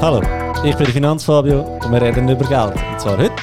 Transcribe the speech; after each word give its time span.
Hallo, 0.00 0.22
ich 0.64 0.76
bin 0.76 0.84
der 0.84 0.94
Finanzfabio 0.94 1.62
und 1.62 1.90
wir 1.90 2.00
reden 2.00 2.28
über 2.28 2.46
Geld. 2.48 2.72
Und 2.88 3.00
zwar 3.00 3.18
heute 3.18 3.34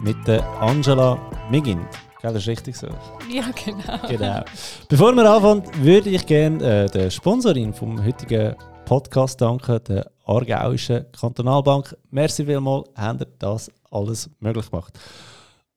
mit 0.00 0.16
der 0.26 0.42
Angela 0.60 1.16
Migin. 1.48 1.78
Gell, 2.20 2.32
das 2.32 2.42
ist 2.42 2.48
richtig 2.48 2.76
so? 2.76 2.88
Ja, 3.30 3.44
genau. 3.64 4.08
Genau. 4.08 4.40
Bevor 4.88 5.14
wir 5.14 5.30
anfangen, 5.30 5.62
würde 5.76 6.10
ich 6.10 6.26
gerne 6.26 6.86
äh, 6.86 6.90
der 6.90 7.08
Sponsorin 7.08 7.72
vom 7.72 8.04
heutigen 8.04 8.56
Podcast 8.84 9.40
danken, 9.40 9.78
der 9.84 10.10
Aargauischen 10.26 11.06
Kantonalbank. 11.12 11.96
Merci 12.10 12.44
vielmals, 12.46 12.88
habt 12.96 13.20
ihr 13.20 13.26
das 13.38 13.70
alles 13.88 14.28
möglich 14.40 14.68
gemacht. 14.68 14.98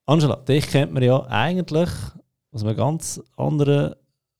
Angela, 0.08 0.38
dich 0.38 0.68
kennt 0.68 0.92
man 0.92 1.04
ja 1.04 1.24
eigentlich 1.28 1.90
aus 2.52 2.64
einem 2.64 2.76
ganz 2.76 3.22
anderen 3.38 3.94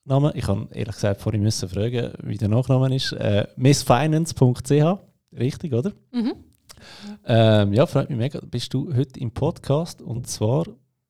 Namen. 0.04 0.32
Ich 0.34 0.46
kann 0.46 0.68
ehrlich 0.72 0.96
gesagt 0.96 1.20
vorhin 1.20 1.42
müssen 1.42 1.68
fragen, 1.68 2.12
wie 2.24 2.38
der 2.38 2.48
Nachname 2.48 2.92
ist. 2.94 3.12
Äh, 3.12 3.46
missfinance.ch, 3.54 4.98
richtig, 5.32 5.72
oder? 5.72 5.92
Mhm. 6.12 6.34
Ähm, 7.24 7.72
ja, 7.72 7.86
freut 7.86 8.10
mich 8.10 8.18
mega. 8.18 8.40
Bist 8.44 8.74
du 8.74 8.94
heute 8.94 9.18
im 9.20 9.30
Podcast 9.30 10.02
und 10.02 10.26
zwar 10.26 10.66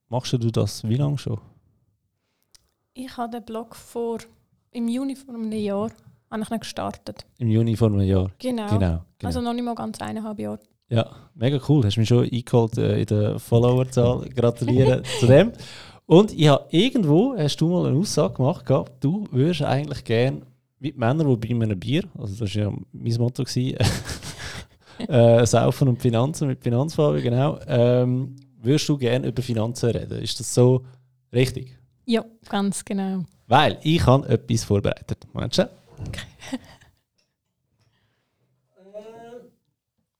machst 0.08 0.32
du 0.32 0.38
das 0.38 0.88
wie 0.88 0.96
lange 0.96 1.18
schon? 1.18 1.40
Ich 2.94 3.16
habe 3.16 3.30
den 3.30 3.44
Blog 3.44 3.74
vor 3.74 4.18
im 4.70 4.88
Juni 4.88 5.16
vor 5.16 5.34
einem 5.34 5.52
Jahr 5.52 5.90
habe 6.30 6.42
ich 6.42 6.60
gestartet. 6.60 7.24
Im 7.38 7.48
Juni 7.48 7.76
vor 7.76 7.88
einem 7.88 8.00
Jahr. 8.00 8.30
Genau. 8.38 8.66
Genau. 8.66 8.78
genau. 8.78 9.02
Also 9.22 9.40
noch 9.40 9.52
nicht 9.52 9.64
mal 9.64 9.74
ganz 9.74 10.00
eineinhalb 10.00 10.38
Jahre. 10.38 10.60
ja, 10.88 11.08
mega 11.34 11.58
cool. 11.68 11.84
Hast 11.84 11.96
mich 11.96 12.08
schon 12.08 12.28
eingeholt 12.30 12.76
äh, 12.78 13.00
in 13.00 13.06
der 13.06 13.38
Followerzahl. 13.38 14.28
Gratuliere 14.34 15.02
zu 15.20 15.26
dem. 15.26 15.52
Und 16.06 16.32
ich 16.32 16.48
habe 16.48 16.66
irgendwo, 16.70 17.36
hast 17.36 17.60
du 17.60 17.68
mal 17.68 17.86
eine 17.86 17.98
Aussage 17.98 18.34
gemacht, 18.34 18.66
gehabt, 18.66 19.02
du 19.02 19.26
würdest 19.30 19.62
eigentlich 19.62 20.04
gerne 20.04 20.42
wie 20.78 20.92
die 20.92 20.98
Männer, 20.98 21.24
die 21.36 21.54
bei 21.54 21.64
einem 21.64 21.78
Bier, 21.78 22.04
also 22.18 22.44
das 22.44 22.54
war 22.54 22.62
ja 22.62 22.72
mein 22.92 23.14
Motto, 23.14 23.44
gewesen, 23.44 23.78
äh, 25.08 25.46
Saufen 25.46 25.88
und 25.88 26.00
Finanzen 26.00 26.48
mit 26.48 26.62
Finanzfarbe, 26.62 27.22
genau, 27.22 27.58
ähm, 27.66 28.36
würdest 28.60 28.88
du 28.88 28.98
gerne 28.98 29.28
über 29.28 29.42
Finanzen 29.42 29.90
reden. 29.90 30.22
Ist 30.22 30.38
das 30.40 30.52
so 30.52 30.84
richtig? 31.32 31.76
Ja, 32.04 32.24
ganz 32.48 32.84
genau. 32.84 33.24
Weil 33.46 33.78
ich 33.82 34.04
habe 34.06 34.28
etwas 34.28 34.64
vorbereitet. 34.64 35.26
Moment 35.32 35.54
schon. 35.54 35.66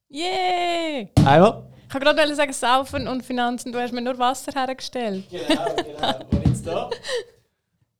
Yay! 0.09 1.11
Einmal. 1.25 1.65
Ich 1.89 1.95
wollte 1.95 2.15
gerade 2.15 2.35
sagen, 2.35 2.53
Saufen 2.53 3.07
und 3.09 3.25
Finanzen, 3.25 3.73
du 3.73 3.81
hast 3.81 3.93
mir 3.93 4.03
nur 4.03 4.19
Wasser 4.19 4.53
hergestellt. 4.53 5.25
Genau, 5.31 5.67
genau. 5.77 6.27
Und 6.31 6.47
jetzt 6.47 6.67
da? 6.67 6.91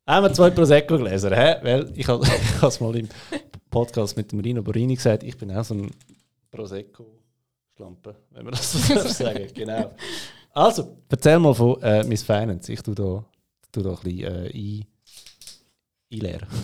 Wir 0.07 0.33
zwei 0.33 0.51
Prosecco 0.51 0.99
gelesen, 0.99 1.33
hä? 1.35 1.57
Weil 1.63 1.93
ich 1.97 2.07
habe 2.07 2.25
es 2.63 2.81
mal 2.81 2.95
im 2.97 3.09
Podcast 3.71 4.17
mit 4.17 4.31
dem 4.31 4.39
Rino 4.41 4.63
Borini 4.63 4.95
gesagt, 4.95 5.23
ich 5.25 5.37
bin 5.37 5.51
auch 5.51 5.65
so 5.65 5.75
ein 5.75 5.91
Prosecco-Schlampe, 6.53 8.15
wenn 8.31 8.45
man 8.45 8.53
das 8.53 8.73
so 8.89 8.95
sagen 9.09 9.49
Genau. 9.55 9.95
Also, 10.53 10.97
erzähl 11.09 11.39
mal 11.39 11.55
von 11.55 11.83
äh, 11.83 12.05
Miss 12.05 12.23
Finance. 12.23 12.73
Ich 12.73 12.81
tue 12.83 12.95
da, 12.95 13.25
tue 13.73 13.83
da 13.83 13.91
ein 13.91 13.97
bisschen 13.97 14.47
äh, 14.47 14.51
ein, 14.55 14.85
einleeren. 16.13 16.49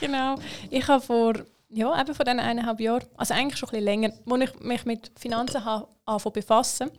Genau. 0.00 0.34
Ich 0.70 0.86
habe 0.88 1.02
vor, 1.04 1.34
ja, 1.70 2.00
eben 2.00 2.14
vor 2.14 2.24
diesen 2.24 2.40
eineinhalb 2.40 2.80
Jahren, 2.80 3.04
also 3.16 3.32
eigentlich 3.32 3.56
schon 3.56 3.68
ein 3.68 3.72
bisschen 3.72 3.84
länger, 3.84 4.12
als 4.28 4.42
ich 4.50 4.60
mich 4.60 4.84
mit 4.84 5.12
Finanzen 5.16 5.64
ha- 5.64 5.86
anfangen 6.04 6.32
befassen, 6.32 6.90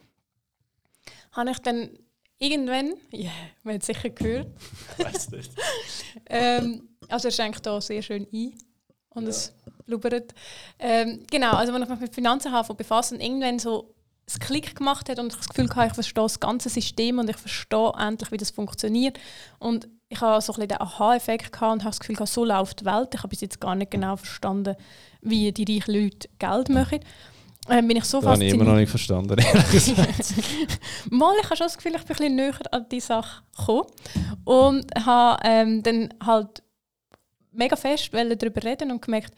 habe 1.34 1.52
ich 1.52 1.60
dann 1.60 1.90
irgendwann, 2.40 2.94
ja, 3.12 3.32
man 3.64 3.76
hat 3.76 3.82
es 3.82 3.88
sicher 3.88 4.10
gehört, 4.10 4.48
Weiß 4.98 5.32
nicht. 5.32 5.52
ähm, 6.28 6.90
also 7.10 7.28
er 7.28 7.32
schenkt 7.32 7.66
hier 7.66 7.82
sehr 7.82 8.02
schön 8.02 8.28
ein 8.32 8.54
und 9.10 9.28
es 9.28 9.54
blubbert. 9.86 10.34
Ähm, 10.80 11.24
genau, 11.30 11.52
also 11.52 11.74
wenn 11.74 11.84
ich 11.84 11.90
mich 11.90 12.00
mit 12.00 12.16
Finanzen 12.16 12.52
habe 12.52 12.74
befassen, 12.74 13.20
irgendwann 13.20 13.60
so 13.60 13.96
es 14.28 14.40
Klick 14.40 14.76
gemacht 14.76 15.08
hat 15.10 15.20
und 15.20 15.32
ich 15.32 15.38
das 15.38 15.50
Gefühl 15.50 15.70
hatte, 15.70 15.88
ich 15.88 15.94
verstehe 15.94 16.24
das 16.24 16.40
ganze 16.40 16.70
System 16.70 17.20
und 17.20 17.30
ich 17.30 17.38
verstehe 17.38 17.94
endlich, 17.98 18.32
wie 18.32 18.38
das 18.38 18.50
funktioniert. 18.50 19.20
Und 19.60 19.88
ich 20.10 20.20
habe 20.20 20.42
so 20.42 20.54
ein 20.54 20.56
bisschen 20.56 20.70
den 20.70 20.82
Aha-Effekt 20.82 21.52
gehabt 21.52 21.74
und 21.74 21.84
habe 21.84 21.92
das 21.92 22.00
Gefühl, 22.00 22.26
so 22.26 22.44
läuft 22.44 22.82
die 22.82 22.86
Welt. 22.86 23.10
Ich 23.14 23.20
habe 23.20 23.30
bis 23.30 23.42
jetzt 23.42 23.62
gar 23.62 23.76
nicht 23.76 23.92
genau 23.92 24.16
verstanden, 24.16 24.76
wie 25.22 25.52
die 25.52 25.72
reichen 25.72 25.94
Leute 25.94 26.30
Geld 26.40 26.70
machen. 26.70 27.00
Ähm, 27.70 27.88
bin 27.88 27.98
ich 27.98 28.06
so 28.06 28.20
Das 28.22 28.30
habe 28.32 28.44
ich 28.44 28.54
immer 28.54 28.64
noch 28.64 28.72
fasziniert. 28.72 28.82
nicht 28.82 28.90
verstanden. 28.90 29.38
ehrlich 29.40 29.72
gesagt. 29.72 30.34
Mal, 31.10 31.34
ich 31.40 31.46
habe 31.46 31.56
schon 31.58 31.66
das 31.68 31.78
Gefühl, 31.78 31.96
ich 31.96 32.04
bin 32.04 32.12
ein 32.12 32.18
bisschen 32.18 32.36
näher 32.36 32.60
an 32.72 32.86
die 32.92 33.00
Sache 33.00 33.44
gekommen. 33.58 33.88
Und 34.44 34.86
habe 35.06 35.40
ähm, 35.44 35.82
dann 35.84 36.14
halt 36.24 36.62
mega 37.52 37.76
fest 37.76 38.12
darüber 38.14 38.64
reden 38.64 38.92
und 38.92 39.02
gemerkt, 39.02 39.34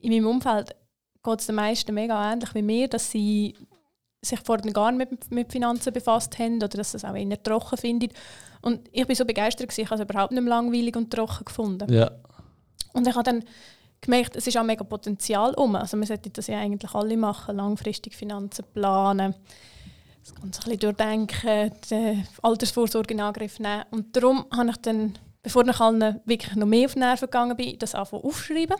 in 0.00 0.10
meinem 0.12 0.26
Umfeld 0.26 0.74
geht 1.22 1.40
es 1.40 1.46
den 1.46 1.54
meisten 1.54 1.94
mega 1.94 2.32
ähnlich 2.32 2.54
wie 2.54 2.62
mir, 2.62 2.88
dass 2.88 3.10
sie 3.10 3.54
sich 4.20 4.40
vorher 4.40 4.72
gar 4.72 4.92
nicht 4.92 5.10
mit, 5.10 5.30
mit 5.30 5.52
Finanzen 5.52 5.92
befasst 5.92 6.38
haben 6.38 6.56
oder 6.56 6.68
dass 6.68 6.92
sie 6.92 6.96
es 6.98 7.04
auch 7.04 7.14
eher 7.14 7.42
trocken 7.42 7.78
finden. 7.78 8.08
Und 8.60 8.88
ich 8.92 9.06
bin 9.06 9.16
so 9.16 9.24
begeistert, 9.24 9.68
gewesen, 9.68 9.82
ich 9.82 9.90
habe 9.90 10.02
es 10.02 10.08
überhaupt 10.08 10.32
nicht 10.32 10.44
langweilig 10.44 10.96
und 10.96 11.10
trocken 11.12 11.44
gefunden. 11.44 11.92
ja. 11.92 12.10
Und 12.94 13.06
ich 13.08 13.14
habe 13.14 13.22
dann 13.24 13.42
gemerkt, 14.02 14.36
es 14.36 14.46
ist 14.46 14.56
auch 14.58 14.64
mega 14.64 14.84
Potenzial 14.84 15.54
um. 15.54 15.74
Also 15.76 15.96
wir 15.96 16.06
sollten 16.06 16.32
das 16.32 16.48
ja 16.48 16.58
eigentlich 16.58 16.94
alle 16.94 17.16
machen, 17.16 17.56
langfristig 17.56 18.14
Finanzen 18.14 18.64
planen, 18.74 19.34
das 20.22 20.34
Ganze 20.34 20.60
ein 20.60 20.64
bisschen 20.64 20.78
durchdenken, 20.80 21.72
die 21.90 22.24
Altersvorsorge 22.42 23.14
in 23.14 23.20
Angriff 23.20 23.58
nehmen. 23.58 23.84
Und 23.90 24.14
darum 24.14 24.44
habe 24.54 24.70
ich 24.70 24.76
dann, 24.78 25.18
bevor 25.42 25.66
ich 25.66 25.80
allen 25.80 26.20
wirklich 26.26 26.54
noch 26.54 26.66
mehr 26.66 26.86
auf 26.86 26.92
die 26.92 26.98
Nerven 26.98 27.26
gegangen 27.26 27.56
bin, 27.56 27.78
das 27.78 27.94
anfangen 27.94 28.24
aufschreiben. 28.24 28.76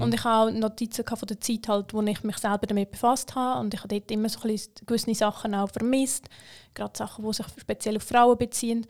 Und 0.00 0.14
ich 0.14 0.24
habe 0.24 0.50
auch 0.50 0.54
Notizen 0.54 1.04
von 1.04 1.26
der 1.26 1.40
Zeit, 1.40 1.68
halt, 1.68 1.92
wo 1.92 2.00
ich 2.02 2.22
mich 2.24 2.38
selber 2.38 2.66
damit 2.66 2.90
befasst 2.90 3.34
habe. 3.34 3.60
Und 3.60 3.74
ich 3.74 3.80
habe 3.80 3.88
dort 3.88 4.10
immer 4.10 4.28
so 4.28 4.40
ein 4.40 4.48
bisschen 4.48 4.72
gewisse 4.86 5.14
Sachen 5.14 5.54
auch 5.54 5.70
vermisst. 5.70 6.28
Gerade 6.74 6.96
Sachen, 6.96 7.24
die 7.24 7.32
sich 7.32 7.46
speziell 7.58 7.96
auf 7.96 8.02
Frauen 8.02 8.38
beziehen. 8.38 8.86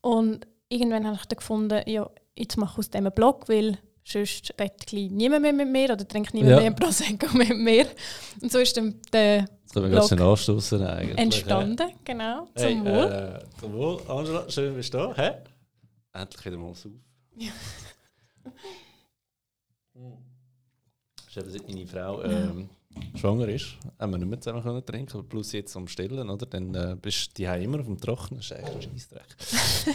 Und 0.00 0.46
irgendwann 0.68 1.06
habe 1.06 1.16
ich 1.16 1.26
dann 1.26 1.36
gefunden, 1.36 1.82
ja, 1.86 2.08
jetzt 2.36 2.56
mache 2.56 2.72
ich 2.74 2.78
aus 2.78 2.90
dem 2.90 3.06
einen 3.06 3.14
Blog, 3.14 3.48
weil 3.48 3.78
sonst 4.08 4.54
redet 4.60 4.92
niemand 4.92 5.42
mehr 5.42 5.52
mit 5.52 5.68
mir 5.68 5.92
oder 5.92 6.06
trinkt 6.06 6.32
niemand 6.34 6.52
Ja. 6.52 6.60
mehr 6.60 6.70
Prosecco 6.70 7.36
mit 7.36 7.56
mir. 7.56 7.86
Und 8.40 8.52
so 8.52 8.58
ist 8.58 8.76
dann 8.76 9.00
der 9.12 9.42
Das 9.64 9.72
können 9.72 9.90
wir 9.90 9.96
ganz 9.96 10.08
Blog 10.46 10.82
eigentlich. 10.82 11.18
entstanden, 11.18 11.92
genau, 12.04 12.46
zum 12.54 12.64
Hey, 12.64 12.80
Wohl. 12.84 13.12
Äh, 13.12 13.60
zum 13.60 13.72
Wohl, 13.72 14.00
Angela, 14.08 14.48
schön 14.50 14.74
bist 14.74 14.94
du 14.94 14.98
da. 14.98 15.14
Hä? 15.16 15.32
Endlich 16.12 16.44
wieder 16.46 16.56
mal. 16.56 16.72
Das 16.72 16.84
ist 21.28 21.36
eben, 21.36 21.50
seit 21.50 21.68
meine 21.68 21.86
Frau 21.86 22.22
ähm, 22.22 22.68
schwanger 23.16 23.48
ist, 23.48 23.76
haben 23.98 24.12
wir 24.12 24.18
nicht 24.18 24.28
mehr 24.28 24.40
zusammen 24.40 24.62
können 24.62 24.86
trinken, 24.86 25.28
plus 25.28 25.52
jetzt 25.52 25.76
am 25.76 25.86
Stillen, 25.88 26.30
oder? 26.30 26.46
Dann 26.46 26.74
äh, 26.74 26.96
bist 27.00 27.30
du 27.38 27.42
die 27.42 27.64
immer 27.64 27.80
auf 27.80 27.86
dem 27.86 28.00
Trocknen, 28.00 28.40
das 28.40 28.50
ist 28.50 28.56
echt 28.58 28.68
ein 28.74 28.82
Scheissdreck. 28.82 29.36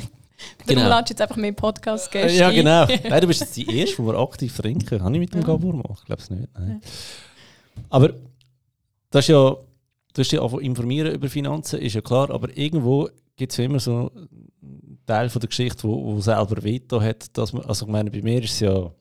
Darum 0.66 0.84
ladest 0.84 1.10
du 1.10 1.14
jetzt 1.14 1.22
einfach 1.22 1.36
mehr 1.38 1.54
Podcast-Gäste 1.54 2.38
ja, 2.38 2.52
genau. 2.52 2.86
Nein, 3.10 3.22
du 3.22 3.28
bist 3.28 3.42
jetzt 3.42 3.58
die 3.58 3.78
Erste, 3.78 3.98
die 3.98 4.08
wir 4.08 4.20
aktiv 4.20 4.56
trinken. 4.56 5.04
Habe 5.04 5.14
ich 5.14 5.20
mit 5.20 5.34
dem 5.34 5.42
Ja. 5.42 5.48
Gabor 5.48 5.74
mal? 5.74 5.96
Ich 5.98 6.06
glaube 6.06 6.22
es 6.22 6.30
nicht. 6.30 6.48
Nein. 6.54 6.82
Aber 7.90 8.14
das 9.10 9.26
ist 9.26 9.30
ja, 9.30 9.50
du 9.50 9.58
hast 10.18 10.32
dich 10.32 10.42
einfach 10.42 10.60
informieren 10.60 11.14
über 11.14 11.30
Finanzen, 11.30 11.80
ist 11.80 11.94
ja 11.94 12.02
klar, 12.02 12.30
aber 12.32 12.56
irgendwo 12.56 13.10
gibt 13.36 13.52
es 13.52 13.58
ja 13.58 13.66
immer 13.66 13.80
so 13.80 14.12
einen 14.14 15.00
Teil 15.06 15.30
von 15.30 15.40
der 15.40 15.50
Geschichte, 15.50 15.84
wo, 15.84 16.16
wo 16.16 16.22
selber 16.22 16.64
Veto 16.64 17.02
hat. 17.02 17.36
Dass 17.38 17.54
man, 17.54 17.66
also 17.66 17.86
ich 17.86 17.92
meine, 17.92 18.12
bei 18.12 18.22
mir 18.22 18.44
ist 18.44 18.54
es 18.54 18.60
ja, 18.62 18.92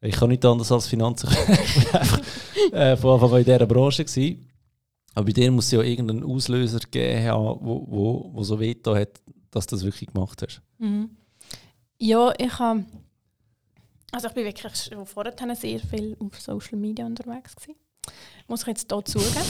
ich 0.00 0.14
kann 0.14 0.28
nicht 0.28 0.44
anders 0.44 0.70
als 0.72 0.86
Finanzen. 0.86 1.28
ich 1.48 1.74
bin 1.74 1.94
einfach 1.94 2.20
äh, 2.72 2.96
von 2.96 3.14
Anfang 3.14 3.32
an 3.32 3.38
in 3.38 3.44
dieser 3.44 3.66
Branche 3.66 4.04
gewesen. 4.04 4.48
Aber 5.14 5.26
bei 5.26 5.32
dir 5.32 5.50
muss 5.50 5.66
es 5.66 5.72
ja 5.72 5.82
irgendeinen 5.82 6.24
Auslöser 6.24 6.80
geben, 6.90 7.24
haben, 7.24 7.58
wo, 7.60 7.86
wo, 7.88 8.30
wo 8.32 8.42
so 8.42 8.58
Veto 8.58 8.94
hat, 8.94 9.20
dass 9.52 9.66
du 9.68 9.76
das 9.76 9.84
wirklich 9.84 10.12
gemacht 10.12 10.42
hast. 10.42 10.60
Mhm. 10.78 11.16
Ja, 11.98 12.32
ich 12.36 12.58
habe. 12.58 12.84
Also 14.10 14.28
ich 14.28 14.34
bin 14.34 14.44
wirklich 14.44 14.74
schon 14.76 15.06
vorher 15.06 15.32
sehr 15.54 15.78
viel 15.78 16.16
auf 16.18 16.40
Social 16.40 16.76
Media 16.76 17.06
unterwegs 17.06 17.54
gewesen. 17.54 17.76
Muss 18.48 18.62
ich 18.62 18.66
jetzt 18.66 18.92
hier 18.92 19.04
zugeben. 19.04 19.46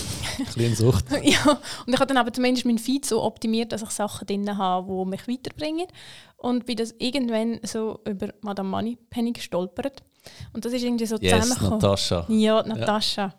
Kleine 0.52 0.76
Sucht. 0.76 1.06
ja, 1.22 1.60
und 1.86 1.94
ich 1.94 1.98
habe 1.98 2.06
dann 2.06 2.18
aber 2.18 2.32
zumindest 2.32 2.66
meinen 2.66 2.78
Feed 2.78 3.06
so 3.06 3.22
optimiert, 3.22 3.72
dass 3.72 3.82
ich 3.82 3.90
Sachen 3.90 4.26
drin 4.26 4.58
habe, 4.58 5.04
die 5.04 5.10
mich 5.10 5.26
weiterbringen. 5.26 5.86
Und 6.36 6.66
bin 6.66 6.76
das 6.76 6.94
irgendwann 6.98 7.60
so 7.62 8.00
über 8.04 8.28
Madame 8.42 8.68
Moneypenny 8.68 9.32
gestolpert. 9.32 10.02
Und 10.52 10.64
das 10.64 10.72
ist 10.72 10.82
irgendwie 10.82 11.06
so 11.06 11.16
Yes, 11.16 11.32
zusammengekommen. 11.32 11.78
Natascha. 11.80 12.26
Ja, 12.28 12.62
Natascha. 12.62 13.34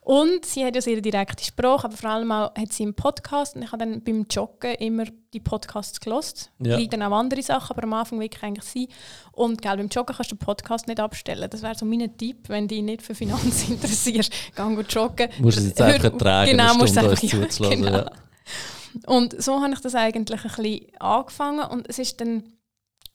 Und 0.00 0.44
sie 0.44 0.64
hat 0.64 0.74
ja 0.74 0.82
sehr 0.82 1.00
direkte 1.00 1.44
Sprache, 1.44 1.86
aber 1.86 1.96
vor 1.96 2.10
allem 2.10 2.30
auch 2.32 2.54
hat 2.54 2.72
sie 2.72 2.82
einen 2.82 2.94
Podcast. 2.94 3.56
Und 3.56 3.62
ich 3.62 3.72
habe 3.72 3.84
dann 3.84 4.02
beim 4.02 4.26
Joggen 4.30 4.74
immer 4.76 5.04
die 5.32 5.40
Podcasts 5.40 5.98
gelost. 6.00 6.50
Ja. 6.60 6.78
Ja. 6.78 6.86
dann 6.86 7.02
auch 7.02 7.12
andere 7.16 7.42
Sachen, 7.42 7.72
aber 7.76 7.84
am 7.84 7.92
Anfang 7.94 8.20
wirklich 8.20 8.42
eigentlich 8.42 8.64
sie. 8.64 8.88
Und 9.32 9.60
gell, 9.62 9.76
beim 9.76 9.88
Joggen 9.88 10.14
kannst 10.14 10.30
du 10.30 10.36
den 10.36 10.44
Podcast 10.44 10.86
nicht 10.86 11.00
abstellen. 11.00 11.48
Das 11.50 11.62
wäre 11.62 11.74
so 11.74 11.84
mein 11.84 12.16
Tipp, 12.16 12.48
wenn 12.48 12.68
dich 12.68 12.82
nicht 12.82 13.02
für 13.02 13.14
Finanzen 13.14 13.72
interessierst. 13.74 14.32
Geh 14.54 14.74
gut 14.74 14.92
joggen. 14.92 15.28
Musst 15.38 15.56
du 15.58 15.62
es 15.62 15.68
jetzt 15.68 15.80
einfach 15.80 16.04
ertragen, 16.04 16.50
genau, 16.50 16.74
musst 16.74 16.96
einfach- 16.98 17.22
ja, 17.60 17.68
genau. 17.70 17.90
ja. 17.90 18.10
Und 19.06 19.42
so 19.42 19.60
habe 19.60 19.72
ich 19.72 19.80
das 19.80 19.94
eigentlich 19.94 20.44
ein 20.44 20.50
bisschen 20.54 21.00
angefangen 21.00 21.66
und 21.68 21.88
es 21.88 21.98
ist 21.98 22.20
dann 22.20 22.44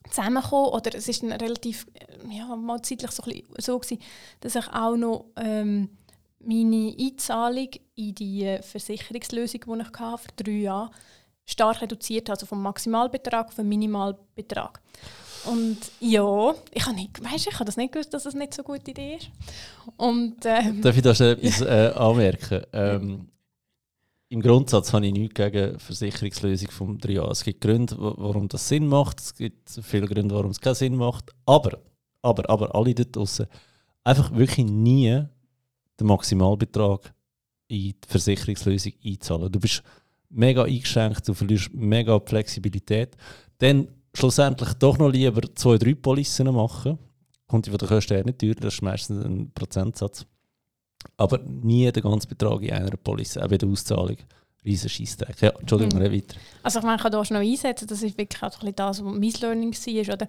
zusammengekommen 0.10 0.72
oder 0.72 0.96
es 0.96 1.08
ist 1.08 1.24
dann 1.24 1.32
relativ, 1.32 1.86
ja, 2.30 2.54
mal 2.56 2.82
zeitlich 2.82 3.12
so, 3.12 3.24
ein 3.24 3.30
bisschen 3.32 3.54
so 3.60 3.80
gewesen, 3.80 4.02
dass 4.42 4.56
ich 4.56 4.68
auch 4.74 4.96
noch 4.98 5.26
ähm, 5.38 5.90
meine 6.40 6.96
Einzahlung 7.00 7.70
in 7.96 8.16
die 8.16 8.58
Versicherungslösung, 8.62 9.62
die 9.66 9.82
ich 9.82 10.00
hatte, 10.00 10.24
für 10.24 10.44
drei 10.44 10.52
Jahre 10.52 10.92
stark 11.46 11.82
reduziert, 11.82 12.30
also 12.30 12.46
vom 12.46 12.62
Maximalbetrag 12.62 13.48
auf 13.48 13.56
den 13.56 13.68
Minimalbetrag. 13.68 14.82
Und 15.46 15.78
ja, 16.00 16.54
ich 16.72 16.86
habe 16.86 16.96
nicht, 16.96 17.24
weißt, 17.24 17.48
ich 17.48 17.54
habe 17.54 17.66
das 17.66 17.78
nicht 17.78 17.94
gewusst, 17.94 18.14
dass 18.14 18.24
das 18.24 18.34
nicht 18.34 18.54
so 18.54 18.64
eine 18.64 18.78
gute 18.78 18.92
Idee 18.92 19.16
ist. 19.16 19.30
Und, 19.98 20.38
ähm, 20.46 20.82
Darf 20.82 20.96
ich 20.96 21.02
da 21.02 21.16
schon 21.16 21.28
etwas 21.28 21.62
äh, 21.62 21.94
anmerken? 21.96 22.62
Ähm, 22.74 23.30
Im 24.30 24.42
Grundsatz 24.42 24.92
habe 24.94 25.08
ich 25.08 25.14
nichts 25.14 25.36
gegen 25.36 25.80
Versicherungslösung 25.80 26.70
vom 26.72 26.98
3A. 26.98 27.32
Es 27.32 27.44
gibt 27.44 27.62
Gründe, 27.62 27.96
warum 27.98 28.48
das 28.50 28.68
Sinn 28.68 28.88
macht. 28.88 29.22
Es 29.22 29.34
gibt 29.34 29.70
viele 29.82 30.08
Gründe, 30.08 30.36
warum 30.36 30.52
es 30.52 30.60
keinen 30.60 30.76
Sinn 30.76 30.96
macht. 30.96 31.32
Aber, 31.46 31.80
aber, 32.22 32.50
aber 32.50 32.76
alle 32.76 32.94
dort 32.94 33.16
draußen 33.16 33.48
einfach 34.04 34.36
wirklich 34.36 34.66
nie 34.66 35.24
den 36.00 36.08
Maximalbetrag 36.08 37.14
in 37.68 37.78
die 37.78 37.96
Versicherungslösung 38.08 38.94
einzahlen. 39.06 39.52
Du 39.52 39.60
bist 39.60 39.84
mega 40.30 40.64
eingeschränkt, 40.64 41.28
du 41.28 41.34
verlierst 41.34 41.74
mega 41.74 42.20
Flexibilität. 42.20 43.16
Dann 43.60 43.88
schlussendlich 44.14 44.74
doch 44.74 44.98
noch 44.98 45.10
lieber 45.10 45.42
zwei, 45.56 45.78
drei 45.78 45.94
Policen 45.94 46.54
machen. 46.54 46.98
Kommt 47.48 47.68
von 47.68 47.78
der 47.78 47.88
Kosten 47.88 48.14
her 48.14 48.26
nicht 48.26 48.40
teuer, 48.40 48.56
das 48.56 48.76
ist 48.76 48.82
meistens 48.82 49.26
ein 49.26 49.52
Prozentsatz. 49.54 50.26
Aber 51.18 51.40
nie 51.40 51.92
den 51.92 52.04
ganzen 52.04 52.30
Betrag 52.30 52.62
in 52.62 52.72
einer 52.72 52.98
Police, 52.98 53.38
auch 53.38 53.48
bei 53.48 53.58
der 53.58 53.70
Auszahlung. 53.70 54.18
Riesen 54.66 54.90
Scheissdreck. 54.90 55.42
Ja, 55.42 55.52
Entschuldigung, 55.52 56.00
mhm. 56.00 56.12
weiter. 56.12 56.36
Also 56.64 56.80
ich 56.80 56.86
meine, 56.86 56.98
ich 56.98 57.02
kann 57.02 57.12
da 57.12 57.24
schon 57.24 57.38
noch 57.38 57.44
einsetzen, 57.44 57.88
das 57.88 58.04
ist 58.04 58.18
wirklich 58.18 58.44
auch 58.44 58.50
das, 58.50 59.04
was 59.04 59.14
mein 59.14 59.34
Learning 59.42 59.74
war. 59.74 60.14
Oder 60.14 60.28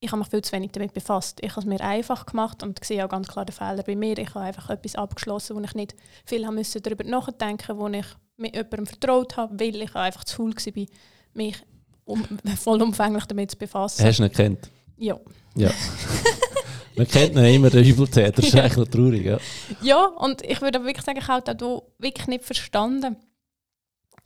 ich 0.00 0.10
habe 0.12 0.20
mich 0.20 0.28
viel 0.28 0.42
zu 0.42 0.52
wenig 0.52 0.70
damit 0.72 0.92
befasst. 0.92 1.40
Ich 1.42 1.50
habe 1.50 1.60
es 1.60 1.66
mir 1.66 1.80
einfach 1.80 2.26
gemacht 2.26 2.62
und 2.62 2.82
sehe 2.84 3.04
auch 3.04 3.08
ganz 3.08 3.26
klar 3.26 3.44
den 3.44 3.52
Fehler 3.52 3.82
bei 3.82 3.96
mir. 3.96 4.16
Ich 4.18 4.34
habe 4.34 4.44
einfach 4.44 4.70
etwas 4.70 4.94
abgeschlossen, 4.94 5.56
wo 5.56 5.60
ich 5.60 5.74
nicht 5.74 5.94
viel 6.24 6.46
haben 6.46 6.54
müssen 6.54 6.82
darüber 6.82 7.04
nachdenken 7.04 7.78
wo 7.78 7.88
ich 7.88 8.06
mit 8.36 8.54
jemandem 8.54 8.86
vertraut 8.86 9.36
habe, 9.36 9.58
weil 9.58 9.82
ich 9.82 9.94
einfach 9.94 10.24
zu 10.24 10.36
faul 10.36 10.54
war, 10.54 10.86
mich 11.34 11.56
um, 12.04 12.24
vollumfänglich 12.56 13.24
damit 13.26 13.50
zu 13.50 13.56
befassen. 13.56 14.04
Hast 14.04 14.20
du 14.20 14.24
ihn 14.24 14.32
kennt? 14.32 14.70
Ja. 14.96 15.18
Ja. 15.56 15.70
Man 16.96 17.06
kennt 17.06 17.36
ihn 17.36 17.44
immer, 17.44 17.70
den 17.70 17.84
Übeltäter. 17.84 18.32
Das 18.32 18.46
ist 18.46 18.54
eigentlich 18.56 18.76
noch 18.76 18.88
traurig. 18.88 19.24
Ja, 19.24 19.38
ja 19.82 20.04
und 20.04 20.42
ich 20.42 20.60
würde 20.60 20.84
wirklich 20.84 21.04
sagen, 21.04 21.18
ich 21.18 21.28
habe 21.28 21.54
da 21.54 21.80
wirklich 21.98 22.26
nicht 22.28 22.44
verstanden, 22.44 23.16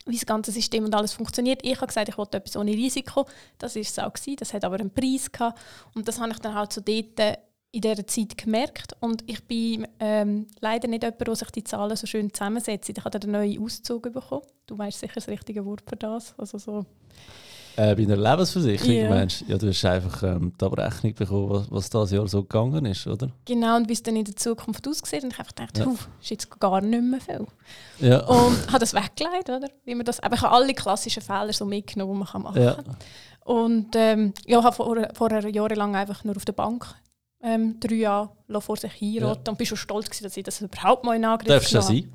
wie 0.06 0.16
das 0.16 0.26
ganze 0.26 0.52
System 0.52 0.84
und 0.84 0.94
alles 0.94 1.12
funktioniert. 1.12 1.60
Ich 1.62 1.76
habe 1.76 1.86
gesagt, 1.86 2.08
ich 2.08 2.18
wollte 2.18 2.38
etwas 2.38 2.56
ohne 2.56 2.72
Risiko. 2.72 3.26
Das 3.58 3.74
war 3.74 3.82
es 3.82 3.98
auch. 3.98 4.12
Gewesen. 4.12 4.36
Das 4.36 4.52
hat 4.52 4.64
aber 4.64 4.80
einen 4.80 4.90
Preis 4.90 5.30
gehabt. 5.30 5.60
Und 5.94 6.08
das 6.08 6.20
habe 6.20 6.32
ich 6.32 6.38
dann 6.38 6.54
halt 6.54 6.72
so 6.72 6.80
dort 6.80 7.20
äh, 7.20 7.36
in 7.70 7.80
dieser 7.80 8.06
Zeit 8.06 8.36
gemerkt. 8.36 8.94
Und 9.00 9.24
ich 9.26 9.42
bin 9.44 9.86
ähm, 9.98 10.46
leider 10.60 10.88
nicht 10.88 11.02
jemand, 11.02 11.26
der 11.26 11.34
sich 11.36 11.50
die 11.50 11.64
Zahlen 11.64 11.96
so 11.96 12.06
schön 12.06 12.32
zusammensetzt. 12.32 12.88
Ich 12.88 13.04
habe 13.04 13.18
einen 13.20 13.32
neuen 13.32 13.62
Auszug 13.62 14.12
bekommen. 14.12 14.42
Du 14.66 14.76
weißt 14.76 15.00
sicher 15.00 15.14
das 15.14 15.28
richtige 15.28 15.64
Wort 15.64 15.82
für 15.88 15.96
das. 15.96 16.34
Also 16.38 16.58
so 16.58 16.84
äh, 17.76 17.94
bei 17.94 18.02
einer 18.02 18.16
Lebensversicherung 18.16 18.94
yeah. 18.94 19.08
meinst 19.08 19.44
ja, 19.48 19.56
du 19.56 19.68
hast 19.68 19.84
einfach 19.84 20.22
ähm, 20.22 20.52
die 20.60 20.64
Abrechnung 20.64 21.14
bekommen, 21.14 21.50
was, 21.50 21.70
was 21.70 21.90
das 21.90 22.10
Jahr 22.10 22.28
so 22.28 22.42
gegangen 22.42 22.84
ist, 22.86 23.06
oder? 23.06 23.30
Genau, 23.44 23.76
und 23.76 23.88
wie 23.88 23.94
es 23.94 24.02
dann 24.02 24.16
in 24.16 24.24
der 24.24 24.36
Zukunft 24.36 24.86
aussieht. 24.86 25.24
Und 25.24 25.32
ich 25.32 25.38
habe 25.38 25.48
gedacht, 25.48 25.78
ja. 25.78 25.86
ist 26.20 26.30
jetzt 26.30 26.60
gar 26.60 26.80
nicht 26.80 27.02
mehr 27.02 27.20
viel. 27.20 27.46
Ja. 28.00 28.24
Und 28.26 28.66
habe 28.68 28.78
das 28.78 28.94
weggelegt, 28.94 29.48
oder? 29.48 29.68
Wie 29.84 29.94
man 29.94 30.04
das, 30.04 30.20
aber 30.20 30.34
ich 30.34 30.42
habe 30.42 30.54
alle 30.54 30.74
klassischen 30.74 31.22
Fehler 31.22 31.52
so 31.52 31.64
mitgenommen, 31.64 32.12
die 32.12 32.18
man 32.18 32.28
kann 32.28 32.42
machen 32.42 32.54
kann. 32.54 32.84
Ja. 32.86 32.94
Und 33.44 33.88
ähm, 33.94 34.34
ja, 34.46 34.58
ich 34.58 34.64
habe 34.64 34.76
vor, 34.76 34.96
vorher 35.14 35.48
jahrelang 35.48 35.96
einfach 35.96 36.24
nur 36.24 36.36
auf 36.36 36.44
der 36.44 36.52
Bank 36.52 36.94
ähm, 37.42 37.78
drei 37.80 37.94
Jahre 37.96 38.30
vor 38.60 38.76
sich 38.76 38.92
hinroten 38.92 39.42
ja. 39.46 39.50
und 39.50 39.58
bin 39.58 39.66
schon 39.66 39.78
stolz 39.78 40.06
gewesen, 40.06 40.24
dass 40.24 40.36
ich 40.36 40.44
das 40.44 40.60
überhaupt 40.60 41.04
mal 41.04 41.16
in 41.16 41.24
Angriff 41.24 41.48
Darfst 41.48 41.74
du 41.74 41.80
sein? 41.80 42.12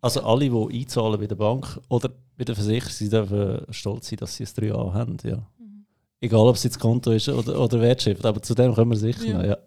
Also 0.00 0.22
alle, 0.22 0.48
die 0.48 0.80
einzahlen 0.80 1.20
bei 1.20 1.26
der 1.26 1.34
Bank 1.34 1.78
oder 1.88 2.10
bei 2.40 2.44
der 2.44 2.54
Versicherung, 2.54 2.90
sie 2.90 3.10
dürfen 3.10 3.66
stolz 3.70 4.08
sein, 4.08 4.16
dass 4.16 4.34
sie 4.34 4.44
es 4.44 4.54
drei 4.54 4.72
a 4.72 4.94
haben. 4.94 5.18
Ja. 5.24 5.36
Mhm. 5.58 5.84
Egal, 6.22 6.40
ob 6.40 6.56
es 6.56 6.64
jetzt 6.64 6.80
Konto 6.80 7.12
ist 7.12 7.28
oder, 7.28 7.60
oder 7.60 7.80
Wertschrift, 7.82 8.24
aber 8.24 8.40
zu 8.40 8.54
dem 8.54 8.74
kommen 8.74 8.92
wir 8.92 8.96
sicher 8.96 9.26
ja. 9.26 9.36
noch. 9.36 9.44
Ja. 9.44 9.58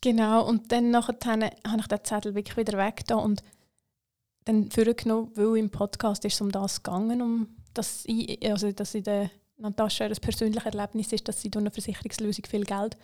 Genau, 0.00 0.44
und 0.44 0.72
dann 0.72 0.90
nachher 0.90 1.14
habe 1.24 1.78
ich 1.78 1.86
den 1.86 2.02
Zettel 2.02 2.34
wirklich 2.34 2.56
wieder 2.56 2.76
weg 2.78 3.04
und 3.14 3.44
dann 4.44 4.72
vorgenommen, 4.72 5.30
weil 5.36 5.56
im 5.56 5.70
Podcast 5.70 6.24
ist 6.24 6.34
es 6.34 6.40
um 6.40 6.50
das 6.50 6.82
gegangen, 6.82 7.22
um 7.22 7.46
dass 7.74 8.02
ich, 8.06 8.44
also 8.44 8.72
dass 8.72 8.92
ich 8.94 9.04
der 9.04 9.30
Natascha 9.56 10.08
das 10.08 10.18
persönliche 10.18 10.66
Erlebnis 10.66 11.12
ist, 11.12 11.28
dass 11.28 11.40
sie 11.40 11.48
durch 11.48 11.62
eine 11.62 11.70
Versicherungslösung 11.70 12.44
viel 12.44 12.64
Geld 12.64 12.96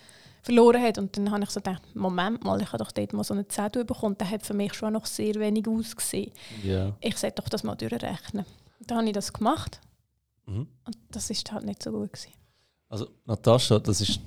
verloren 0.43 0.83
hat. 0.83 0.99
Und 0.99 1.17
dann 1.17 1.31
habe 1.31 1.45
ich 1.45 1.51
so 1.51 1.61
gedacht, 1.61 1.83
Moment 1.95 2.43
mal, 2.43 2.61
ich 2.61 2.73
habe 2.73 2.79
doch 2.79 2.91
dort 2.91 3.13
mal 3.13 3.23
so 3.23 3.35
eine 3.35 3.47
Zettel 3.47 3.85
bekommen. 3.85 4.19
Der 4.19 4.29
hat 4.29 4.45
für 4.45 4.55
mich 4.55 4.75
schon 4.75 4.95
noch 4.95 5.07
sehr 5.07 5.37
wenig 5.37 5.69
ausgesehen. 5.69 6.33
Yeah. 6.65 6.97
Ich 7.01 7.17
sollte 7.19 7.41
doch 7.41 7.49
das 7.49 7.63
mal 7.63 7.77
durchrechnen. 7.77 8.45
Dann 8.81 8.99
habe 8.99 9.09
ich 9.09 9.15
das 9.15 9.33
gemacht. 9.33 9.81
Mhm. 10.47 10.67
Und 10.85 10.97
das 11.11 11.31
ist 11.31 11.51
halt 11.53 11.65
nicht 11.65 11.83
so 11.83 11.91
gut 11.93 12.13
gewesen. 12.13 12.33
Also 12.89 13.09
Natascha, 13.25 13.79
das 13.79 14.01
ist 14.01 14.21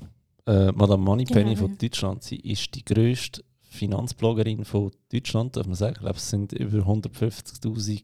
äh, 0.46 0.72
Madame 0.72 1.04
Moneypenny 1.04 1.56
genau, 1.56 1.68
von 1.68 1.78
Deutschland. 1.78 2.24
Sie 2.24 2.38
ist 2.38 2.74
die 2.76 2.86
grösste 2.86 3.44
Finanzbloggerin 3.62 4.64
von 4.64 4.92
Deutschland, 5.12 5.58
darf 5.58 5.66
man 5.66 5.76
sagen. 5.76 5.96
Ich 5.96 6.02
glaube, 6.02 6.18
es 6.18 6.30
sind 6.30 6.54
über 6.54 6.80
150'000 6.80 8.04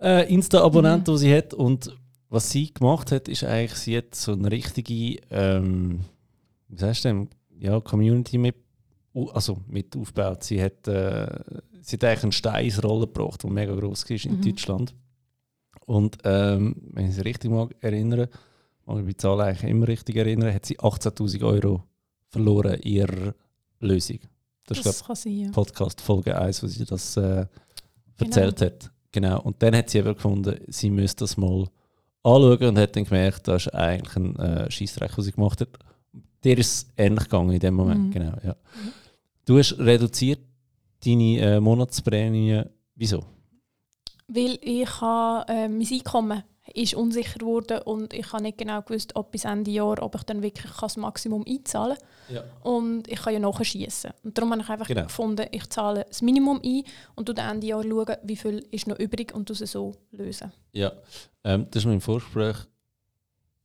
äh, 0.00 0.32
Insta-Abonnenten, 0.32 1.12
mhm. 1.12 1.16
die 1.16 1.20
sie 1.20 1.34
hat. 1.34 1.54
Und 1.54 1.96
was 2.28 2.50
sie 2.50 2.72
gemacht 2.72 3.10
hat, 3.10 3.28
ist 3.28 3.44
eigentlich, 3.44 3.74
sie 3.74 3.96
hat 3.96 4.14
so 4.14 4.32
eine 4.32 4.50
richtige 4.50 5.16
ähm, 5.30 6.04
wie 6.72 6.78
sagst 6.78 7.04
du 7.04 7.08
denn, 7.08 7.28
ja, 7.58 7.78
Community 7.80 8.38
mit, 8.38 8.56
also 9.32 9.58
mit 9.68 9.94
aufgebaut. 9.96 10.42
Sie 10.42 10.60
hat, 10.60 10.88
äh, 10.88 11.26
sie 11.82 11.96
hat 11.96 12.04
eigentlich 12.04 12.22
eine 12.22 12.32
Steinsrolle 12.32 13.06
gebracht, 13.06 13.42
die 13.42 13.48
mega 13.48 13.74
groß 13.74 14.08
war 14.08 14.24
in 14.24 14.38
mhm. 14.38 14.42
Deutschland. 14.42 14.94
Und 15.92 16.16
ähm, 16.24 16.74
wenn 16.92 17.10
ich 17.10 17.16
mich 17.16 17.24
richtig 17.26 17.50
mag 17.50 17.76
erinnere, 17.80 18.30
mag 18.86 19.00
ich 19.00 19.08
die 19.08 19.16
Zahl 19.18 19.38
eigentlich 19.42 19.70
immer 19.70 19.86
richtig 19.86 20.16
erinnern, 20.16 20.54
hat 20.54 20.64
sie 20.64 20.78
18.000 20.78 21.44
Euro 21.44 21.84
verloren 22.30 22.76
in 22.76 22.92
ihrer 22.92 23.34
Lösung. 23.78 24.20
Das, 24.64 24.80
das 24.80 24.96
ist, 24.96 25.04
glaube 25.04 25.28
ja. 25.28 25.50
Podcast 25.50 26.00
Folge 26.00 26.40
1, 26.40 26.62
wo 26.62 26.66
sie 26.66 26.86
das 26.86 27.18
äh, 27.18 27.44
erzählt 28.16 28.56
genau. 28.56 28.70
hat. 28.70 28.90
Genau. 29.12 29.40
Und 29.42 29.62
dann 29.62 29.76
hat 29.76 29.90
sie 29.90 29.98
eben 29.98 30.14
gefunden, 30.14 30.58
sie 30.68 30.88
müsste 30.88 31.24
das 31.24 31.36
mal 31.36 31.68
anschauen 32.22 32.68
und 32.68 32.78
hat 32.78 32.96
dann 32.96 33.04
gemerkt, 33.04 33.46
das 33.48 33.66
ist 33.66 33.74
eigentlich 33.74 34.16
ein 34.16 34.36
äh, 34.36 34.70
Scheissdreck, 34.70 35.18
was 35.18 35.26
sie 35.26 35.32
gemacht 35.32 35.60
hat. 35.60 35.78
Dir 36.42 36.56
ist 36.56 36.72
es 36.72 36.86
ähnlich 36.96 37.24
gegangen 37.24 37.52
in 37.52 37.60
dem 37.60 37.74
Moment, 37.74 38.04
mhm. 38.04 38.10
genau. 38.12 38.32
Ja. 38.42 38.52
Mhm. 38.52 38.92
Du 39.44 39.58
hast 39.58 39.78
reduziert 39.78 40.40
deine 41.04 41.38
äh, 41.38 41.60
Monatsprämie. 41.60 42.62
Wieso? 42.94 43.26
Weil 44.34 44.58
ich 44.62 45.00
habe, 45.00 45.52
äh, 45.52 45.68
mein 45.68 45.86
Einkommen 45.90 46.42
ist 46.74 46.94
unsicher 46.94 47.38
geworden 47.38 47.80
und 47.84 48.14
ich 48.14 48.32
habe 48.32 48.44
nicht 48.44 48.56
genau 48.56 48.80
gewusst, 48.82 49.14
ob 49.14 49.30
bis 49.32 49.44
Ende 49.44 49.70
Jahr, 49.70 50.02
ob 50.02 50.14
ich 50.14 50.22
dann 50.22 50.42
wirklich 50.42 50.72
das 50.80 50.96
Maximum 50.96 51.44
einzahlen 51.46 51.98
kann. 52.28 52.36
Ja. 52.36 52.44
Und 52.62 53.08
ich 53.08 53.20
kann 53.20 53.34
ja 53.34 53.40
nachschießen. 53.40 54.12
Und 54.22 54.38
darum 54.38 54.52
habe 54.52 54.62
ich 54.62 54.68
einfach 54.70 54.86
genau. 54.86 55.02
gefunden, 55.02 55.46
ich 55.50 55.68
zahle 55.68 56.06
das 56.08 56.22
Minimum 56.22 56.60
ein 56.64 56.84
und 57.14 57.28
du 57.28 57.34
Ende 57.34 57.66
Jahr 57.66 57.82
schauen, 57.82 58.16
wie 58.22 58.36
viel 58.36 58.66
ist 58.70 58.86
noch 58.86 58.98
übrig 58.98 59.34
und 59.34 59.48
du 59.48 59.52
es 59.52 59.58
so 59.58 59.94
lösen. 60.12 60.52
Ja, 60.72 60.92
ähm, 61.44 61.66
das 61.70 61.82
ist 61.82 61.86
mein 61.86 62.00
Vorgespräch 62.00 62.56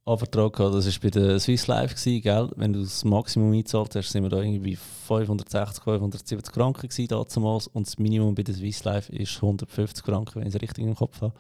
anvertraut 0.07 0.53
gehabt. 0.53 0.75
Das 0.75 0.85
war 0.85 0.93
bei 1.01 1.09
der 1.09 1.39
Swiss 1.39 1.67
Life, 1.67 1.95
gewesen, 1.95 2.21
gell? 2.21 2.49
Wenn 2.55 2.73
du 2.73 2.81
das 2.81 3.03
Maximum 3.03 3.51
eingezahlt 3.51 3.95
hast, 3.95 4.09
sind 4.09 4.23
wir 4.23 4.29
da 4.29 4.41
irgendwie 4.41 4.75
560, 4.75 5.83
570 5.83 6.53
Franken 6.53 6.87
gewesen, 6.87 7.07
damals. 7.07 7.67
Und 7.67 7.87
das 7.87 7.97
Minimum 7.97 8.35
bei 8.35 8.43
der 8.43 8.55
Swiss 8.55 8.83
Life 8.83 9.11
ist 9.11 9.35
150 9.35 10.05
Franken, 10.05 10.39
wenn 10.39 10.47
ich 10.47 10.55
es 10.55 10.61
richtig 10.61 10.85
im 10.85 10.95
Kopf 10.95 11.21
habe. 11.21 11.33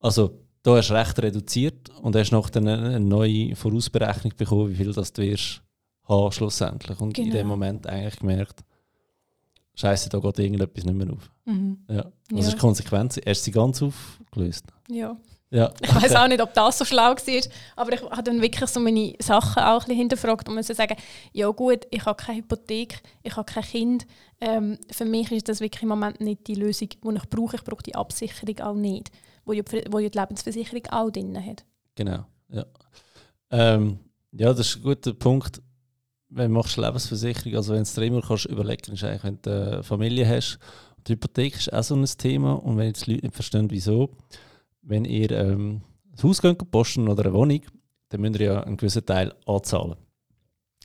Also, 0.00 0.38
da 0.62 0.76
hast 0.76 0.90
du 0.90 0.94
recht 0.94 1.18
reduziert 1.20 1.90
und 2.02 2.16
hast 2.16 2.30
noch 2.32 2.50
eine, 2.54 2.78
eine 2.78 3.00
neue 3.00 3.54
Vorausberechnung 3.56 4.32
bekommen, 4.36 4.70
wie 4.70 4.76
viel 4.76 4.92
das 4.92 5.12
du 5.12 5.22
wirst 5.22 5.62
haben 6.04 6.32
schlussendlich. 6.32 7.00
Und 7.00 7.14
genau. 7.14 7.28
in 7.28 7.32
dem 7.32 7.46
Moment 7.46 7.86
eigentlich 7.86 8.16
gemerkt, 8.16 8.64
Scheiße, 9.74 10.10
da 10.10 10.18
geht 10.18 10.38
irgendetwas 10.38 10.84
nicht 10.84 10.94
mehr 10.94 11.10
auf. 11.12 11.30
Mhm. 11.46 11.78
Ja. 11.88 12.04
Das 12.30 12.46
ja. 12.46 12.48
ist 12.48 12.58
Konsequenz. 12.58 13.14
Du 13.14 13.34
sie 13.34 13.50
ganz 13.50 13.82
aufgelöst? 13.82 14.66
Ja. 14.88 15.16
Ja. 15.52 15.70
Ich 15.82 15.94
weiß 15.94 16.16
auch 16.16 16.28
nicht, 16.28 16.40
ob 16.40 16.54
das 16.54 16.78
so 16.78 16.84
schlau 16.86 17.14
war, 17.14 17.42
aber 17.76 17.92
ich 17.92 18.02
habe 18.02 18.22
dann 18.22 18.40
wirklich 18.40 18.70
so 18.70 18.80
meine 18.80 19.12
Sachen 19.18 19.62
auch 19.62 19.86
ein 19.86 19.94
hinterfragt 19.94 20.48
und 20.48 20.54
musste 20.54 20.74
sagen, 20.74 20.96
ja 21.32 21.46
gut, 21.50 21.86
ich 21.90 22.06
habe 22.06 22.16
keine 22.16 22.38
Hypothek, 22.38 23.02
ich 23.22 23.36
habe 23.36 23.44
kein 23.44 23.62
Kind. 23.62 24.06
Ähm, 24.40 24.78
für 24.90 25.04
mich 25.04 25.30
ist 25.30 25.50
das 25.50 25.60
wirklich 25.60 25.82
im 25.82 25.90
Moment 25.90 26.22
nicht 26.22 26.46
die 26.46 26.54
Lösung, 26.54 26.88
die 26.88 27.16
ich 27.16 27.28
brauche. 27.28 27.56
Ich 27.56 27.64
brauche 27.64 27.82
die 27.82 27.94
Absicherung 27.94 28.60
auch 28.60 28.74
nicht, 28.74 29.10
wo 29.44 29.52
ja, 29.52 29.62
wo 29.90 29.98
ja 29.98 30.08
die 30.08 30.18
Lebensversicherung 30.18 30.86
auch 30.86 31.10
drin 31.10 31.36
hat. 31.44 31.66
Genau, 31.96 32.24
ja. 32.48 32.64
Ähm, 33.50 33.98
ja, 34.32 34.54
das 34.54 34.68
ist 34.68 34.76
ein 34.76 34.82
guter 34.84 35.12
Punkt. 35.12 35.60
Wenn 36.30 36.48
du 36.50 36.54
machst 36.58 36.78
Lebensversicherung, 36.78 37.56
also 37.56 37.74
wenn 37.74 37.84
du 37.84 37.90
dir 37.90 38.06
immer 38.06 38.22
kannst 38.22 38.46
überlegen 38.46 38.94
ist 38.94 39.04
eigentlich, 39.04 39.22
wenn 39.22 39.38
du 39.42 39.50
eine 39.50 39.82
Familie 39.82 40.26
hast, 40.26 40.58
die 41.06 41.12
Hypothek 41.12 41.56
ist 41.56 41.70
auch 41.70 41.82
so 41.82 41.94
ein 41.94 42.06
Thema 42.06 42.54
und 42.54 42.78
wenn 42.78 42.86
jetzt 42.86 43.06
die 43.06 43.12
Leute 43.12 43.26
nicht 43.26 43.34
verstehen, 43.34 43.70
wieso, 43.70 44.08
wenn 44.82 45.04
ihr 45.04 45.30
ähm, 45.30 45.82
ein 46.12 46.22
Haus 46.22 46.42
geht, 46.42 46.70
posten 46.70 47.08
oder 47.08 47.24
eine 47.24 47.34
Wohnung, 47.34 47.62
dann 48.08 48.20
müsst 48.20 48.40
ihr 48.40 48.46
ja 48.46 48.60
einen 48.62 48.76
gewissen 48.76 49.06
Teil 49.06 49.32
anzahlen. 49.46 49.96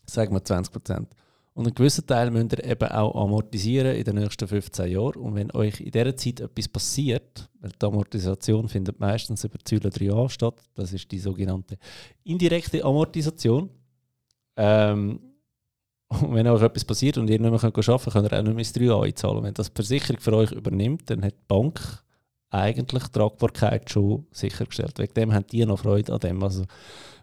Sagen 0.06 0.34
wir 0.34 0.44
20 0.44 0.72
Prozent. 0.72 1.10
Und 1.54 1.66
einen 1.66 1.76
gewissen 1.76 2.06
Teil 2.06 2.30
müsst 2.30 2.54
ihr 2.54 2.64
eben 2.64 2.90
auch 2.90 3.16
amortisieren 3.16 3.96
in 3.96 4.04
den 4.04 4.16
nächsten 4.16 4.48
15 4.48 4.92
Jahren. 4.92 5.16
Und 5.16 5.36
wenn 5.36 5.52
euch 5.52 5.82
in 5.82 5.92
dieser 5.92 6.16
Zeit 6.16 6.40
etwas 6.40 6.68
passiert, 6.68 7.50
weil 7.60 7.72
die 7.72 7.86
Amortisation 7.86 8.70
findet 8.70 9.00
meistens 9.00 9.44
über 9.44 9.58
Säule 9.68 9.90
3a 9.90 10.30
statt, 10.30 10.62
das 10.76 10.94
ist 10.94 11.12
die 11.12 11.20
sogenannte 11.20 11.78
indirekte 12.24 12.86
Amortisation. 12.86 13.70
Ähm, 14.56 15.20
und 16.10 16.34
wenn 16.34 16.48
euch 16.48 16.62
etwas 16.62 16.86
passiert 16.86 17.18
und 17.18 17.30
ihr 17.30 17.40
nicht 17.40 17.50
mehr 17.50 17.54
arbeiten 17.54 17.74
könnt, 17.74 18.14
könnt 18.14 18.32
ihr 18.32 18.40
auch 18.40 18.44
nicht 18.44 18.56
mehr 18.56 18.64
das 18.64 18.76
3a 18.76 19.04
einzahlen. 19.04 19.44
Wenn 19.44 19.54
das 19.54 19.74
die 19.74 19.76
Versicherung 19.76 20.22
für 20.22 20.34
euch 20.34 20.52
übernimmt, 20.52 21.10
dann 21.10 21.24
hat 21.26 21.34
die 21.34 21.46
Bank 21.48 21.82
eigentlich 22.50 23.04
die 23.04 23.12
Tragbarkeit 23.12 23.90
schon 23.90 24.26
sichergestellt. 24.32 24.98
Wegen 25.00 25.14
dem 25.14 25.34
haben 25.34 25.48
die 25.48 25.66
noch 25.66 25.80
Freude 25.80 26.14
an 26.14 26.20
dem. 26.20 26.42
Also, 26.44 26.66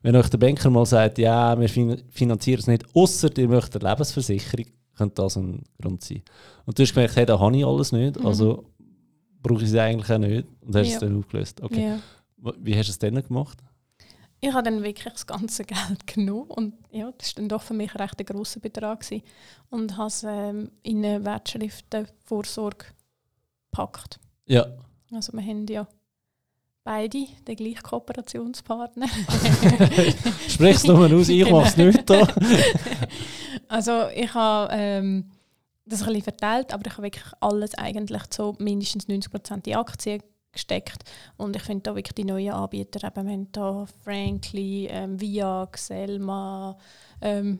wenn 0.02 0.16
euch 0.16 0.28
der 0.28 0.38
Banker 0.38 0.70
mal 0.70 0.84
sagt, 0.84 1.18
ja, 1.18 1.58
wir 1.58 1.68
finanzieren 1.68 2.60
es 2.60 2.66
nicht, 2.66 2.84
außer 2.94 3.30
ihr 3.38 3.48
möchtet 3.48 3.82
eine 3.82 3.92
Lebensversicherung, 3.92 4.66
könnte 4.96 5.22
das 5.22 5.36
ein 5.36 5.62
Grund 5.80 6.04
sein. 6.04 6.22
Und 6.66 6.78
du 6.78 6.82
hast 6.82 6.94
gemerkt, 6.94 7.16
hey, 7.16 7.26
da 7.26 7.38
habe 7.38 7.56
ich 7.56 7.64
alles 7.64 7.92
nicht, 7.92 8.18
mhm. 8.18 8.26
also 8.26 8.64
brauche 9.42 9.62
ich 9.62 9.70
es 9.70 9.74
eigentlich 9.74 10.10
auch 10.10 10.18
nicht 10.18 10.46
und 10.60 10.76
hast 10.76 10.88
ja. 10.88 10.94
es 10.94 11.00
dann 11.00 11.18
aufgelöst. 11.18 11.62
Okay. 11.62 11.88
Ja. 11.88 11.98
Wie 12.58 12.76
hast 12.76 12.88
du 12.88 12.92
es 12.92 12.98
dann 12.98 13.14
gemacht? 13.22 13.58
Ich 14.40 14.52
habe 14.52 14.62
dann 14.62 14.82
wirklich 14.82 15.10
das 15.10 15.26
ganze 15.26 15.64
Geld 15.64 16.06
genommen 16.06 16.50
und 16.50 16.74
ja, 16.90 17.10
das 17.16 17.28
war 17.28 17.34
dann 17.36 17.48
doch 17.48 17.62
für 17.62 17.74
mich 17.74 17.94
recht 17.94 18.18
ein 18.18 18.26
grosser 18.26 18.60
Betrag 18.60 19.00
gewesen. 19.00 19.22
und 19.70 19.96
habe 19.96 20.08
es 20.08 20.22
ähm, 20.26 20.70
in 20.82 21.04
eine 21.04 21.24
Wertschriftenvorsorge 21.24 22.86
gepackt. 23.70 24.20
Ja. 24.46 24.66
Also 25.14 25.32
wir 25.32 25.42
haben 25.42 25.66
ja 25.66 25.86
beide 26.84 27.26
den 27.46 27.56
gleichen 27.56 27.82
Kooperationspartner. 27.82 29.08
Sprich 30.48 30.76
es 30.76 30.84
nur 30.84 31.12
aus, 31.12 31.28
ich 31.28 31.50
mache 31.50 31.66
es 31.66 31.76
nicht 31.76 32.08
da. 32.08 32.28
also 33.68 34.08
ich 34.14 34.32
habe 34.34 34.72
ähm, 34.72 35.30
das 35.86 36.02
ein 36.02 36.06
bisschen 36.06 36.22
verteilt, 36.22 36.72
aber 36.72 36.86
ich 36.86 36.92
habe 36.92 37.04
wirklich 37.04 37.24
alles 37.40 37.74
eigentlich 37.74 38.22
so 38.30 38.54
mindestens 38.58 39.08
90% 39.08 39.66
in 39.66 39.76
Aktien 39.76 40.22
gesteckt. 40.52 41.04
Und 41.36 41.56
ich 41.56 41.62
finde 41.62 41.82
da 41.82 41.94
wirklich 41.94 42.14
die 42.14 42.24
neuen 42.24 42.52
Anbieter, 42.52 43.06
eben, 43.06 43.26
wir 43.26 43.32
haben 43.32 43.52
da 43.52 43.86
Frankly, 44.02 44.86
ähm, 44.90 45.20
Viag, 45.20 45.76
Selma, 45.76 46.76
ähm, 47.20 47.58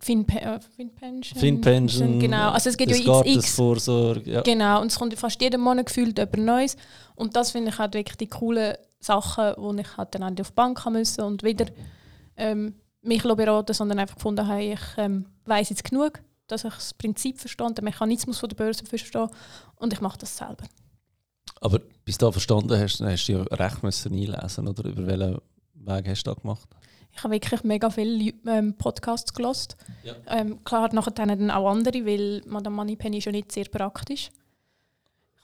FinPension. 0.00 0.58
Äh, 1.36 1.38
FinPension. 1.38 2.18
Genau, 2.18 2.50
also 2.50 2.70
es 2.70 2.76
gibt 2.76 2.90
ja 2.90 3.22
x, 3.24 3.54
Vorsorge, 3.54 4.30
ja. 4.30 4.40
Genau, 4.40 4.80
und 4.80 4.90
es 4.90 4.98
kommt 4.98 5.14
fast 5.18 5.40
jeden 5.40 5.60
Monat 5.60 5.86
gefühlt 5.86 6.18
etwas 6.18 6.40
Neues. 6.40 6.76
Und 7.14 7.36
das 7.36 7.50
finde 7.50 7.70
ich 7.70 7.78
halt 7.78 7.94
wirklich 7.94 8.16
die 8.16 8.28
coolen 8.28 8.76
Sachen, 8.98 9.54
wo 9.58 9.72
ich 9.74 9.96
halt 9.96 10.14
dann 10.14 10.22
auf 10.22 10.34
die 10.34 10.54
Bank 10.54 10.84
haben 10.84 10.94
müssen 10.94 11.22
und 11.22 11.42
wieder 11.42 11.66
ähm, 12.36 12.74
mich 13.02 13.22
beraten, 13.22 13.74
sondern 13.74 13.98
einfach 13.98 14.16
gefunden 14.16 14.46
habe, 14.46 14.62
ich 14.62 14.80
ähm, 14.96 15.26
weiß 15.44 15.70
jetzt 15.70 15.84
genug, 15.84 16.20
dass 16.46 16.64
ich 16.64 16.74
das 16.74 16.94
Prinzip 16.94 17.38
verstehe, 17.38 17.72
den 17.72 17.84
Mechanismus 17.84 18.38
von 18.38 18.48
der 18.48 18.56
Börse 18.56 18.84
verstehe 18.84 19.28
und 19.76 19.92
ich 19.92 20.00
mache 20.00 20.18
das 20.18 20.36
selber. 20.36 20.64
Aber 21.60 21.78
bis 22.04 22.18
du 22.18 22.26
da 22.26 22.32
verstanden 22.32 22.78
hast, 22.78 23.00
hast 23.00 23.26
du 23.26 23.32
ja 23.32 23.42
recht 23.42 23.82
müssen 23.82 24.12
einlesen, 24.12 24.66
oder? 24.66 24.88
Über 24.88 25.06
welchen 25.06 25.40
Weg 25.74 26.08
hast 26.08 26.26
du 26.26 26.30
da 26.30 26.40
gemacht? 26.40 26.68
Ich 27.20 27.24
habe 27.24 27.34
wirklich 27.34 27.64
mega 27.64 27.90
viele 27.90 28.32
ähm, 28.46 28.78
Podcasts 28.78 29.34
gelost. 29.34 29.76
Ja. 30.02 30.14
Ähm, 30.26 30.64
klar, 30.64 30.88
nachher 30.94 31.10
dann 31.10 31.50
auch 31.50 31.70
andere, 31.70 32.06
weil 32.06 32.40
Madame 32.46 32.76
Moneypenny 32.76 33.18
ist 33.18 33.26
ja 33.26 33.32
nicht 33.32 33.52
sehr 33.52 33.66
praktisch. 33.66 34.30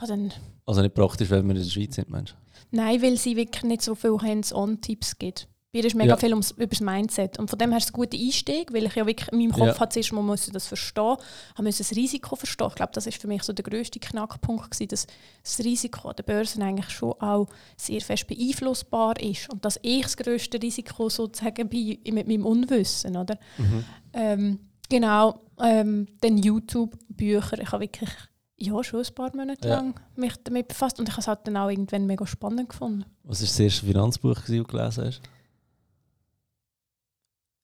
Dann 0.01 0.33
also 0.65 0.81
nicht 0.81 0.95
praktisch, 0.95 1.29
weil 1.29 1.43
wir 1.43 1.51
in 1.51 1.57
der 1.57 1.65
Schweiz 1.65 1.97
sind, 1.97 2.09
Mensch? 2.09 2.35
Nein, 2.71 3.03
weil 3.03 3.19
sie 3.19 3.37
wirklich 3.37 3.63
nicht 3.65 3.83
so 3.83 3.95
viele 3.95 4.19
Hands-on-Tipps 4.23 5.19
gibt. 5.19 5.49
Bei 5.77 5.87
ist 5.87 5.95
mega 5.95 6.11
ja. 6.11 6.17
viel 6.17 6.31
ums, 6.31 6.53
über 6.53 6.67
das 6.67 6.81
Mindset. 6.81 7.39
Und 7.39 7.51
von 7.51 7.59
dem 7.59 7.71
her 7.71 7.79
ist 7.79 7.85
es 7.85 7.91
ein 7.91 7.95
guter 7.95 8.17
Einstieg, 8.17 8.73
weil 8.73 8.87
ich 8.87 8.95
ja 8.95 9.07
wirklich 9.07 9.31
in 9.31 9.39
meinem 9.39 9.53
Kopf 9.53 9.67
ja. 9.67 9.79
hatte, 9.79 9.95
zuerst 9.95 10.13
mal 10.13 10.23
musste 10.23 10.51
das 10.53 10.67
verstehen, 10.67 11.17
ich 11.57 11.63
musste 11.63 11.83
das 11.83 11.97
Risiko 11.97 12.37
verstehen. 12.37 12.69
Ich 12.69 12.75
glaube, 12.77 12.93
das 12.95 13.07
ist 13.07 13.21
für 13.21 13.29
mich 13.29 13.43
so 13.43 13.53
der 13.53 13.63
grösste 13.63 14.01
Knackpunkt 14.01 14.71
gewesen, 14.71 14.89
dass 14.89 15.07
das 15.43 15.59
Risiko 15.65 16.09
an 16.09 16.17
der 16.17 16.23
Börse 16.23 16.63
eigentlich 16.63 16.91
schon 16.91 17.13
auch 17.21 17.47
sehr 17.77 18.01
fest 18.01 18.27
beeinflussbar 18.27 19.21
ist 19.21 19.51
und 19.51 19.65
dass 19.65 19.79
ich 19.83 20.03
das 20.03 20.17
grösste 20.17 20.61
Risiko 20.63 21.09
sozusagen 21.09 21.69
bin 21.69 21.99
mit 22.13 22.27
meinem 22.27 22.47
Unwissen, 22.47 23.17
oder? 23.17 23.39
Mhm. 23.59 23.85
Ähm, 24.15 24.59
genau, 24.89 25.41
ähm, 25.61 26.07
dann 26.21 26.39
YouTube-Bücher. 26.39 27.61
Ich 27.61 27.73
habe 27.73 27.85
wirklich 27.85 28.11
ja, 28.59 28.83
schon 28.83 29.01
ein 29.01 29.15
paar 29.15 29.37
Monate 29.37 29.69
ja. 29.69 29.77
lang 29.77 30.01
mich 30.15 30.33
damit 30.43 30.69
befasst 30.69 30.99
und 30.99 31.09
ich 31.09 31.13
habe 31.13 31.21
es 31.21 31.29
halt 31.29 31.41
dann 31.45 31.59
auch 31.59 31.69
irgendwann 31.69 32.07
mega 32.07 32.27
spannend 32.27 32.71
gefunden. 32.71 33.05
Was 33.25 33.41
war 33.41 33.47
das 33.47 33.61
erste 33.61 33.85
Finanzbuch, 33.85 34.35
das 34.35 34.47
du 34.47 34.65
gelesen 34.65 35.05
hast? 35.05 35.21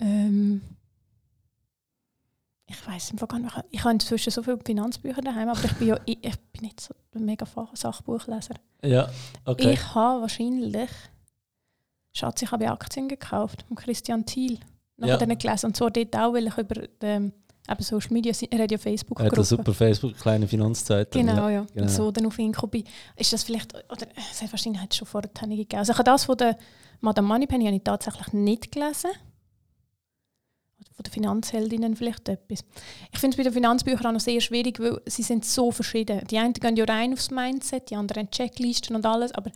Ähm, 0.03 0.61
ich 2.67 2.87
weiß 2.87 3.13
gar 3.29 3.39
nicht. 3.39 3.55
Ich 3.71 3.85
habe 3.85 3.95
inzwischen 3.95 4.31
so 4.31 4.43
viele 4.43 4.59
Finanzbücher 4.65 5.21
daheim, 5.21 5.49
aber 5.49 5.65
ich 5.65 5.73
bin 5.75 5.89
ja 5.89 6.01
ich, 6.07 6.19
ich 6.23 6.39
bin 6.53 6.63
nicht 6.63 6.81
so 6.81 6.95
ein 7.15 7.25
mega 7.25 7.47
Sachbuchleser. 7.75 8.55
Ja, 8.83 9.09
okay. 9.45 9.73
Ich 9.73 9.95
habe 9.95 10.23
wahrscheinlich, 10.23 10.91
Schatz, 12.13 12.43
ich 12.43 12.51
habe 12.51 12.71
Aktien 12.71 13.09
gekauft 13.09 13.65
von 13.69 13.77
Christian 13.77 14.25
Thiel. 14.27 14.59
Nachher 14.97 15.29
ja. 15.29 15.35
gelesen. 15.35 15.67
Und 15.67 15.77
zwar 15.77 15.91
dort 15.91 16.17
auch, 16.17 16.33
weil 16.33 16.47
ich 16.47 16.59
über 16.59 16.87
den, 17.01 17.33
eben 17.69 17.83
Social 17.83 18.13
Media, 18.13 18.33
Radio 18.53 18.79
Facebook 18.79 19.21
Er 19.21 19.27
hat 19.27 19.35
eine 19.35 19.45
super 19.45 19.75
Facebook, 19.75 20.17
kleine 20.17 20.47
Finanzzeitung. 20.47 21.27
Genau, 21.27 21.49
ja. 21.49 21.67
Genau. 21.73 21.83
Und 21.83 21.89
so 21.89 22.11
dann 22.11 22.27
auf 22.27 22.39
ihn 22.39 22.53
bin. 22.71 22.85
Ist 23.17 23.33
das 23.33 23.45
vielleicht, 23.45 23.75
oder 23.75 24.07
es 24.31 24.43
hat 24.43 24.53
wahrscheinlich 24.53 24.83
schon 24.95 25.07
vorher 25.07 25.31
gegeben. 25.31 25.79
Also 25.79 25.93
ich 25.93 25.99
habe 25.99 26.05
das 26.05 26.25
von 26.25 26.37
der 26.37 26.57
Madame 27.01 27.29
Moneypenny 27.29 27.65
habe 27.67 27.77
ich 27.77 27.83
tatsächlich 27.83 28.33
nicht 28.33 28.71
gelesen 28.71 29.11
von 30.95 31.03
den 31.03 31.13
Finanzheldinnen 31.13 31.97
vielleicht 31.97 32.29
etwas. 32.29 32.65
Ich 33.13 33.19
finde 33.19 33.35
es 33.35 33.37
bei 33.37 33.43
den 33.43 33.53
Finanzbüchern 33.53 34.07
auch 34.07 34.13
noch 34.13 34.21
sehr 34.21 34.41
schwierig, 34.41 34.81
weil 34.81 35.01
sie 35.07 35.23
sind 35.23 35.45
so 35.45 35.71
verschieden. 35.71 36.27
Die 36.29 36.39
einen 36.39 36.53
gehen 36.53 36.77
ja 36.77 36.85
rein 36.85 37.13
aufs 37.13 37.31
Mindset, 37.31 37.91
die 37.91 37.97
anderen 37.97 38.31
Checklisten 38.31 38.97
und 38.97 39.07
alles, 39.07 39.33
aber 39.33 39.51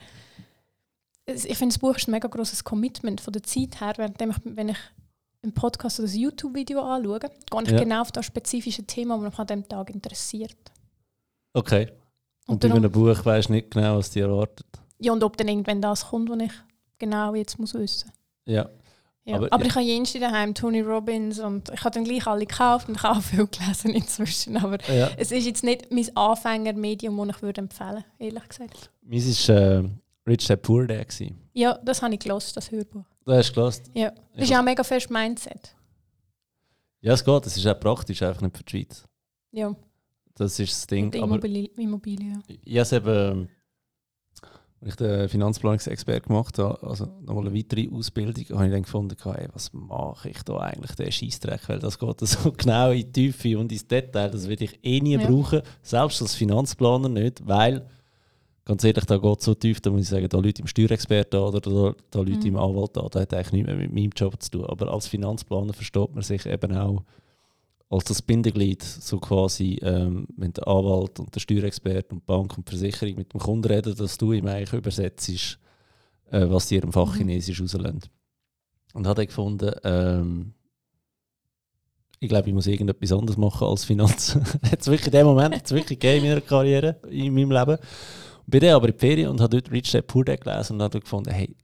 ich 1.25 1.57
finde, 1.57 1.73
das 1.73 1.79
Buch 1.79 1.95
ist 1.95 2.07
ein 2.07 2.11
mega 2.11 2.27
grosses 2.27 2.63
Commitment 2.63 3.19
von 3.19 3.33
der 3.33 3.43
Zeit 3.43 3.81
her, 3.81 3.93
während 3.97 4.21
ich, 4.21 4.35
wenn 4.45 4.69
ich 4.69 4.77
einen 5.43 5.53
Podcast 5.53 5.99
oder 5.99 6.09
ein 6.09 6.17
YouTube-Video 6.17 6.81
anschaue, 6.81 7.19
gehe 7.19 7.61
ich 7.63 7.69
ja. 7.69 7.79
genau 7.79 8.01
auf 8.01 8.11
das 8.11 8.25
spezifische 8.25 8.83
Thema, 8.83 9.15
das 9.17 9.25
mich 9.25 9.39
an 9.39 9.47
diesem 9.47 9.67
Tag 9.67 9.89
interessiert. 9.89 10.55
Okay. 11.53 11.91
Und, 12.47 12.63
und 12.63 12.71
bei 12.71 12.75
einem 12.75 12.91
Buch 12.91 13.25
weißt 13.25 13.49
du 13.49 13.53
nicht 13.53 13.71
genau, 13.71 13.97
was 13.97 14.09
dir 14.09 14.25
erwartet. 14.25 14.65
Ja, 14.99 15.11
und 15.11 15.23
ob 15.23 15.35
dann 15.37 15.49
irgendwann 15.49 15.81
das 15.81 16.07
kommt, 16.07 16.29
was 16.29 16.39
ich 16.39 16.51
genau 16.97 17.35
jetzt 17.35 17.59
muss 17.59 17.73
wissen 17.73 18.09
muss. 18.09 18.53
Ja. 18.55 18.69
Ja, 19.27 19.35
aber, 19.35 19.51
aber 19.51 19.65
ich 19.65 19.75
habe 19.75 19.83
jenste 19.83 20.19
daheim, 20.19 20.53
Tony 20.53 20.79
Robbins 20.79 21.39
und 21.39 21.69
ich 21.73 21.83
habe 21.83 21.93
dann 21.93 22.05
gleich 22.05 22.25
alle 22.25 22.45
gekauft 22.45 22.87
und 22.87 22.95
ich 22.95 23.03
habe 23.03 23.19
auch 23.19 23.21
viel 23.21 23.45
gelesen 23.45 23.93
inzwischen. 23.93 24.55
Aber 24.55 24.77
ja. 24.89 25.09
es 25.17 25.31
ist 25.31 25.45
jetzt 25.45 25.65
nicht 25.65 25.91
mein 25.91 26.15
Anfängermedium, 26.15 27.17
das 27.27 27.35
ich 27.35 27.41
würde 27.41 27.61
empfehlen 27.61 28.05
ehrlich 28.19 28.47
gesagt. 28.47 28.89
Meins 29.01 29.49
war 29.49 29.55
äh, 29.57 29.89
Rich 30.25 30.47
Dad 30.47 30.61
Poor 30.61 30.87
Dad. 30.87 31.07
Ja, 31.53 31.77
das 31.83 32.01
habe 32.01 32.13
ich 32.13 32.21
gelesen, 32.21 32.51
das 32.55 32.71
Hörbuch. 32.71 33.03
Du 33.25 33.33
hast 33.33 33.53
gelesen? 33.53 33.83
Ja. 33.93 34.11
Das 34.33 34.43
ist 34.43 34.49
ja 34.49 34.61
auch 34.61 34.63
mega 34.63 34.83
fest 34.83 35.09
Mindset. 35.09 35.75
Ja, 37.01 37.13
es 37.13 37.23
geht. 37.23 37.45
Das 37.45 37.57
ist 37.57 37.67
auch 37.67 37.79
praktisch, 37.79 38.21
einfach 38.21 38.41
nicht 38.41 38.55
für 38.55 38.63
die 38.63 38.71
Schweiz. 38.71 39.03
Ja. 39.51 39.75
Das 40.35 40.57
ist 40.57 40.71
das 40.71 40.87
Ding. 40.87 41.11
Immobilie, 41.11 41.69
Immobilie 41.75 42.31
ja. 42.31 42.55
Ich 42.63 42.93
habe 42.93 42.95
eben 42.95 43.49
als 44.79 44.91
ich 44.91 44.95
den 44.95 45.27
Finanzplanungsexpert 45.27 46.27
gemacht 46.27 46.59
habe, 46.59 46.85
also 46.87 47.07
nochmal 47.25 47.47
eine 47.47 47.57
weitere 47.57 47.89
Ausbildung, 47.91 48.35
habe 48.55 48.65
ich 48.67 48.71
dann 48.71 48.83
gefunden, 48.83 49.15
ey, 49.25 49.47
was 49.51 49.73
mache 49.73 50.29
ich 50.29 50.41
da 50.43 50.57
eigentlich, 50.57 50.95
den 50.95 51.11
Scheissdreck, 51.11 51.67
weil 51.67 51.79
das 51.79 51.97
geht 51.97 52.19
so 52.21 52.51
genau 52.57 52.91
in 52.91 52.99
die 52.99 53.11
Tiefe 53.11 53.57
und 53.57 53.71
ins 53.71 53.87
Detail, 53.87 54.29
das 54.29 54.47
werde 54.47 54.65
ich 54.65 54.79
eh 54.83 54.99
nie 54.99 55.17
ja. 55.17 55.27
brauchen, 55.27 55.61
selbst 55.81 56.21
als 56.21 56.35
Finanzplaner 56.35 57.09
nicht, 57.09 57.45
weil, 57.47 57.87
ganz 58.65 58.83
ehrlich, 58.83 59.05
da 59.05 59.17
geht 59.17 59.39
es 59.39 59.45
so 59.45 59.55
tief, 59.55 59.81
da 59.81 59.89
muss 59.89 60.01
ich 60.01 60.09
sagen, 60.09 60.29
da 60.29 60.37
Leute 60.37 60.61
im 60.61 60.67
Steuerexperten 60.67 61.39
oder 61.39 61.59
da, 61.59 61.95
da 62.11 62.19
Leute 62.19 62.41
mhm. 62.41 62.45
im 62.45 62.57
Anwalt 62.57 62.97
an, 62.99 63.07
da 63.09 63.21
hat 63.21 63.33
eigentlich 63.33 63.53
nichts 63.53 63.67
mehr 63.67 63.77
mit 63.77 63.93
meinem 63.93 64.11
Job 64.15 64.41
zu 64.41 64.51
tun, 64.51 64.65
aber 64.65 64.91
als 64.93 65.07
Finanzplaner 65.07 65.73
versteht 65.73 66.13
man 66.13 66.23
sich 66.23 66.45
eben 66.45 66.77
auch 66.77 67.01
als 67.89 68.03
das 68.03 68.21
Bindeglied, 68.21 68.83
so 68.83 69.19
quasi, 69.19 69.79
ähm, 69.81 70.27
wenn 70.35 70.51
der 70.53 70.67
Anwalt 70.67 71.19
und 71.19 71.33
der 71.33 71.39
Steuerexperte 71.39 72.13
und 72.13 72.21
die 72.21 72.25
Bank 72.25 72.57
und 72.57 72.67
die 72.67 72.77
Versicherung 72.77 73.15
mit 73.15 73.33
dem 73.33 73.39
Kunden 73.39 73.71
reden, 73.71 73.95
dass 73.95 74.17
du 74.17 74.33
ihm 74.33 74.47
eigentlich 74.47 74.73
übersetzt, 74.73 75.29
äh, 75.29 76.49
was 76.49 76.67
die 76.67 76.75
ihrem 76.75 76.91
Fachchinesisch 76.91 77.59
mhm. 77.59 77.65
rauslösen. 77.65 78.01
Und 78.93 79.07
hat 79.07 79.17
er 79.17 79.25
gefunden, 79.25 79.73
ähm, 79.83 80.53
ich 82.19 82.29
glaube, 82.29 82.49
ich 82.49 82.53
muss 82.53 82.67
irgendetwas 82.67 83.11
anderes 83.11 83.37
machen 83.37 83.67
als 83.67 83.85
Finanz. 83.85 84.35
hat 84.35 84.79
es 84.81 84.87
wirklich 84.87 85.07
in 85.07 85.11
dem 85.13 85.27
Moment 85.27 85.55
hat's 85.55 85.71
wirklich 85.71 85.99
gegeben 85.99 86.25
in 86.25 86.29
meiner 86.31 86.41
Karriere, 86.41 86.99
in 87.09 87.33
meinem 87.33 87.51
Leben. 87.51 87.77
Und 87.77 88.47
bin 88.47 88.61
dann 88.61 88.75
aber 88.75 88.87
in 88.87 88.93
die 88.93 88.99
Ferien 88.99 89.29
und 89.29 89.39
habe 89.39 89.61
dort 89.61 89.71
Rich 89.71 89.91
Dad 89.91 90.07
Poor 90.07 90.25
Dad 90.25 90.41
gelesen 90.41 90.73
und 90.73 90.81
habe 90.81 90.99
gefunden, 90.99 91.31
hey, 91.31 91.55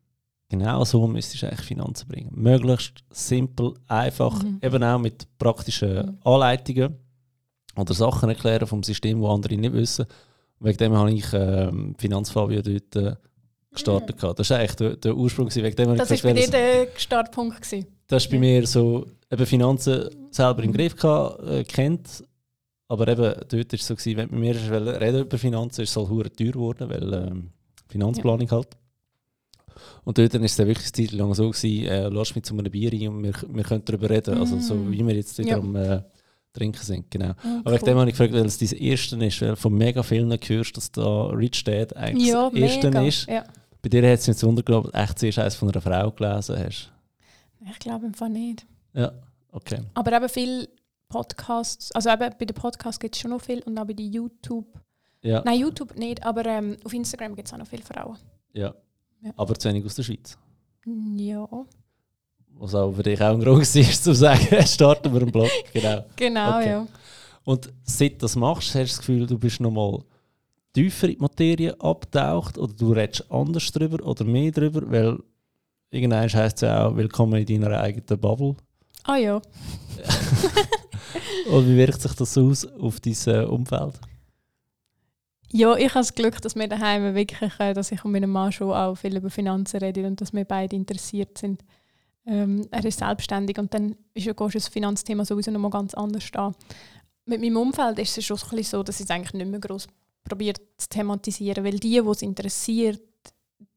Genau 0.50 0.84
so 0.84 1.08
müsstest 1.08 1.44
du 1.44 1.48
eigentlich 1.48 1.66
Finanzen 1.66 2.08
bringen. 2.08 2.30
Möglichst 2.34 3.04
simpel, 3.10 3.74
einfach, 3.88 4.44
mhm. 4.44 4.60
eben 4.62 4.84
auch 4.84 5.00
mit 5.00 5.28
praktischen 5.38 6.06
mhm. 6.06 6.18
Anleitungen 6.24 6.96
oder 7.76 7.94
Sachen 7.94 8.30
erklären 8.30 8.68
vom 8.68 8.84
System, 8.84 9.20
wo 9.20 9.30
andere 9.30 9.56
nicht 9.56 9.74
wissen. 9.74 10.06
wegen 10.60 10.78
dem 10.78 10.94
habe 10.94 11.12
ich 11.12 11.26
ähm, 11.34 11.96
Finanzfabio 11.98 12.62
dort 12.62 12.96
äh, 12.96 13.16
gestartet. 13.72 14.22
Mhm. 14.22 14.34
Das 14.36 14.50
war 14.50 14.60
eigentlich 14.60 14.76
der, 14.76 14.96
der 14.98 15.16
Ursprung. 15.16 15.54
Wegen 15.54 15.76
dem 15.76 15.98
das 15.98 16.10
war 16.12 16.18
bei 16.32 16.34
dir 16.34 16.50
der 16.50 16.88
Startpunkt. 16.98 17.62
Gewesen. 17.62 17.88
das 18.08 18.26
ist 18.26 18.32
bei 18.32 18.38
mir 18.38 18.68
so, 18.68 19.08
eben 19.32 19.46
Finanzen 19.46 20.10
selber 20.32 20.64
im 20.64 20.74
Griff 20.74 20.96
gehabt, 20.96 21.44
äh, 21.48 21.64
kennt, 21.64 22.24
aber 22.88 23.08
eben 23.08 23.24
dort 23.24 23.54
war 23.54 23.64
es 23.72 23.88
so, 23.88 23.96
gewesen, 23.96 24.18
wenn 24.18 24.32
wir 24.32 24.54
mir 24.54 25.02
reden 25.02 25.22
über 25.22 25.38
Finanzen, 25.38 25.82
ist 25.82 25.90
es 25.90 25.98
halt 25.98 26.38
teuer 26.38 26.52
geworden, 26.52 26.90
weil 26.90 27.14
ähm, 27.14 27.50
Finanzplanung 27.88 28.50
halt. 28.52 28.68
Und 30.04 30.18
dort 30.18 30.34
ist 30.34 30.42
es 30.44 30.56
dann 30.58 30.68
wirklich 30.68 30.92
Zeit 30.94 31.12
lang 31.12 31.34
so 31.34 31.50
gewesen, 31.50 31.86
äh, 31.88 32.10
lass 32.10 32.34
mich 32.36 32.44
zu 32.44 32.54
einem 32.58 32.72
Bier 32.72 32.92
rein 32.92 33.08
und 33.10 33.24
wir, 33.24 33.34
wir 33.50 33.64
können 33.64 33.84
darüber 33.86 34.10
reden, 34.10 34.38
also 34.38 34.60
so 34.60 34.76
Mm. 34.76 34.92
wie 34.92 35.06
wir 35.08 35.16
jetzt 35.16 35.38
wieder 35.38 35.50
Ja. 35.50 35.58
am 35.58 35.76
äh, 35.76 36.02
Trinken 36.54 36.84
sind, 36.84 37.10
genau. 37.10 37.30
Aber 37.32 37.72
wegen 37.72 37.82
cool. 37.84 37.90
dem 37.90 37.98
habe 37.98 38.10
ich 38.10 38.16
gefragt, 38.18 38.34
weil 38.34 38.46
es 38.46 38.58
dein 38.60 38.70
erste 38.80 39.26
ist, 39.26 39.42
weil 39.42 39.56
von 39.56 39.74
mega 39.74 40.04
vielen 40.04 40.32
hörst, 40.32 40.78
dass 40.78 40.92
da 40.92 41.26
Rich 41.28 41.64
Dad 41.64 41.96
eigentlich 41.96 42.28
ja, 42.28 42.50
das 42.50 42.60
erste 42.60 42.88
mega. 42.90 43.02
ist. 43.08 43.28
Ja. 43.28 43.44
Bei 43.82 43.90
dir 43.90 44.04
hat 44.12 44.20
es 44.20 44.28
mich 44.28 44.44
wundert, 44.44 44.70
ob 44.70 44.92
du 44.92 44.98
echt 44.98 45.20
zuerst 45.20 45.40
eins 45.40 45.56
von 45.56 45.70
einer 45.72 45.82
Frau 45.82 46.12
gelesen 46.12 46.58
hast. 46.58 46.92
Ich 47.72 47.80
glaube 47.80 48.06
einfach 48.06 48.30
nicht. 48.30 48.66
Ja, 48.94 49.12
okay. 49.52 49.80
Aber 49.96 50.14
eben 50.16 50.30
viele 50.30 50.70
Podcasts, 51.10 51.92
also 51.94 52.10
eben 52.10 52.30
bei 52.40 52.46
den 52.46 52.56
Podcasts 52.56 53.00
gibt 53.00 53.16
es 53.16 53.22
schon 53.22 53.32
noch 53.32 53.42
viel 53.42 53.60
und 53.64 53.78
auch 53.78 53.86
bei 53.86 53.94
den 53.94 54.12
YouTube. 54.12 54.66
Ja, 55.22 55.42
Nein, 55.46 55.60
YouTube 55.60 55.96
nicht, 55.98 56.24
aber 56.26 56.46
ähm, 56.46 56.78
auf 56.84 56.94
Instagram 56.94 57.36
gibt 57.36 57.48
es 57.48 57.54
auch 57.54 57.58
noch 57.58 57.68
viele 57.68 57.84
Frauen. 57.84 58.18
ja. 58.54 58.74
Ja. 59.24 59.32
Aber 59.38 59.56
zu 59.58 59.70
wenig 59.70 59.86
aus 59.86 59.96
der 59.96 60.04
Schweiz. 60.04 60.38
Ja. 61.18 61.48
Was 62.56 62.76
auch 62.76 62.92
für 62.92 63.04
dich 63.04 63.20
auch 63.22 63.34
ein 63.34 63.40
Grund 63.40 63.60
war, 63.60 63.64
zu 63.64 64.14
sagen, 64.14 64.48
starten 64.68 65.14
wir 65.14 65.22
einen 65.22 65.32
Blog. 65.32 65.50
Genau. 65.74 66.06
Genau, 66.16 66.58
Okay. 66.60 66.70
ja. 66.70 66.88
Und 67.46 67.74
seit 67.84 68.14
du 68.14 68.18
das 68.20 68.36
machst, 68.36 68.68
hast 68.70 68.76
du 68.76 68.80
das 68.82 68.98
Gefühl, 69.00 69.28
du 69.28 69.38
bist 69.38 69.60
nochmal 69.60 70.00
tiefer 70.74 71.08
in 71.08 71.16
die 71.16 71.22
Materie 71.22 71.80
abgetaucht 71.80 72.58
oder 72.58 72.74
du 72.74 72.94
redest 72.94 73.30
anders 73.32 73.72
drüber 73.72 74.06
oder 74.06 74.24
mehr 74.24 74.52
drüber, 74.52 74.82
weil 74.90 75.18
irgendwann 75.90 76.32
heisst 76.34 76.58
es 76.58 76.62
ja 76.62 76.88
auch, 76.88 76.96
willkommen 76.96 77.46
in 77.46 77.62
deiner 77.62 77.80
eigenen 77.80 78.20
Bubble. 78.20 78.56
Ah 79.04 79.18
ja. 79.18 79.42
Und 81.52 81.68
wie 81.68 81.76
wirkt 81.78 82.02
sich 82.02 82.14
das 82.14 82.38
aus 82.38 82.66
auf 82.66 83.00
dein 83.00 83.16
äh, 83.28 83.46
Umfeld? 83.46 84.00
Ja, 85.56 85.76
ich 85.76 85.90
habe 85.90 86.00
das 86.00 86.16
Glück, 86.16 86.42
dass 86.42 86.56
wir 86.56 86.68
daheim 86.68 87.14
wirklich, 87.14 87.54
dass 87.58 87.92
ich 87.92 88.04
und 88.04 88.12
mein 88.12 88.28
Mann 88.28 88.52
schon 88.52 88.72
auch 88.72 88.96
viel 88.96 89.16
über 89.16 89.30
Finanzen 89.30 89.78
reden 89.78 90.06
und 90.08 90.20
dass 90.20 90.34
wir 90.34 90.46
beide 90.46 90.76
interessiert 90.76 91.38
sind. 91.38 91.64
Ähm, 92.26 92.68
er 92.72 92.84
ist 92.84 92.98
selbstständig 92.98 93.60
und 93.60 93.72
dann 93.72 93.96
ist 94.16 94.26
ja 94.26 94.34
das 94.34 94.68
Finanzthema 94.68 95.24
sowieso 95.26 95.52
noch 95.52 95.60
mal 95.60 95.70
ganz 95.70 95.94
anders 95.94 96.28
an. 96.34 96.56
Mit 97.26 97.40
meinem 97.40 97.58
Umfeld 97.58 98.00
ist 98.00 98.18
es 98.18 98.26
schon 98.26 98.40
ein 98.52 98.64
so 98.64 98.82
dass 98.82 99.00
ich 99.00 99.06
es 99.06 99.12
eigentlich 99.12 99.34
nicht 99.34 99.48
mehr 99.48 99.60
groß 99.60 99.88
probiert 100.24 100.60
zu 100.78 100.90
thematisieren, 100.90 101.64
weil 101.64 101.78
die, 101.78 102.02
die 102.02 102.10
es 102.10 102.22
interessiert, 102.24 103.02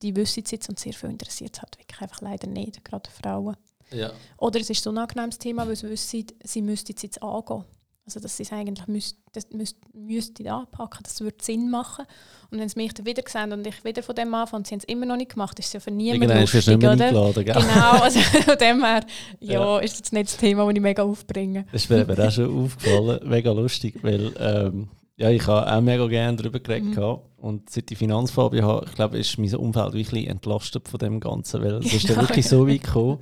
die 0.00 0.16
wissen 0.16 0.44
es 0.44 0.52
jetzt 0.52 0.70
und 0.70 0.78
sehr 0.78 0.94
viel 0.94 1.10
interessiert 1.10 1.56
es 1.56 1.60
halt 1.60 1.76
wirklich 1.78 2.00
einfach 2.00 2.22
leider 2.22 2.46
nicht, 2.46 2.82
gerade 2.86 3.10
Frauen. 3.10 3.56
Ja. 3.90 4.12
Oder 4.38 4.60
es 4.60 4.70
ist 4.70 4.82
so 4.82 4.88
ein 4.88 4.96
unangenehmes 4.96 5.38
Thema, 5.38 5.68
weil 5.68 5.76
sie 5.76 5.90
wissen, 5.90 6.24
sie 6.42 6.62
müssten 6.62 6.94
es 6.96 7.02
jetzt 7.02 7.22
angehen. 7.22 7.64
Also 8.06 8.20
dass 8.20 8.36
sie 8.36 8.44
es 8.44 8.52
eigentlich 8.52 8.86
müsst, 8.86 9.16
das 9.32 9.48
müsst, 9.52 9.76
müssten 9.92 10.46
anpacken, 10.46 11.00
das 11.02 11.20
würde 11.20 11.38
Sinn 11.42 11.68
machen. 11.70 12.04
Und 12.52 12.60
wenn 12.60 12.68
sie 12.68 12.78
mich 12.78 12.94
dann 12.94 13.04
wieder 13.04 13.24
sehen 13.26 13.52
und 13.52 13.66
ich 13.66 13.84
wieder 13.84 14.00
von 14.04 14.14
dem 14.14 14.32
anfange, 14.32 14.58
und 14.60 14.66
sie 14.68 14.74
haben 14.74 14.78
es 14.78 14.84
immer 14.84 15.06
noch 15.06 15.16
nicht 15.16 15.32
gemacht, 15.32 15.58
ist 15.58 15.66
es 15.66 15.72
ja 15.72 15.80
für 15.80 15.90
niemanden 15.90 16.40
lustig, 16.40 16.66
nicht 16.68 16.80
mehr 16.80 16.92
oder? 16.92 17.04
eingeladen, 17.06 17.44
gell? 17.44 17.54
Genau, 17.54 17.90
also 18.02 18.20
von 18.20 18.56
dem 18.58 18.84
her, 18.84 19.00
ja, 19.40 19.52
Ja. 19.60 19.78
ist 19.80 19.96
jetzt 19.96 20.12
nicht 20.12 20.28
das 20.28 20.36
Thema, 20.36 20.64
das 20.66 20.74
ich 20.76 20.80
mega 20.80 21.02
aufbringe. 21.02 21.66
Das 21.72 21.82
ist 21.82 21.90
mir 21.90 22.02
eben 22.02 22.20
auch 22.20 22.30
schon 22.30 22.64
aufgefallen, 22.64 23.28
mega 23.28 23.50
lustig, 23.50 23.96
weil 24.02 24.32
ähm, 24.38 24.88
ja, 25.16 25.30
ich 25.30 25.44
habe 25.48 25.74
auch 25.74 25.80
mega 25.80 26.06
gerne 26.06 26.36
darüber 26.36 26.60
geredet 26.60 26.94
Mhm. 26.96 27.18
und 27.38 27.70
seit 27.70 27.90
ich 27.90 27.98
Finanzphobie 27.98 28.62
habe, 28.62 28.86
ich 28.86 28.94
glaube, 28.94 29.18
ist 29.18 29.36
mein 29.36 29.52
Umfeld 29.56 29.94
wirklich 29.94 30.28
entlastet 30.28 30.88
von 30.88 30.98
dem 30.98 31.18
Ganzen, 31.18 31.60
weil 31.60 31.74
es 31.76 31.92
ist 31.92 32.08
dann 32.08 32.16
Ja. 32.18 32.22
wirklich 32.22 32.46
so 32.46 32.68
weit 32.68 32.84
gekommen, 32.84 33.18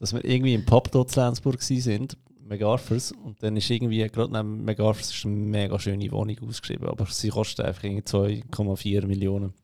dass 0.00 0.12
wir 0.12 0.24
irgendwie 0.24 0.54
im 0.54 0.64
Pub 0.66 0.90
dort 0.90 1.16
in 1.16 1.22
Lenzburg 1.22 1.62
sind, 1.62 2.16
McArthurs, 2.46 3.12
und 3.12 3.42
dann 3.42 3.56
ist 3.56 3.70
irgendwie, 3.70 4.06
gerade 4.08 4.32
neben 4.32 4.64
McArthurs 4.64 5.10
ist 5.10 5.24
eine 5.24 5.34
mega 5.34 5.78
schöne 5.78 6.10
Wohnung 6.12 6.36
ausgeschrieben, 6.46 6.88
aber 6.88 7.06
sie 7.06 7.30
kostet 7.30 7.64
einfach 7.66 7.84
irgendwie 7.84 8.02
2,4 8.02 9.06
Millionen. 9.06 9.54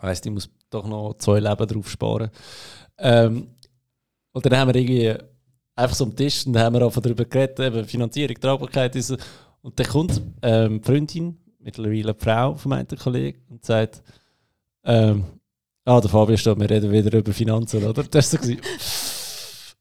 Heißt, 0.00 0.26
ich 0.26 0.32
muss 0.32 0.50
doch 0.70 0.86
noch 0.86 1.14
zwei 1.18 1.40
Leben 1.40 1.66
drauf 1.66 1.90
sparen. 1.90 2.30
Ähm, 2.98 3.48
und 4.32 4.46
dann 4.46 4.56
haben 4.58 4.72
wir 4.72 4.80
irgendwie 4.80 5.14
einfach 5.74 5.96
so 5.96 6.04
am 6.04 6.14
Tisch 6.14 6.46
und 6.46 6.52
dann 6.52 6.64
haben 6.64 6.74
wir 6.74 6.84
einfach 6.84 7.02
darüber 7.02 7.24
geredet, 7.24 7.58
eben 7.60 7.84
Finanzierung, 7.84 8.36
Tragbarkeit. 8.36 8.96
Ist, 8.96 9.16
und 9.62 9.78
dann 9.78 9.86
kommt 9.86 10.22
ähm, 10.42 10.80
die 10.80 10.86
Freundin, 10.86 11.38
mittlerweile 11.58 12.10
eine 12.10 12.14
Frau 12.14 12.54
von 12.54 12.70
meinem 12.70 12.86
Kollegen, 12.86 13.40
und 13.48 13.64
sagt, 13.64 14.02
ähm, 14.84 15.24
ah, 15.84 16.00
der 16.00 16.10
Fabian 16.10 16.38
steht, 16.38 16.58
wir 16.58 16.70
reden 16.70 16.92
wieder 16.92 17.18
über 17.18 17.32
Finanzen, 17.32 17.84
oder? 17.84 18.04
Das 18.10 18.32
war 18.34 18.42
so, 18.42 18.52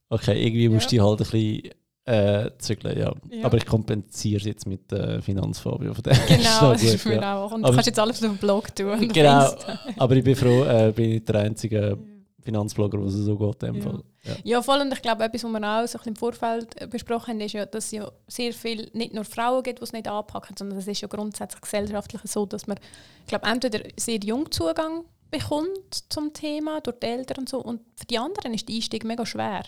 okay, 0.09 0.45
irgendwie 0.45 0.69
musst 0.69 0.87
du 0.87 0.95
dich 0.95 1.01
halt 1.01 1.21
ein 1.21 1.29
bisschen 1.29 1.84
äh, 2.05 2.51
zügeln, 2.59 2.97
ja. 2.97 3.13
Ja. 3.31 3.45
Aber 3.45 3.57
ich 3.57 3.65
kompensiere 3.65 4.39
es 4.39 4.45
jetzt 4.45 4.67
mit 4.67 4.91
äh, 4.91 5.21
Finanzphobie. 5.21 5.87
Von 5.87 6.03
dem 6.03 6.11
ist 6.13 6.27
Genau, 6.27 6.71
das 6.73 6.83
ist 6.83 7.05
mir 7.05 7.15
ja. 7.15 7.37
auch. 7.43 7.51
Und 7.51 7.61
du 7.61 7.67
Aber- 7.67 7.75
kannst 7.75 7.87
jetzt 7.87 7.99
alles 7.99 8.17
auf 8.23 8.29
dem 8.29 8.37
Blog 8.37 8.75
tun. 8.75 9.07
Genau, 9.11 9.51
aber 9.97 10.15
ich 10.15 10.23
bin 10.23 10.35
froh, 10.35 10.63
äh, 10.65 10.91
bin 10.95 11.11
ich 11.13 11.25
der 11.25 11.35
einzige 11.41 11.97
Finanzblogger, 12.43 12.99
der 12.99 13.09
so 13.09 13.35
geht 13.37 13.63
in 13.63 13.73
dem 13.73 13.75
Ja. 13.77 13.81
Fall. 13.81 14.03
Ja. 14.23 14.33
Ja, 14.43 14.61
voll. 14.61 14.81
Und 14.81 14.93
ich 14.93 15.01
glaube, 15.01 15.23
etwas, 15.23 15.43
was 15.43 15.51
wir 15.51 15.57
auch 15.59 15.87
so 15.87 15.97
ein 15.97 16.03
bisschen 16.03 16.09
im 16.09 16.15
Vorfeld 16.15 16.79
äh, 16.81 16.87
besprochen 16.87 17.31
haben, 17.33 17.41
ist 17.41 17.53
ja, 17.53 17.65
dass 17.65 17.85
es 17.85 17.91
ja 17.91 18.11
sehr 18.27 18.53
viel 18.53 18.89
nicht 18.93 19.13
nur 19.13 19.23
Frauen 19.25 19.63
gibt, 19.63 19.79
die 19.79 19.83
es 19.83 19.93
nicht 19.93 20.07
anpacken, 20.07 20.55
sondern 20.57 20.77
es 20.77 20.87
ist 20.87 21.01
ja 21.01 21.07
grundsätzlich 21.07 21.61
gesellschaftlich 21.61 22.21
so, 22.25 22.45
dass 22.45 22.67
man, 22.67 22.77
ich 23.21 23.27
glaube, 23.27 23.47
entweder 23.47 23.79
sehr 23.97 24.19
jung 24.19 24.51
Zugang 24.51 25.05
bekommt 25.31 26.03
zum 26.09 26.33
Thema 26.33 26.81
durch 26.81 26.99
die 26.99 27.07
Eltern 27.07 27.39
und 27.39 27.49
so 27.49 27.59
und 27.59 27.81
für 27.95 28.05
die 28.05 28.17
anderen 28.19 28.53
ist 28.53 28.69
der 28.69 28.75
Einstieg 28.75 29.03
mega 29.05 29.25
schwer. 29.25 29.63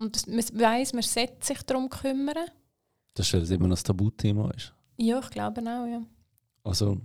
Und 0.00 0.26
man 0.28 0.38
weiss, 0.54 0.94
man 0.94 1.02
sollte 1.02 1.44
sich 1.44 1.62
darum 1.62 1.90
kümmern. 1.90 2.48
Das 3.14 3.32
ist, 3.32 3.50
immer 3.50 3.68
noch 3.68 3.76
ein 3.76 3.84
Tabuthema 3.84 4.50
ist. 4.52 4.72
Ja, 4.96 5.20
ich 5.20 5.28
glaube 5.28 5.60
auch, 5.60 5.86
ja. 5.86 6.02
Also, 6.64 6.96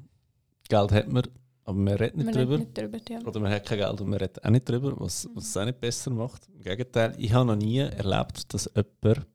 Geld 0.70 0.92
hat 0.94 1.10
man, 1.10 1.24
aber 1.66 1.78
man 1.78 1.94
redet 1.96 2.16
nicht 2.16 2.26
man 2.26 2.34
drüber. 2.34 2.54
redet 2.54 2.68
nicht 2.68 2.78
drüber, 2.78 2.98
ja. 3.10 3.20
Oder 3.28 3.40
man 3.42 3.52
hat 3.52 3.66
kein 3.66 3.80
Geld 3.80 4.00
und 4.00 4.10
man 4.10 4.20
redet 4.20 4.44
auch 4.46 4.50
nicht 4.50 4.70
drüber, 4.70 4.94
was, 4.98 5.28
was 5.34 5.50
es 5.50 5.58
auch 5.58 5.66
nicht 5.66 5.82
besser 5.82 6.10
macht. 6.12 6.48
Im 6.54 6.62
Gegenteil, 6.62 7.14
ich 7.18 7.34
habe 7.34 7.46
noch 7.46 7.58
nie 7.58 7.80
erlebt, 7.80 8.54
dass 8.54 8.72
jemand 8.74 9.28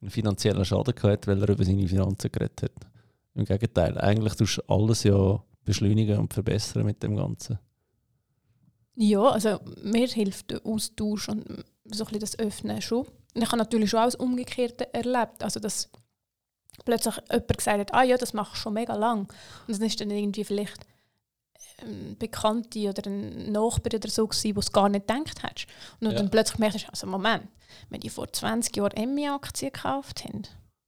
einen 0.00 0.10
finanziellen 0.10 0.64
Schaden 0.64 0.94
gehabt 0.94 1.12
hat, 1.12 1.26
weil 1.26 1.42
er 1.42 1.48
über 1.48 1.64
seine 1.64 1.88
Finanzen 1.88 2.30
geredet 2.30 2.62
hat. 2.62 2.86
Im 3.34 3.44
Gegenteil, 3.44 3.98
eigentlich 3.98 4.34
tust 4.34 4.58
du 4.58 4.62
alles 4.72 5.02
ja 5.02 5.42
beschleunigen 5.64 6.18
und 6.18 6.32
verbessern 6.32 6.84
mit 6.84 7.02
dem 7.02 7.16
Ganzen. 7.16 7.58
Ja, 8.94 9.22
also 9.22 9.58
mir 9.82 10.06
hilft 10.06 10.50
der 10.50 10.64
Austausch 10.64 11.28
und 11.28 11.64
so 11.84 12.04
ein 12.06 12.18
das 12.18 12.38
Öffnen 12.38 12.80
schon. 12.82 13.06
Und 13.34 13.42
ich 13.42 13.46
habe 13.48 13.56
natürlich 13.58 13.90
schon 13.90 14.00
auch 14.00 14.04
das 14.04 14.14
Umgekehrte 14.14 14.92
erlebt. 14.94 15.42
Also 15.42 15.60
dass 15.60 15.90
plötzlich 16.84 17.14
jemand 17.30 17.56
gesagt 17.58 17.78
hat, 17.80 17.94
ah 17.94 18.02
ja, 18.02 18.16
das 18.16 18.32
machst 18.34 18.52
du 18.54 18.56
schon 18.56 18.74
mega 18.74 18.94
lang. 18.94 19.32
Und 19.66 19.78
dann 19.78 19.86
ist 19.86 20.00
dann 20.00 20.10
irgendwie 20.10 20.44
vielleicht 20.44 20.80
ein 21.82 22.16
Bekannte 22.18 22.88
oder 22.88 23.10
ein 23.10 23.50
Nachbar 23.52 23.94
oder 23.94 24.08
so 24.08 24.26
gewesen, 24.26 24.54
wo 24.56 24.60
es 24.60 24.70
gar 24.72 24.88
nicht 24.88 25.06
gedacht 25.06 25.42
hast. 25.42 25.66
Und 26.00 26.10
Ja. 26.10 26.16
dann 26.16 26.30
plötzlich 26.30 26.58
merkst 26.58 26.84
du, 26.84 26.88
also 26.90 27.06
Moment, 27.06 27.48
wenn 27.90 28.00
die 28.00 28.10
vor 28.10 28.32
20 28.32 28.76
Jahren 28.76 28.92
Emmy-Aktien 28.92 29.72
gekauft 29.72 30.24
haben, 30.24 30.42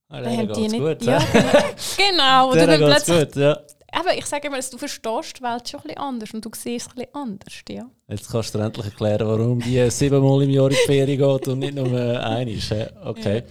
Ah, 0.07 0.21
dann 0.21 0.37
haben 0.37 0.53
die 0.53 0.67
nicht... 0.67 0.77
gut, 0.79 1.01
ja, 1.03 1.17
genau. 1.17 1.51
genau. 1.97 2.49
Und 2.51 2.57
dann 2.57 2.79
plötzlich... 2.79 3.19
gut, 3.25 3.35
ja. 3.35 3.59
Eben, 3.97 4.17
ich 4.17 4.25
sage 4.25 4.47
immer, 4.47 4.59
du 4.59 4.77
verstehst 4.77 5.39
die 5.39 5.43
Welt 5.43 5.69
schon 5.69 5.79
ein 5.79 5.83
bisschen 5.83 5.97
anders 5.97 6.33
und 6.33 6.45
du 6.45 6.49
siehst 6.53 6.87
es 6.87 6.91
ein 6.91 6.95
bisschen 6.95 7.15
anders, 7.15 7.53
ja. 7.69 7.89
Jetzt 8.07 8.29
kannst 8.29 8.53
du 8.53 8.59
endlich 8.59 8.85
erklären, 8.85 9.27
warum 9.27 9.59
die 9.61 9.89
siebenmal 9.89 10.43
im 10.43 10.49
Jahr 10.49 10.69
in 10.69 10.71
die 10.71 10.85
Ferien 10.85 11.17
geht 11.17 11.47
und 11.47 11.59
nicht 11.59 11.75
nur 11.75 11.87
äh, 11.87 12.17
einmal. 12.17 12.55
hä? 12.55 12.87
Okay. 13.03 13.43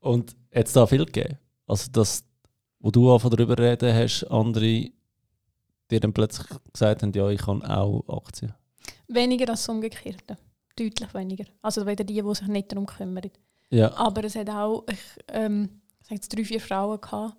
Und 0.00 0.34
hat 0.54 0.66
es 0.66 0.72
da 0.72 0.86
viel 0.86 1.04
gegeben? 1.04 1.38
Also, 1.66 1.90
das, 1.92 2.24
wo 2.80 2.90
du 2.90 3.12
einfach 3.12 3.30
darüber 3.30 3.58
reden 3.58 3.94
hast, 3.94 4.24
andere 4.24 4.90
dir 5.90 6.00
dann 6.00 6.12
plötzlich 6.12 6.46
gesagt 6.72 7.02
haben, 7.02 7.12
ja, 7.12 7.28
ich 7.28 7.40
kann 7.40 7.62
auch 7.62 8.04
Aktien. 8.08 8.54
Weniger 9.08 9.48
als 9.50 9.60
das 9.60 9.68
Umgekehrte. 9.68 10.38
Deutlich 10.76 11.14
weniger. 11.14 11.44
Also 11.62 11.86
weder 11.86 12.04
die, 12.04 12.20
die 12.20 12.34
sich 12.34 12.48
nicht 12.48 12.72
darum 12.72 12.86
kümmern. 12.86 13.30
Ja, 13.70 13.94
Aber 13.96 14.24
es 14.24 14.34
hat 14.34 14.50
auch, 14.50 14.84
ich, 14.90 14.98
ähm, 15.28 15.82
ich 16.00 16.08
sag 16.08 16.14
jetzt 16.16 16.34
drei, 16.34 16.44
vier 16.44 16.60
Frauen 16.60 17.00
gehabt, 17.00 17.36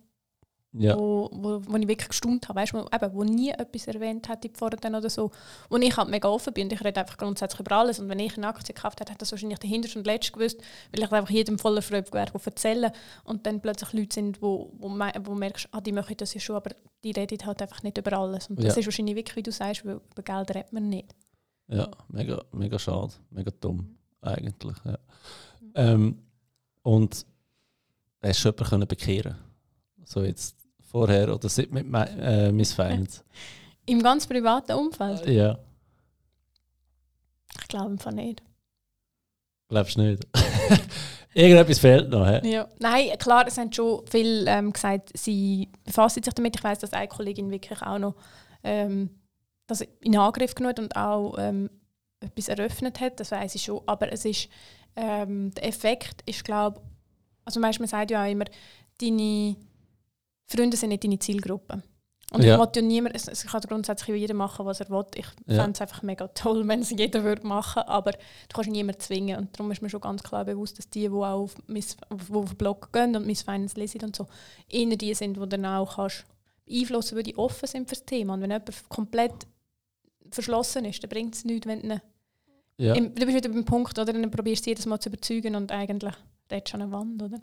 ja. 0.77 0.97
wo, 0.97 1.29
wo, 1.31 1.61
wo 1.65 1.77
ich 1.77 1.87
wirklich 1.87 2.09
gestaunt 2.09 2.47
habe, 2.49 2.59
weißt, 2.59 2.73
wo, 2.73 2.79
eben, 2.79 3.13
wo 3.13 3.23
nie 3.23 3.49
etwas 3.51 3.87
erwähnt 3.87 4.27
hätte 4.27 4.49
vorher 4.53 4.77
oder 4.79 5.09
so. 5.09 5.31
Wo 5.69 5.77
ich 5.77 5.95
halt 5.95 6.09
mega 6.09 6.27
offen 6.27 6.53
bin 6.53 6.65
und 6.65 6.73
ich 6.73 6.83
rede 6.83 6.99
einfach 6.99 7.17
grundsätzlich 7.17 7.61
über 7.61 7.77
alles. 7.77 7.99
Und 7.99 8.09
wenn 8.09 8.19
ich 8.19 8.37
eine 8.37 8.47
Aktie 8.47 8.73
gekauft 8.73 8.99
hätte, 8.99 9.11
hätte 9.11 9.19
das 9.19 9.31
wahrscheinlich 9.31 9.59
der 9.59 9.69
Hinterste 9.69 9.99
und 9.99 10.05
Letzte 10.05 10.31
gewusst, 10.33 10.59
weil 10.91 11.03
ich 11.03 11.11
einfach 11.11 11.29
jedem 11.29 11.57
voller 11.57 11.81
Freude 11.81 12.11
wäre, 12.13 12.31
die 12.31 12.45
erzählen. 12.45 12.91
Und 13.23 13.45
dann 13.45 13.61
plötzlich 13.61 13.93
Leute 13.93 14.13
sind, 14.13 14.41
wo, 14.41 14.71
wo, 14.77 14.89
wo 14.89 15.33
merkst, 15.35 15.69
ah, 15.71 15.81
die 15.81 15.91
machen 15.91 16.15
das 16.17 16.33
ja 16.33 16.39
schon, 16.39 16.55
aber 16.57 16.71
die 17.03 17.11
reden 17.11 17.45
halt 17.45 17.61
einfach 17.61 17.83
nicht 17.83 17.97
über 17.97 18.13
alles. 18.13 18.47
Und 18.49 18.59
das 18.59 18.75
Ja. 18.75 18.79
ist 18.79 18.85
wahrscheinlich 18.87 19.15
wirklich, 19.15 19.35
wie 19.35 19.43
du 19.43 19.51
sagst, 19.51 19.85
weil 19.85 20.01
über 20.11 20.23
Geld 20.23 20.49
redet 20.55 20.73
man 20.73 20.89
nicht. 20.89 21.13
Ja, 21.67 21.89
mega, 22.09 22.43
mega 22.51 22.77
schade, 22.77 23.13
mega 23.31 23.51
dumm 23.59 23.97
eigentlich. 24.21 24.77
Ja. 24.85 24.97
Ähm, 25.75 26.19
und 26.83 27.25
hast 28.21 28.43
du 28.43 28.49
jemanden 28.49 28.69
können 28.69 28.87
bekehren 28.87 29.35
So 30.03 30.23
jetzt 30.23 30.55
vorher 30.95 31.33
oder 31.33 31.49
seit 31.49 31.71
mit 31.71 31.85
Mi- 31.87 32.19
äh, 32.19 32.51
Miss 32.53 32.71
Finance? 32.73 33.21
Im 33.85 34.01
ganz 34.01 34.25
privaten 34.25 34.71
Umfeld? 34.71 35.27
ja, 35.27 35.57
Ich 37.61 37.67
glaube 37.67 37.91
einfach 37.91 38.11
nicht. 38.11 38.41
glaubst 39.69 39.97
du 39.97 40.01
nicht? 40.03 40.25
Irgendetwas 41.33 41.79
fehlt 41.79 42.09
noch. 42.09 42.25
He? 42.25 42.49
Ja. 42.49 42.67
Nein, 42.79 43.09
klar, 43.19 43.45
es 43.45 43.57
haben 43.57 43.71
schon 43.73 44.07
viele 44.07 44.49
ähm, 44.49 44.71
gesagt, 44.71 45.09
sie 45.17 45.67
befassen 45.83 46.23
sich 46.23 46.33
damit. 46.33 46.55
Ich 46.55 46.63
weiß, 46.63 46.79
dass 46.79 46.93
eine 46.93 47.09
Kollegin 47.09 47.51
wirklich 47.51 47.81
auch 47.81 47.99
noch 47.99 48.15
ähm, 48.63 49.09
das 49.67 49.81
in 49.99 50.15
Angriff 50.17 50.55
genommen 50.55 50.79
und 50.79 50.95
auch 50.95 51.35
ähm, 51.37 51.69
etwas 52.21 52.47
eröffnet 52.47 53.01
hat, 53.01 53.19
das 53.19 53.31
weiß 53.31 53.53
ich 53.55 53.63
schon. 53.63 53.81
Aber 53.85 54.11
es 54.13 54.23
ist, 54.23 54.47
ähm, 54.95 55.51
der 55.55 55.65
Effekt 55.67 56.21
ist, 56.25 56.45
glaube 56.45 56.81
also 57.43 57.59
man 57.59 57.73
sagt 57.73 58.09
ja 58.11 58.23
auch 58.25 58.31
immer, 58.31 58.45
deine 59.01 59.55
Freunde 60.45 60.77
sind 60.77 60.89
nicht 60.89 61.03
deine 61.03 61.19
Zielgruppe. 61.19 61.83
Und 62.31 62.43
ja. 62.43 62.53
ich 62.53 62.59
wollte 62.59 62.79
ja 62.79 62.85
niemand, 62.85 63.15
es, 63.15 63.27
es 63.27 63.45
kann 63.45 63.61
grundsätzlich 63.61 64.17
jeder 64.17 64.33
machen, 64.33 64.65
was 64.65 64.79
er 64.79 64.89
will. 64.89 65.05
Ich 65.15 65.25
ja. 65.45 65.61
fände 65.61 65.71
es 65.73 65.81
einfach 65.81 66.01
mega 66.01 66.27
toll, 66.29 66.63
wenn 66.67 66.81
es 66.81 66.89
jeder 66.89 67.23
würde 67.23 67.45
machen 67.45 67.83
aber 67.83 68.11
du 68.11 68.17
kannst 68.53 68.69
niemanden 68.69 68.99
zwingen. 68.99 69.37
Und 69.37 69.57
darum 69.57 69.71
ist 69.71 69.81
mir 69.81 69.89
schon 69.89 70.01
ganz 70.01 70.23
klar 70.23 70.43
bewusst, 70.43 70.77
dass 70.77 70.89
die, 70.89 71.01
die 71.01 71.09
auch 71.09 71.23
auf, 71.23 71.55
Miss, 71.67 71.97
auf, 72.09 72.31
auf 72.31 72.49
den 72.49 72.57
Blog 72.57 72.91
gehen 72.91 73.15
und 73.15 73.27
Miss 73.27 73.43
Finance 73.43 73.79
lesen 73.79 74.01
und 74.03 74.15
so, 74.15 74.27
eher 74.69 74.95
die 74.95 75.13
sind, 75.13 75.37
die 75.37 75.49
dann 75.49 75.65
auch 75.65 75.95
kannst 75.95 76.25
beeinflussen, 76.65 77.15
weil 77.15 77.23
die 77.23 77.37
offen 77.37 77.67
sind 77.67 77.87
für 77.89 77.95
das 77.95 78.05
Thema. 78.05 78.33
Und 78.33 78.41
wenn 78.41 78.51
jemand 78.51 78.89
komplett 78.89 79.47
verschlossen 80.31 80.85
ist, 80.85 81.03
dann 81.03 81.09
bringt 81.09 81.35
es 81.35 81.45
nichts, 81.45 81.67
wenn 81.67 81.87
du 81.87 82.01
ja. 82.77 82.93
Im, 82.93 83.15
du 83.15 83.25
bist 83.25 83.37
wieder 83.37 83.49
beim 83.49 83.63
Punkt, 83.63 83.97
oder? 83.97 84.11
Dann 84.11 84.29
probierst 84.29 84.65
du 84.65 84.71
jedes 84.71 84.85
Mal 84.85 84.99
zu 84.99 85.09
überzeugen 85.09 85.55
und 85.55 85.71
eigentlich 85.71 86.13
redest 86.51 86.73
du 86.73 86.75
an 86.75 86.81
eine 86.81 86.91
Wand, 86.91 87.23
oder? 87.23 87.39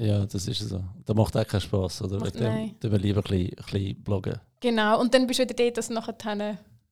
Ja, 0.00 0.24
das 0.24 0.48
ist 0.48 0.60
so. 0.60 0.82
Da 1.04 1.12
macht 1.12 1.36
auch 1.36 1.46
keinen 1.46 1.60
Spass, 1.60 2.00
oder? 2.00 2.18
Macht, 2.18 2.40
dem, 2.40 2.74
dem 2.80 2.94
lieber 2.94 3.20
ein 3.20 3.22
bisschen, 3.22 3.50
ein 3.50 3.64
bisschen 3.64 4.02
bloggen. 4.02 4.40
Genau, 4.60 4.98
und 4.98 5.12
dann 5.12 5.26
bist 5.26 5.40
du 5.40 5.42
wieder 5.42 5.54
dort, 5.54 5.76
dass 5.76 5.88
du 5.88 5.94
nachher 5.94 6.14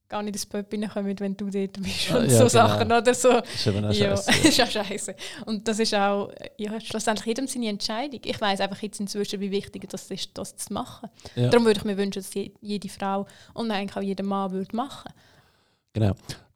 gar 0.09 0.23
nicht 0.23 0.35
ins 0.35 0.45
Pub 0.45 0.67
reinkommen, 0.71 1.19
wenn 1.19 1.37
du 1.37 1.49
dort 1.51 1.83
bist 1.83 2.11
und 2.11 2.25
ja, 2.25 2.29
so 2.29 2.39
genau. 2.39 2.49
Sachen 2.49 2.87
oder 2.87 3.15
so. 3.15 3.31
Das 3.31 3.55
ist 3.55 3.67
eben 3.67 3.85
auch 3.85 3.93
ja, 3.93 4.17
scheiße. 4.17 4.49
ist 4.49 4.61
auch 4.61 4.71
scheiße. 4.71 5.15
Und 5.47 5.67
das 5.69 5.79
ist 5.79 5.95
auch 5.95 6.31
ja, 6.59 6.79
schlussendlich 6.81 7.27
jedem 7.27 7.47
seine 7.47 7.69
Entscheidung. 7.69 8.21
Ich 8.25 8.41
weiß 8.41 8.61
einfach 8.61 8.83
jetzt 8.83 9.01
inzwischen, 9.01 9.41
wie 9.41 9.51
wichtig 9.51 9.89
das 9.89 10.11
ist, 10.11 10.37
das 10.37 10.57
zu 10.57 10.73
machen. 10.73 11.09
Ja. 11.35 11.49
Darum 11.49 11.65
würde 11.65 11.79
ich 11.79 11.85
mir 11.85 11.97
wünschen, 11.97 12.23
dass 12.23 12.33
jede 12.35 12.89
Frau 12.89 13.27
und 13.55 13.71
eigentlich 13.71 13.97
auch 13.97 14.03
jeder 14.03 14.25
Mann 14.25 14.51
würde 14.51 14.77
machen. 14.77 15.13
Genau. 15.95 16.13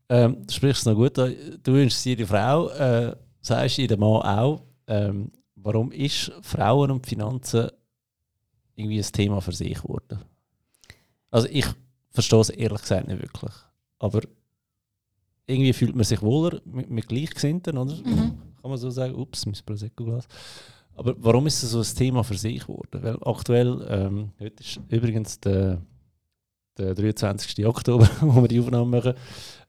Ähm, 0.08 0.46
du 0.46 0.52
sprichst 0.52 0.80
es 0.80 0.86
noch 0.86 0.94
gut 0.94 1.18
an. 1.18 1.34
Du 1.62 1.72
wünschst 1.72 2.04
jede 2.04 2.26
Frau, 2.26 2.68
äh, 2.68 3.16
sagst 3.40 3.78
jeder 3.78 3.96
Mann 3.96 4.22
auch. 4.22 4.62
Ähm, 4.86 5.30
warum 5.62 5.92
ist 5.92 6.33
Frauen 6.42 6.90
und 6.90 7.07
Finanzen 7.07 7.68
irgendwie 8.75 8.98
ein 8.98 9.12
Thema 9.12 9.40
für 9.40 9.53
sich 9.53 9.81
geworden? 9.81 10.20
Also 11.31 11.48
ich 11.51 11.66
verstehe 12.11 12.40
es 12.40 12.51
ehrlich 12.51 12.81
gesagt 12.81 13.09
nicht 13.09 13.22
wirklich. 13.22 13.53
Aber 13.98 14.20
irgendwie 15.46 15.72
fühlt 15.72 15.94
man 15.94 16.05
sich 16.05 16.22
wohler 16.22 16.61
mit, 16.64 16.90
mit 16.90 17.09
Gleichgesinnten, 17.09 17.79
oder? 17.79 17.94
Mhm. 17.94 18.38
Kann 18.61 18.70
man 18.70 18.79
so 18.79 18.90
sagen, 18.90 19.14
ups, 19.14 19.46
mein 19.46 19.57
Prosecco-Glas. 19.64 20.27
Aber 20.94 21.14
warum 21.18 21.46
ist 21.46 21.62
es 21.62 21.70
so 21.70 21.81
ein 21.81 21.96
Thema 21.96 22.22
für 22.22 22.37
sich 22.37 22.61
geworden? 22.61 23.03
Weil 23.03 23.18
aktuell, 23.22 23.87
ähm, 23.88 24.33
heute 24.38 24.62
ist 24.62 24.81
übrigens 24.88 25.40
der, 25.40 25.81
der 26.77 26.94
23. 26.94 27.66
Oktober, 27.66 28.09
wo 28.20 28.42
wir 28.42 28.48
die 28.48 28.61
Aufnahme 28.61 28.98
machen, 28.98 29.14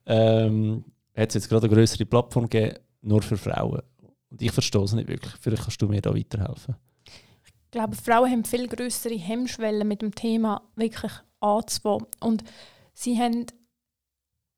ähm, 0.05 0.83
hat 1.15 1.29
es 1.29 1.35
jetzt 1.35 1.49
gerade 1.49 1.67
eine 1.67 1.75
größere 1.75 2.05
Plattform 2.05 2.49
gegeben, 2.49 2.77
nur 3.01 3.21
für 3.21 3.37
Frauen. 3.37 3.81
Und 4.33 4.41
ich 4.41 4.51
verstehe 4.51 4.81
es 4.81 4.93
nicht 4.93 5.07
wirklich. 5.07 5.31
Vielleicht 5.39 5.61
kannst 5.61 5.81
du 5.81 5.87
mir 5.87 6.01
da 6.01 6.13
weiterhelfen. 6.15 6.75
Ich 7.45 7.53
glaube, 7.69 7.95
Frauen 7.95 8.31
haben 8.31 8.43
viel 8.45 8.67
größere 8.67 9.13
Hemmschwellen 9.13 9.87
mit 9.87 10.01
dem 10.01 10.13
Thema 10.13 10.63
wirklich 10.75 11.11
anzufangen. 11.39 12.07
Und 12.19 12.43
sie 12.95 13.19
haben 13.19 13.45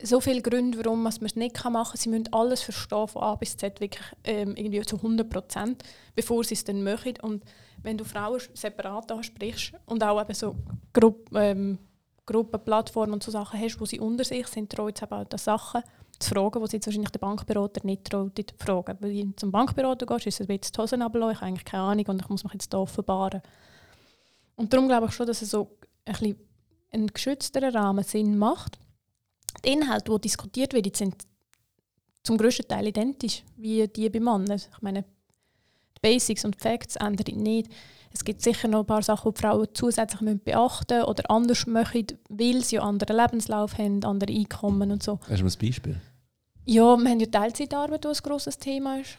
so 0.02 0.22
viele 0.22 0.42
Gründe, 0.42 0.78
warum 0.78 1.04
man 1.04 1.12
es 1.12 1.20
nicht 1.20 1.36
machen 1.36 1.74
kann. 1.74 1.98
Sie 1.98 2.08
müssen 2.08 2.32
alles 2.32 2.62
verstehen, 2.62 3.08
von 3.10 3.22
A 3.22 3.36
bis 3.36 3.58
Z, 3.58 3.82
wirklich 3.82 4.06
ähm, 4.24 4.56
irgendwie 4.56 4.82
zu 4.82 4.96
100 4.96 5.30
Prozent, 5.30 5.84
bevor 6.16 6.46
sie 6.46 6.54
es 6.54 6.64
dann 6.64 6.82
machen. 6.82 7.16
Und 7.22 7.44
wenn 7.84 7.98
du 7.98 8.06
Frauen 8.06 8.42
separat 8.54 9.12
ansprichst 9.12 9.74
und 9.88 10.02
auch 10.04 10.22
eben 10.22 10.34
so 10.34 10.56
Grupp, 10.94 11.30
ähm, 11.36 11.80
Gruppenplattformen 12.26 13.14
und 13.14 13.24
so 13.24 13.32
Sachen 13.32 13.60
hast, 13.60 13.80
wo 13.82 13.86
sie 13.86 14.00
unter 14.00 14.24
sich 14.24 14.48
sind, 14.48 14.72
trauen 14.72 14.94
sie 14.98 15.04
eben 15.04 15.14
auch 15.14 15.38
Sachen 15.38 15.84
zu 16.20 16.30
fragen, 16.30 16.64
die 16.64 16.76
jetzt 16.76 16.86
wahrscheinlich 16.86 17.12
der 17.12 17.20
Bankberater 17.20 17.82
nicht 17.84 18.06
traut, 18.06 18.36
zu 18.38 18.56
fragen. 18.58 18.98
Weil 19.00 19.24
du 19.24 19.36
zum 19.36 19.52
Bankberater 19.52 20.06
gehst, 20.06 20.28
ist 20.28 20.36
es 20.36 20.42
ein 20.42 20.48
bisschen 20.48 20.74
die 20.74 20.82
Hosen 20.82 21.02
runterlassen, 21.02 21.32
ich 21.32 21.38
habe 21.38 21.48
eigentlich 21.48 21.66
keine 21.66 21.84
Ahnung 21.84 22.06
und 22.08 22.22
ich 22.22 22.30
muss 22.30 22.44
mich 22.44 22.54
jetzt 22.54 22.72
hier 22.72 22.80
offenbaren. 22.80 23.42
Und 24.56 24.72
darum 24.72 24.88
glaube 24.88 25.08
ich 25.08 25.12
schon, 25.14 25.28
dass 25.28 25.42
es 25.42 25.52
so 25.52 25.78
ein 26.06 26.14
bisschen 26.14 26.36
ein 26.92 27.08
geschützterer 27.08 27.74
Rahmen 27.74 28.04
Sinn 28.04 28.38
macht. 28.38 28.80
Die 29.64 29.74
Inhalte, 29.74 30.12
die 30.12 30.22
diskutiert 30.22 30.74
werden, 30.74 30.94
sind 30.94 31.16
zum 32.24 32.38
größten 32.38 32.68
Teil 32.68 32.88
identisch 32.88 33.44
wie 33.58 33.88
die 33.88 34.10
bei 34.10 34.20
Männern. 34.20 34.52
Ich 34.52 34.82
meine, 34.82 35.04
die 35.04 36.02
Basics 36.02 36.46
und 36.46 36.56
die 36.56 36.60
Facts 36.60 36.96
ändern 36.96 37.38
nicht. 37.38 37.72
Es 38.16 38.24
gibt 38.24 38.42
sicher 38.42 38.70
noch 38.70 38.80
ein 38.80 38.86
paar 38.86 39.02
Sachen, 39.04 39.34
die, 39.34 39.36
die 39.36 39.42
Frauen 39.42 39.68
zusätzlich 39.74 40.22
beachten 40.42 40.98
müssen 40.98 41.10
oder 41.10 41.30
anders 41.30 41.68
machen, 41.68 42.08
weil 42.30 42.64
sie 42.64 42.80
einen 42.80 42.88
anderen 42.88 43.18
Lebenslauf 43.18 43.78
haben, 43.78 44.04
andere 44.06 44.32
Einkommen 44.32 44.90
und 44.90 45.04
so. 45.04 45.20
Hast 45.28 45.42
du 45.42 45.44
mal 45.44 45.52
ein 45.52 45.68
Beispiel? 45.68 45.98
Ja, 46.64 46.96
wir 46.96 47.10
haben 47.10 47.20
ja 47.20 47.26
Teilzeitarbeit, 47.26 48.06
was 48.06 48.22
ein 48.22 48.30
grosses 48.30 48.58
Thema 48.58 49.02
ist. 49.02 49.18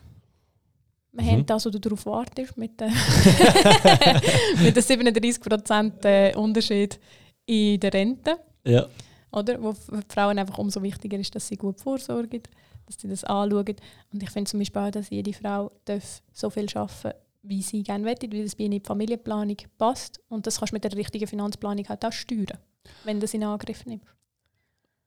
Wir 1.13 1.25
mhm. 1.25 1.31
haben 1.31 1.47
das, 1.47 1.67
was 1.67 1.73
du 1.73 1.79
darauf 1.79 2.07
wartest, 2.07 2.57
mit 2.57 2.81
den, 2.81 2.89
mit 4.63 4.75
den 4.75 4.83
37% 4.83 6.05
äh, 6.05 6.35
Unterschied 6.35 6.99
in 7.45 7.79
der 7.79 7.93
Rente. 7.93 8.39
Ja. 8.65 8.87
Oder? 9.31 9.63
Wo 9.63 9.75
für 9.75 10.03
Frauen 10.09 10.39
einfach 10.39 10.57
umso 10.57 10.83
wichtiger 10.83 11.19
ist, 11.19 11.35
dass 11.35 11.49
sie 11.49 11.57
gut 11.57 11.81
vorsorgen, 11.81 12.43
dass 12.87 12.99
sie 12.99 13.09
das 13.09 13.25
anschauen. 13.25 13.77
Und 14.11 14.23
ich 14.23 14.31
finde 14.31 14.51
zum 14.51 14.61
Beispiel 14.61 14.81
auch, 14.81 14.91
dass 14.91 15.11
jede 15.11 15.35
Frau 15.35 15.71
darf 15.85 16.23
so 16.33 16.49
viel 16.49 16.67
arbeiten 16.75 17.03
darf, 17.03 17.15
wie 17.49 17.63
sie 17.63 17.83
gerne 17.83 18.05
möchte, 18.05 18.31
weil 18.31 18.45
das 18.45 18.55
bei 18.55 18.65
ihnen 18.65 18.75
in 18.75 18.83
die 18.83 18.87
Familienplanung 18.87 19.57
passt. 19.79 20.21
Und 20.29 20.47
das 20.47 20.59
kannst 20.59 20.73
du 20.73 20.77
mit 20.77 20.85
der 20.85 20.95
richtigen 20.95 21.27
Finanzplanung 21.27 21.89
halt 21.89 22.05
auch 22.05 22.13
steuern, 22.13 22.59
wenn 23.05 23.17
du 23.17 23.23
das 23.23 23.35
in 23.35 23.45
Angriff 23.45 23.85
nimmst. 23.87 24.07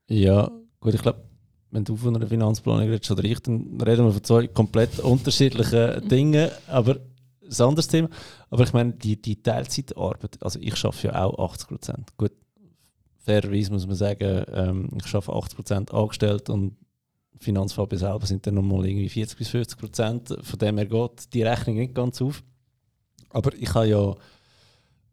Ja, 0.08 0.52
gut, 0.80 0.94
ich 0.96 1.02
glaube, 1.02 1.24
wenn 1.72 1.84
du 1.84 1.96
von 1.96 2.16
einer 2.16 2.28
Finanzplanung 2.28 2.90
redest 2.90 3.12
oder 3.12 3.24
ich, 3.24 3.40
dann 3.40 3.80
reden 3.82 4.06
wir 4.06 4.12
von 4.12 4.24
zwei 4.24 4.48
komplett 4.48 5.00
unterschiedlichen. 5.00 6.08
Dingen. 6.10 6.50
Aber 6.68 6.96
ein 6.96 7.66
anderes 7.66 7.88
Thema. 7.88 8.10
Aber 8.50 8.64
ich 8.64 8.74
meine, 8.74 8.94
die, 8.94 9.22
die 9.22 9.42
Teilzeitarbeit, 9.42 10.42
also 10.42 10.60
ich 10.60 10.84
arbeite 10.84 11.08
ja 11.08 11.24
auch 11.24 11.52
80 11.52 11.68
Prozent. 11.68 12.18
Gut, 12.18 12.32
fairerweise 13.20 13.72
muss 13.72 13.86
man 13.86 13.96
sagen, 13.96 14.46
ähm, 14.52 14.90
ich 14.98 15.14
arbeite 15.14 15.34
80 15.34 15.56
Prozent 15.56 15.94
angestellt 15.94 16.50
und 16.50 16.76
Finanzfabrik 17.40 18.00
selber 18.00 18.26
sind 18.26 18.46
dann 18.46 18.56
nochmal 18.56 18.86
irgendwie 18.86 19.10
40 19.10 19.38
bis 19.38 19.50
50 19.50 19.80
Prozent. 19.80 20.38
Von 20.42 20.60
dem 20.60 20.78
her 20.78 20.86
geht 20.86 21.34
die 21.34 21.44
Rechnung 21.44 21.78
nicht 21.78 21.96
ganz 21.96 22.22
auf. 22.22 22.44
Aber 23.30 23.54
ich 23.56 23.74
habe 23.74 23.88
ja 23.88 24.16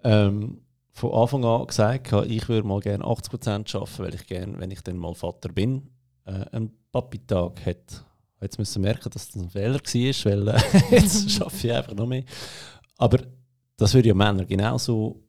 ähm, 0.03 0.61
von 0.93 1.13
Anfang 1.13 1.45
an 1.45 1.67
gesagt, 1.67 2.13
ich 2.27 2.49
würde 2.49 2.67
mal 2.67 2.81
gerne 2.81 3.05
80 3.05 3.31
Prozent 3.31 3.75
arbeiten, 3.75 3.99
weil 3.99 4.15
ich 4.15 4.27
gerne, 4.27 4.59
wenn 4.59 4.71
ich 4.71 4.81
dann 4.81 4.97
mal 4.97 5.15
Vater 5.15 5.51
bin, 5.51 5.91
äh, 6.25 6.45
einen 6.53 6.73
Papi-Tag 6.91 7.65
hätte. 7.65 7.97
Jetzt 8.41 8.59
müssen 8.59 8.83
wir 8.83 8.91
merken, 8.91 9.11
dass 9.11 9.29
das 9.29 9.37
ein 9.37 9.51
Fehler 9.51 9.75
war, 9.75 10.25
weil 10.25 10.49
äh, 10.49 10.61
jetzt 10.91 11.31
schaffe 11.33 11.67
ich 11.67 11.73
einfach 11.73 11.95
noch 11.95 12.07
mehr. 12.07 12.25
Aber 12.97 13.19
das 13.77 13.95
würde 13.95 14.09
ja 14.09 14.15
Männer 14.15 14.45
genauso 14.45 15.23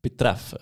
betreffen. 0.00 0.58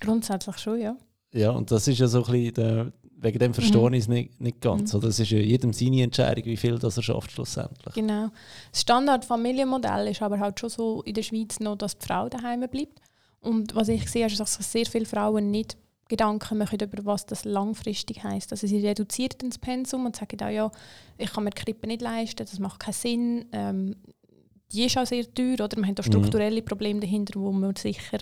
Grundsätzlich 0.00 0.58
schon, 0.58 0.80
ja. 0.80 0.96
Ja, 1.32 1.50
und 1.50 1.70
das 1.70 1.88
ist 1.88 1.98
ja 1.98 2.06
so 2.06 2.24
ein 2.24 2.30
bisschen, 2.30 2.54
der, 2.54 2.92
wegen 3.24 3.38
dem 3.38 3.54
verstehe 3.54 3.88
mhm. 3.88 3.94
ich 3.94 4.00
es 4.02 4.08
nicht, 4.08 4.40
nicht 4.40 4.60
ganz. 4.60 4.92
Mhm. 4.92 4.98
Oder? 4.98 5.08
Das 5.08 5.18
ist 5.18 5.30
ja 5.30 5.38
jedem 5.38 5.72
seine 5.72 6.02
Entscheidung, 6.02 6.44
wie 6.44 6.56
viel 6.56 6.78
das 6.78 6.96
er 6.96 7.02
schafft 7.02 7.32
schlussendlich. 7.32 7.94
Genau. 7.94 8.28
Das 8.70 8.82
Standard-Familienmodell 8.82 10.08
ist 10.08 10.22
aber 10.22 10.38
halt 10.38 10.60
schon 10.60 10.70
so 10.70 11.02
in 11.02 11.14
der 11.14 11.22
Schweiz 11.22 11.58
noch, 11.60 11.76
dass 11.76 11.98
die 11.98 12.06
Frau 12.06 12.28
daheim 12.28 12.60
bleibt. 12.70 13.00
Und 13.40 13.74
was 13.74 13.88
ich 13.88 14.08
sehe, 14.08 14.26
ist, 14.26 14.38
dass 14.40 14.54
sich 14.54 14.66
sehr 14.66 14.86
viele 14.86 15.06
Frauen 15.06 15.50
nicht 15.50 15.76
Gedanken 16.08 16.58
machen 16.58 16.78
über 16.80 17.04
was 17.04 17.26
das 17.26 17.44
langfristig 17.44 18.22
heißt. 18.22 18.52
Also 18.52 18.66
sie 18.66 18.86
reduzieren 18.86 19.48
das 19.48 19.58
Pensum 19.58 20.04
und 20.06 20.16
sagen 20.16 20.40
auch, 20.42 20.50
ja, 20.50 20.70
ich 21.16 21.32
kann 21.32 21.44
mir 21.44 21.50
die 21.50 21.62
Krippe 21.62 21.86
nicht 21.86 22.02
leisten, 22.02 22.44
das 22.44 22.58
macht 22.58 22.80
keinen 22.80 22.92
Sinn. 22.92 23.44
Ähm, 23.52 23.96
die 24.72 24.84
ist 24.84 24.98
auch 24.98 25.06
sehr 25.06 25.32
teuer, 25.32 25.54
oder? 25.54 25.76
Wir 25.76 25.86
haben 25.86 25.94
da 25.94 26.02
mhm. 26.02 26.12
strukturelle 26.12 26.62
Probleme 26.62 27.00
dahinter, 27.00 27.40
wo 27.40 27.52
wir 27.52 27.72
sicher 27.76 28.18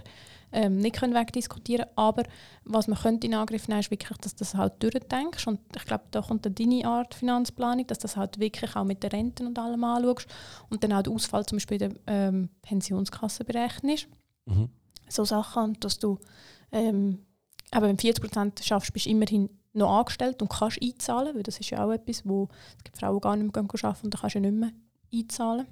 ähm, 0.53 0.79
nicht 0.79 0.97
können 0.97 1.15
wegdiskutieren 1.15 1.87
können. 1.87 1.97
Aber 1.97 2.23
was 2.65 2.89
man 2.89 2.99
könnte 2.99 3.27
in 3.27 3.35
Angriff 3.35 3.69
nehmen, 3.69 3.81
ist 3.81 3.91
wirklich, 3.91 4.19
dass 4.19 4.35
du 4.35 4.41
das 4.41 4.55
halt 4.55 4.83
durchdenkst. 4.83 5.47
Und 5.47 5.61
ich 5.75 5.85
glaube, 5.85 6.05
da 6.11 6.23
kommt 6.23 6.47
dann 6.47 6.55
deine 6.55 6.85
Art 6.85 7.15
Finanzplanung, 7.15 7.87
dass 7.87 7.99
du 7.99 8.03
das 8.03 8.17
halt 8.17 8.39
wirklich 8.39 8.77
auch 8.77 8.85
mit 8.85 9.03
den 9.03 9.11
Renten 9.11 9.47
und 9.47 9.59
allem 9.59 9.85
anschaust 9.85 10.27
und 10.71 10.85
dann 10.85 10.93
auch 10.93 11.03
den 11.03 11.15
Ausfall 11.15 11.45
zum 11.47 11.57
Beispiel 11.57 11.79
der 11.79 11.93
ähm, 12.07 12.51
Pensionskasse 12.63 13.45
berechnest. 13.45 14.09
Mhm. 14.47 14.69
So 15.09 15.25
Sachen, 15.25 15.79
dass 15.81 15.99
du 15.99 16.19
ähm, 16.71 17.19
aber 17.73 17.89
wenn 17.89 17.97
du 17.97 18.07
40% 18.07 18.63
schaffst, 18.63 18.93
bist 18.93 19.07
du 19.07 19.11
immerhin 19.11 19.49
noch 19.73 19.99
angestellt 19.99 20.43
und 20.43 20.51
kannst 20.51 20.81
einzahlen, 20.83 21.35
weil 21.35 21.43
das 21.43 21.59
ist 21.59 21.71
ja 21.71 21.85
auch 21.85 21.91
etwas, 21.91 22.27
wo 22.27 22.49
es 22.77 22.85
gibt 22.85 22.99
Frauen 22.99 23.21
gar 23.21 23.37
nicht 23.37 23.55
mehr 23.55 23.65
arbeiten 23.65 24.05
und 24.05 24.15
dann 24.15 24.21
kannst 24.21 24.35
du 24.35 24.39
ja 24.39 24.51
nicht 24.51 24.61
mehr 24.61 24.71
einzahlen. 25.13 25.67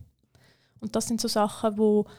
Und 0.80 0.96
das 0.96 1.06
sind 1.06 1.20
so 1.20 1.28
Sachen, 1.28 1.76
die 1.76 2.10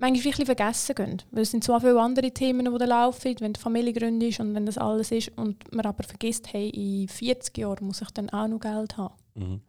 manchmal 0.00 0.34
ein 0.38 0.46
vergessen 0.46 0.94
gehen. 0.94 1.22
Weil 1.30 1.42
es 1.42 1.50
sind 1.50 1.64
so 1.64 1.78
viele 1.78 2.00
andere 2.00 2.30
Themen, 2.30 2.66
die 2.78 2.84
laufen, 2.84 3.36
wenn 3.40 3.52
die 3.52 3.60
Familie 3.60 3.92
gründest 3.92 4.40
und 4.40 4.54
wenn 4.54 4.66
das 4.66 4.78
alles 4.78 5.12
ist 5.12 5.30
und 5.36 5.72
man 5.72 5.86
aber 5.86 6.02
vergisst, 6.02 6.52
hey, 6.52 6.68
in 6.70 7.08
40 7.08 7.56
Jahren 7.58 7.86
muss 7.86 8.02
ich 8.02 8.10
dann 8.10 8.30
auch 8.30 8.48
noch 8.48 8.60
Geld 8.60 8.96
haben. 8.96 9.14
Mhm. 9.34 9.60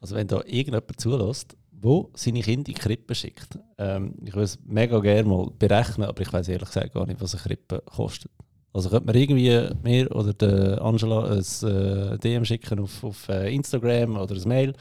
Also 0.00 0.14
wenn 0.14 0.26
da 0.26 0.36
irgendjemand 0.38 1.00
zulässt, 1.00 1.56
wo 1.80 2.10
seine 2.14 2.40
Kinder 2.40 2.58
in 2.58 2.64
die 2.64 2.74
Krippe 2.74 3.14
schickt. 3.14 3.58
Ähm, 3.78 4.14
ich 4.24 4.32
würde 4.32 4.44
es 4.44 4.58
mega 4.64 4.98
gerne 4.98 5.28
mal 5.28 5.50
berechnen, 5.58 6.08
aber 6.08 6.20
ich 6.22 6.32
weiß 6.32 6.48
ehrlich 6.48 6.68
gesagt 6.68 6.94
gar 6.94 7.06
nicht, 7.06 7.20
was 7.20 7.34
eine 7.34 7.42
Krippe 7.42 7.82
kostet. 7.84 8.30
Also 8.72 8.90
könnte 8.90 9.06
man 9.06 9.14
irgendwie 9.14 9.68
mir 9.82 10.14
oder 10.14 10.34
der 10.34 10.82
Angela 10.82 11.24
ein 11.30 11.38
äh, 11.68 12.18
DM 12.18 12.44
schicken 12.44 12.80
auf, 12.80 13.04
auf 13.04 13.28
äh, 13.28 13.54
Instagram 13.54 14.16
oder 14.16 14.34
ein 14.34 14.48
Mail. 14.48 14.74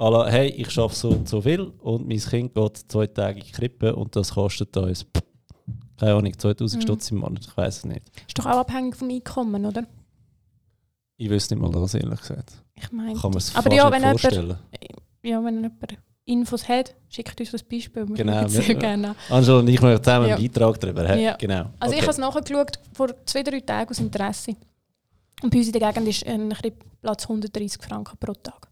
Alla, 0.00 0.28
hey, 0.30 0.48
ich 0.48 0.70
schaffe 0.70 0.94
so 0.94 1.10
und 1.10 1.28
so 1.28 1.42
viel 1.42 1.60
und 1.80 2.08
mein 2.08 2.18
Kind 2.18 2.54
geht 2.54 2.76
zwei 2.88 3.06
Tage 3.06 3.40
in 3.40 3.44
die 3.44 3.52
Krippe 3.52 3.94
und 3.94 4.16
das 4.16 4.32
kostet 4.32 4.74
uns, 4.78 5.04
keine 5.98 6.14
Ahnung, 6.14 6.32
2000 6.38 6.80
Mhm. 6.82 6.86
Stutz 6.86 7.10
im 7.10 7.18
Monat. 7.18 7.44
Ich 7.46 7.54
weiß 7.54 7.76
es 7.78 7.84
nicht. 7.84 8.02
Ist 8.26 8.38
doch 8.38 8.46
auch 8.46 8.60
abhängig 8.60 8.96
vom 8.96 9.10
Einkommen, 9.10 9.66
oder? 9.66 9.84
Ich 11.18 11.28
wüsste 11.28 11.54
nicht 11.54 11.62
mal 11.62 11.70
das, 11.70 11.92
ehrlich 11.92 12.18
gesagt. 12.18 12.50
Ich 12.74 12.90
meine, 12.92 13.12
Kann 13.12 13.30
man 13.30 13.36
es 13.38 13.54
Aber 13.54 13.70
ja, 13.74 13.90
wenn 13.92 14.00
jemand- 14.00 14.20
vorstellen. 14.22 14.56
ja, 15.22 15.44
wenn 15.44 15.54
jemand 15.62 15.98
Infos 16.24 16.66
hat, 16.66 16.94
schickt 17.10 17.38
uns 17.38 17.52
ein 17.52 17.60
Beispiel. 17.70 18.08
Wir 18.08 18.16
Genau, 18.16 18.48
sehr 18.48 18.74
gerne 18.76 19.10
an. 19.10 19.16
Angela 19.28 19.58
und 19.58 19.68
ich 19.68 19.82
machen 19.82 20.02
zusammen 20.02 20.28
Ja. 20.28 20.36
einen 20.36 20.46
Beitrag 20.50 20.80
darüber. 20.80 21.06
Hey? 21.08 21.24
Ja. 21.24 21.36
Genau. 21.36 21.66
Also 21.78 21.94
ich 21.94 22.00
Okay. 22.00 22.02
habe 22.02 22.10
es 22.12 22.18
nachgeschaut 22.18 22.72
vor 22.94 23.08
zwei, 23.26 23.42
drei 23.42 23.60
Tagen 23.60 23.90
aus 23.90 23.98
Interesse. 23.98 24.56
Und 25.42 25.50
bei 25.50 25.58
uns 25.58 25.66
in 25.66 25.72
der 25.78 25.92
Gegend 25.92 26.08
ist 26.08 26.26
ein 26.26 26.54
Platz 27.02 27.28
130 27.28 27.82
Franken 27.82 28.16
pro 28.18 28.32
Tag. 28.32 28.68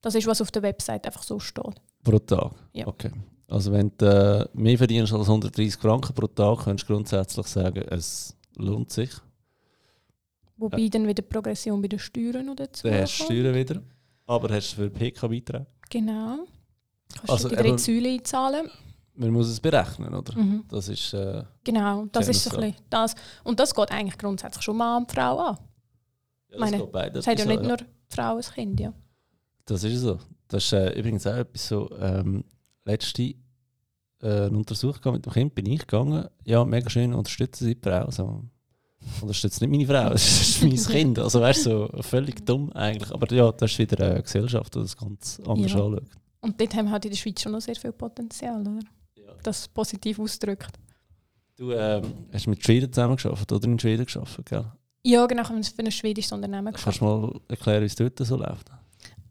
Das 0.00 0.14
ist, 0.14 0.26
was 0.26 0.40
auf 0.40 0.50
der 0.50 0.62
Website 0.62 1.06
einfach 1.06 1.22
so 1.22 1.38
steht. 1.40 1.80
Pro 2.04 2.18
Tag? 2.18 2.52
Ja. 2.72 2.86
Okay. 2.86 3.10
Also 3.48 3.72
wenn 3.72 3.92
du 3.96 4.06
äh, 4.06 4.48
mehr 4.58 4.76
verdienst 4.78 5.12
als 5.12 5.28
130 5.28 5.80
Franken 5.80 6.14
pro 6.14 6.26
Tag, 6.26 6.64
kannst 6.64 6.84
du 6.88 6.92
grundsätzlich 6.94 7.46
sagen, 7.46 7.82
es 7.90 8.36
lohnt 8.56 8.90
sich. 8.92 9.10
Wobei 10.56 10.88
dann 10.88 11.06
wieder 11.06 11.22
Progression 11.22 11.80
bei 11.82 11.88
den 11.88 11.98
Steuern 11.98 12.48
oder 12.48 12.66
dazu 12.66 12.88
Dann 12.88 13.02
hast 13.02 13.18
du. 13.20 13.24
Steuern 13.24 13.54
wieder. 13.54 13.82
Aber 14.26 14.48
hast 14.54 14.72
du 14.72 14.76
für 14.76 14.90
PK 14.90 15.28
beitragen. 15.28 15.66
Genau. 15.90 16.38
Kannst 17.14 17.30
Also, 17.30 17.48
du 17.48 17.54
die 17.56 17.62
drei 17.62 17.68
eben- 17.68 17.78
Säulen 17.78 18.18
einzahlen. 18.18 18.70
Man 19.14 19.30
muss 19.30 19.48
es 19.48 19.60
berechnen, 19.60 20.12
oder? 20.14 20.36
Mhm. 20.36 20.64
Das 20.68 20.88
ist... 20.88 21.14
Äh, 21.14 21.42
Genau, 21.64 22.06
das 22.12 22.28
ist 22.28 22.42
so 22.44 22.50
so. 22.50 22.56
ein 22.56 22.70
bisschen 22.72 22.84
das. 22.90 23.14
Und 23.44 23.58
das 23.60 23.74
geht 23.74 23.90
eigentlich 23.90 24.18
grundsätzlich 24.18 24.62
schon 24.62 24.76
Mann 24.76 25.02
und 25.04 25.12
Frau 25.12 25.38
an. 25.38 25.58
ja, 26.50 26.58
Meine, 26.58 26.78
geht 26.78 26.92
beides 26.92 27.24
Das 27.24 27.26
hat 27.32 27.38
ja 27.38 27.44
so, 27.44 27.50
nicht 27.50 27.62
nur 27.62 27.76
die 27.78 27.84
Frau 28.10 28.36
als 28.36 28.52
Kind, 28.52 28.78
ja. 28.80 28.92
Das 29.66 29.84
ist 29.84 30.00
so. 30.00 30.18
Das 30.48 30.64
ist 30.64 30.72
äh, 30.72 30.98
übrigens 30.98 31.26
auch 31.26 31.34
etwas 31.36 31.68
so... 31.68 31.90
Ähm, 32.00 32.44
letzte 32.86 33.34
äh, 34.22 34.48
Untersuchung 34.48 35.14
mit 35.14 35.26
dem 35.26 35.32
Kind 35.32 35.54
bin 35.54 35.66
ich 35.66 35.80
gegangen. 35.80 36.26
Ja, 36.44 36.64
mega 36.64 36.88
schön, 36.88 37.12
unterstützen 37.12 37.64
Sie 37.66 37.74
die 37.74 37.80
Frau. 37.88 38.10
So. 38.10 38.44
Unterstützt 39.20 39.60
nicht 39.60 39.70
meine 39.70 39.86
Frau, 39.86 40.10
es 40.14 40.40
ist 40.40 40.62
mein 40.62 40.76
Kind. 40.76 41.18
Also 41.18 41.40
weißt 41.40 41.66
du, 41.66 41.88
so 41.92 42.02
völlig 42.02 42.44
dumm 42.46 42.72
eigentlich. 42.72 43.12
Aber 43.12 43.30
ja, 43.34 43.52
das 43.52 43.72
ist 43.72 43.78
wieder 43.78 44.04
eine 44.08 44.22
Gesellschaft, 44.22 44.74
die 44.74 44.78
das 44.78 44.96
ganz 44.96 45.40
anders 45.46 45.72
Ja. 45.72 45.84
anschaut. 45.84 46.02
Und 46.40 46.60
dort 46.60 46.74
haben 46.74 46.84
wir 46.86 46.92
halt 46.92 47.04
in 47.04 47.10
der 47.10 47.18
Schweiz 47.18 47.42
schon 47.42 47.52
noch 47.52 47.60
sehr 47.60 47.76
viel 47.76 47.92
Potenzial, 47.92 48.60
oder? 48.60 48.78
Das 49.42 49.68
positiv 49.68 50.18
ausdrückt. 50.20 50.78
Du 51.56 51.72
ähm, 51.72 52.02
hast 52.32 52.46
mit 52.46 52.62
Schweden 52.62 52.92
zusammen 52.92 53.16
geschafft 53.16 53.50
oder 53.50 53.66
in 53.66 53.78
Schweden 53.78 54.04
geschafft, 54.04 54.40
gell? 54.46 54.64
Ja, 55.04 55.26
genau, 55.26 55.42
ich 55.42 55.48
habe 55.48 55.62
für 55.62 55.82
ein 55.82 55.90
schwedisches 55.90 56.32
Unternehmen 56.32 56.66
Kannst 56.66 56.84
geschafft. 56.84 57.00
du 57.00 57.04
mal 57.04 57.40
erklären, 57.48 57.82
wie 57.82 57.86
es 57.86 57.94
dort 57.94 58.18
so 58.18 58.36
läuft? 58.36 58.70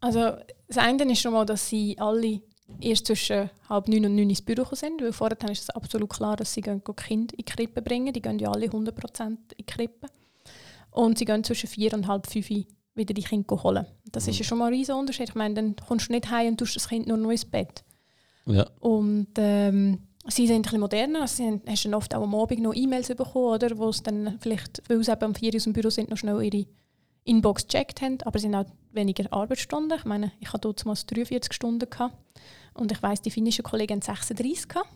Also 0.06 0.38
das 0.68 0.78
eine 0.78 1.12
ist 1.12 1.20
schon 1.20 1.34
mal, 1.34 1.48
dass 1.48 1.68
sie 1.68 1.98
alle 1.98 2.40
erst 2.80 3.08
zwischen 3.08 3.50
halb 3.68 3.88
neun 3.88 4.06
und 4.06 4.16
neun 4.16 4.30
ins 4.30 4.44
Büro 4.44 4.64
sind, 4.76 5.02
weil 5.02 5.12
vorher 5.12 5.50
ist 5.50 5.64
es 5.64 5.70
absolut 5.72 6.12
klar, 6.12 6.36
dass 6.36 6.54
sie 6.54 6.62
gehen, 6.62 6.84
gehen 6.84 6.96
Kinder 6.96 7.34
in 7.34 7.38
die 7.38 7.44
Krippe 7.44 7.82
bringen. 7.82 8.14
Die 8.14 8.22
gehen 8.22 8.38
ja 8.38 8.52
alle 8.52 8.68
100% 8.68 9.22
in 9.22 9.38
die 9.58 9.64
Krippe. 9.64 10.08
Und 10.92 11.18
sie 11.18 11.26
gehen 11.26 11.44
zwischen 11.44 11.68
vier 11.68 11.92
und 11.96 12.06
halb 12.06 12.28
fünf 12.28 12.50
wieder 12.50 13.14
die 13.16 13.24
Kinder 13.24 13.64
holen. 13.64 13.88
Das 14.12 14.28
ist 14.28 14.38
ja 14.38 14.46
schon 14.46 14.60
mal 14.60 14.68
ein 14.68 14.74
riesen 14.74 14.94
Unterschied. 14.94 15.30
Ich 15.30 15.36
meine, 15.36 15.56
dann 15.56 15.76
kommst 15.76 16.10
du 16.10 16.14
nicht 16.14 16.30
heim 16.30 16.50
und 16.50 16.58
tust 16.58 16.76
das 16.76 16.88
Kind 16.88 17.08
nur 17.08 17.18
noch 17.18 17.32
ins 17.32 17.46
Bett. 17.46 17.84
Ja. 18.46 18.68
Und 18.82 19.30
ähm, 19.38 20.04
sie 20.28 20.46
sind 20.46 20.58
ein 20.58 20.62
bisschen 20.62 20.82
moderner. 20.82 21.22
Also 21.22 21.38
sie 21.38 21.48
haben, 21.48 21.62
hast 21.68 21.84
dann 21.84 21.96
oft 21.96 22.14
auch 22.14 22.22
am 22.22 22.36
Abend 22.36 22.62
noch 22.62 22.76
E-Mails 22.76 23.08
bekommen, 23.08 23.56
oder, 23.56 23.76
wo 23.76 23.90
es 23.90 24.04
dann 24.04 24.38
vielleicht, 24.40 24.84
weil 24.88 25.04
sie 25.04 25.12
eben 25.12 25.24
am 25.24 25.34
4 25.34 25.50
Uhr 25.50 25.56
aus 25.56 25.64
dem 25.64 25.74
Büro 25.74 25.90
sind, 25.90 26.12
noch 26.12 26.18
schnell 26.18 26.44
ihre 26.44 26.68
Inbox 27.26 27.68
gecheckt 27.68 28.02
haben. 28.02 28.18
Aber 28.24 28.40
sie 28.40 28.48
haben 28.48 28.56
auch 28.56 28.72
weniger 28.94 29.32
Arbeitsstunden. 29.34 29.98
Ich 29.98 30.06
meine, 30.06 30.32
ich 30.40 30.52
hatte 30.54 30.74
damals 30.74 31.06
43 31.06 31.52
Stunden. 31.54 31.90
Gehabt. 31.90 32.16
Und 32.74 32.92
ich 32.92 33.02
weiss, 33.04 33.22
die 33.22 33.32
finnischen 33.32 33.64
Kollegen 33.64 33.96
haben 33.96 34.02
36 34.02 34.68
gehabt. 34.70 34.90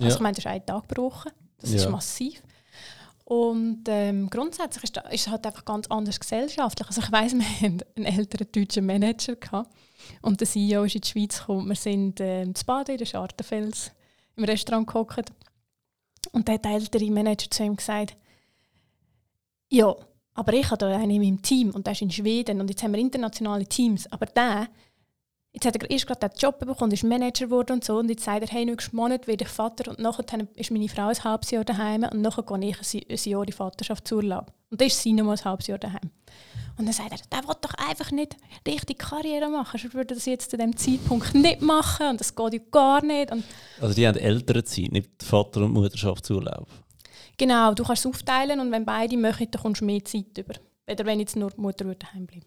Also 0.00 0.08
Ja. 0.08 0.14
ich 0.14 0.20
meine, 0.20 0.34
das 0.34 0.44
ist 0.44 0.50
ein 0.50 0.66
Tag 0.66 0.84
Woche. 0.96 1.30
Das 1.58 1.70
Ja. 1.70 1.76
ist 1.76 1.88
massiv. 1.90 2.42
Und 3.26 3.84
ähm, 3.88 4.28
grundsätzlich 4.28 4.84
ist, 4.84 5.00
es 5.10 5.28
halt 5.28 5.46
einfach 5.46 5.64
ganz 5.64 5.86
anders 5.86 6.20
gesellschaftlich. 6.20 6.86
Also 6.88 7.00
ich 7.00 7.10
weiss, 7.12 7.32
wir 7.38 7.44
hatten 7.44 7.80
einen 7.96 8.04
älteren 8.06 8.48
deutschen 8.52 8.84
Manager 8.86 9.36
gehabt. 9.36 9.70
und 10.20 10.40
der 10.40 10.46
CEO 10.48 10.84
ist 10.84 10.94
in 10.96 11.00
die 11.00 11.08
Schweiz 11.08 11.38
gekommen. 11.38 11.68
Wir 11.68 11.76
sind 11.76 12.20
ähm, 12.20 12.54
zu 12.54 12.64
Baden 12.66 12.92
in 12.92 12.98
der 12.98 13.06
Schartenfels 13.06 13.92
im 14.36 14.44
Restaurant 14.44 14.86
gehockt. 14.86 15.32
Und 16.32 16.48
der 16.48 16.62
ältere 16.64 17.10
Manager 17.10 17.50
zu 17.50 17.62
ihm 17.64 17.76
gesagt, 17.76 18.16
ja, 19.70 19.94
aber 20.34 20.52
ich 20.52 20.70
habe 20.70 20.86
einen 20.86 21.10
in 21.10 21.22
meinem 21.22 21.42
Team 21.42 21.70
und 21.70 21.86
der 21.86 21.92
ist 21.92 22.02
in 22.02 22.10
Schweden 22.10 22.60
und 22.60 22.68
jetzt 22.68 22.82
haben 22.82 22.92
wir 22.92 23.00
internationale 23.00 23.66
Teams. 23.66 24.10
Aber 24.10 24.26
der, 24.26 24.68
jetzt 25.52 25.64
hat 25.64 25.76
er 25.76 25.88
erst 25.88 26.06
gerade 26.06 26.28
den 26.28 26.38
Job 26.38 26.58
bekommen, 26.58 26.92
ist 26.92 27.04
Manager 27.04 27.46
geworden 27.46 27.74
und 27.74 27.84
so 27.84 27.98
und 27.98 28.08
jetzt 28.08 28.24
sagt 28.24 28.42
er, 28.42 28.48
hey, 28.48 28.64
nächsten 28.64 28.96
Monat 28.96 29.26
werde 29.26 29.44
ich 29.44 29.50
Vater 29.50 29.90
und 29.90 30.00
nachher 30.00 30.24
ist 30.56 30.70
meine 30.70 30.88
Frau 30.88 31.08
ein 31.08 31.24
halbes 31.24 31.50
Jahr 31.52 31.64
daheim 31.64 32.02
und 32.02 32.20
nachher 32.20 32.42
gehe 32.42 32.70
ich 32.70 32.94
ein, 33.26 33.30
Jahr 33.30 33.46
in 33.46 33.52
Vaterschaftsurlaub. 33.52 34.52
Und 34.70 34.80
dann 34.80 34.88
ist 34.88 35.00
sie 35.00 35.12
noch 35.12 35.24
mal 35.24 35.36
ein 35.36 35.44
halbes 35.44 35.68
Jahr 35.68 35.78
daheim. 35.78 36.10
Und 36.76 36.86
dann 36.86 36.92
sagt 36.92 37.12
er, 37.12 37.18
der 37.30 37.48
will 37.48 37.54
doch 37.60 37.74
einfach 37.88 38.10
nicht 38.10 38.36
richtig 38.66 38.98
Karriere 38.98 39.48
machen. 39.48 39.76
Ich 39.76 39.94
würde 39.94 40.16
das 40.16 40.26
jetzt 40.26 40.50
zu 40.50 40.56
dem 40.56 40.76
Zeitpunkt 40.76 41.32
nicht 41.34 41.62
machen 41.62 42.08
und 42.08 42.20
das 42.20 42.34
geht 42.34 42.54
ja 42.54 42.60
gar 42.72 43.04
nicht. 43.04 43.30
Und 43.30 43.44
Also 43.80 43.94
die 43.94 44.08
haben 44.08 44.18
Elternzeit, 44.18 44.90
nicht 44.90 45.22
Vater- 45.22 45.60
und 45.64 45.72
Mutterschaftsurlaub. 45.72 46.66
Genau, 47.36 47.74
du 47.74 47.84
kannst 47.84 48.04
es 48.04 48.10
aufteilen 48.10 48.60
und 48.60 48.70
wenn 48.70 48.84
beide 48.84 49.16
machen, 49.16 49.48
dann 49.50 49.62
kommst 49.62 49.80
du 49.80 49.84
mehr 49.84 50.04
Zeit 50.04 50.36
über. 50.38 50.54
Weder 50.86 51.04
wenn 51.06 51.20
jetzt 51.20 51.36
nur 51.36 51.50
die 51.50 51.60
Mutter 51.60 51.84
würde 51.84 51.98
daheim 52.00 52.26
bleiben. 52.26 52.46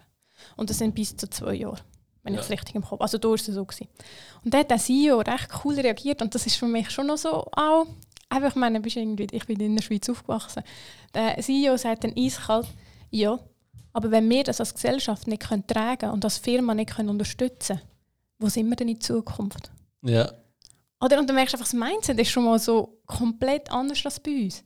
Und 0.56 0.69
das 0.69 0.78
sind 0.78 0.93
bis 0.95 1.15
zu 1.17 1.30
zwei 1.30 1.56
Jahre, 1.56 1.80
wenn 2.23 2.34
Ja. 2.34 2.39
ich 2.39 2.45
es 2.45 2.52
richtig 2.52 2.76
im 2.76 2.84
Kopf 2.84 3.02
Also 3.02 3.17
da 3.17 3.28
war 3.28 3.36
es 3.36 3.45
so. 3.45 3.65
Gewesen. 3.65 3.88
Und 4.45 4.54
dann 4.54 4.62
hat 4.62 4.71
der 4.71 4.78
CEO 4.78 5.19
recht 5.19 5.50
cool 5.63 5.76
reagiert 5.76 6.21
und 6.21 6.34
das 6.36 6.45
ist 6.45 6.56
für 6.58 6.67
mich 6.67 6.89
schon 6.91 7.08
noch 7.08 7.17
so 7.17 7.47
auch, 7.52 7.86
einfach, 8.30 8.50
ich 8.50 8.56
meine, 8.56 8.80
bist 8.80 8.95
irgendwie, 8.95 9.28
ich 9.32 9.45
bin 9.45 9.60
in 9.60 9.76
der 9.76 9.84
Schweiz 9.84 10.08
aufgewachsen. 10.10 10.63
Der 11.13 11.39
CEO 11.41 11.76
sagt 11.78 12.04
dann 12.04 12.13
eiskalt, 12.15 12.67
ja, 13.10 13.39
aber 13.93 14.12
wenn 14.12 14.30
wir 14.30 14.43
das 14.43 14.60
als 14.60 14.73
Gesellschaft 14.76 15.26
nicht 15.28 15.47
können 15.47 15.65
tragen 15.65 16.12
und 16.12 16.23
als 16.23 16.38
Firma 16.38 16.73
nicht 16.76 16.95
können 16.95 17.10
unterstützen 17.10 17.82
wo 18.39 18.50
sind 18.50 18.69
wir 18.69 18.76
denn 18.76 18.89
in 18.89 19.02
Zukunft? 19.02 19.71
Ja. 20.04 20.32
Oder? 21.02 21.17
Und 21.19 21.28
dann 21.28 21.36
merkst 21.36 21.54
du 21.54 21.58
einfach, 21.58 21.71
das 21.71 21.73
Mindset 21.73 22.19
ist 22.19 22.30
schon 22.30 22.43
mal 22.43 22.60
so 22.60 23.00
komplett 23.08 23.71
anders 23.71 24.06
als 24.06 24.19
bei 24.19 24.43
uns. 24.43 24.63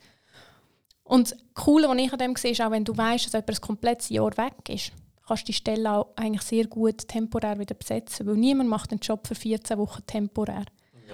Und 1.04 1.32
das 1.32 1.38
Coole, 1.54 1.88
was 1.90 1.98
ich 1.98 2.14
an 2.14 2.20
dem 2.20 2.36
sehe, 2.36 2.52
ist 2.52 2.62
auch, 2.62 2.72
wenn 2.72 2.86
du 2.86 2.96
weißt, 2.96 3.26
dass 3.26 3.34
jemand 3.34 3.50
ein 3.50 3.62
komplettes 3.62 4.10
Jahr 4.10 4.38
weg 4.38 4.70
ist, 4.70 4.92
kannst 5.28 5.44
du 5.44 5.46
die 5.48 5.54
Stelle 5.54 5.92
auch 5.92 6.08
eigentlich 6.16 6.42
sehr 6.44 6.68
gut 6.68 7.08
temporär 7.08 7.60
wieder 7.60 7.76
besetzen. 7.76 8.28
Weil 8.28 8.36
niemand 8.36 8.70
macht 8.70 8.92
einen 8.92 9.00
Job 9.00 9.28
für 9.28 9.36
14 9.36 9.78
Wochen 9.78 10.06
temporär. 10.06 10.66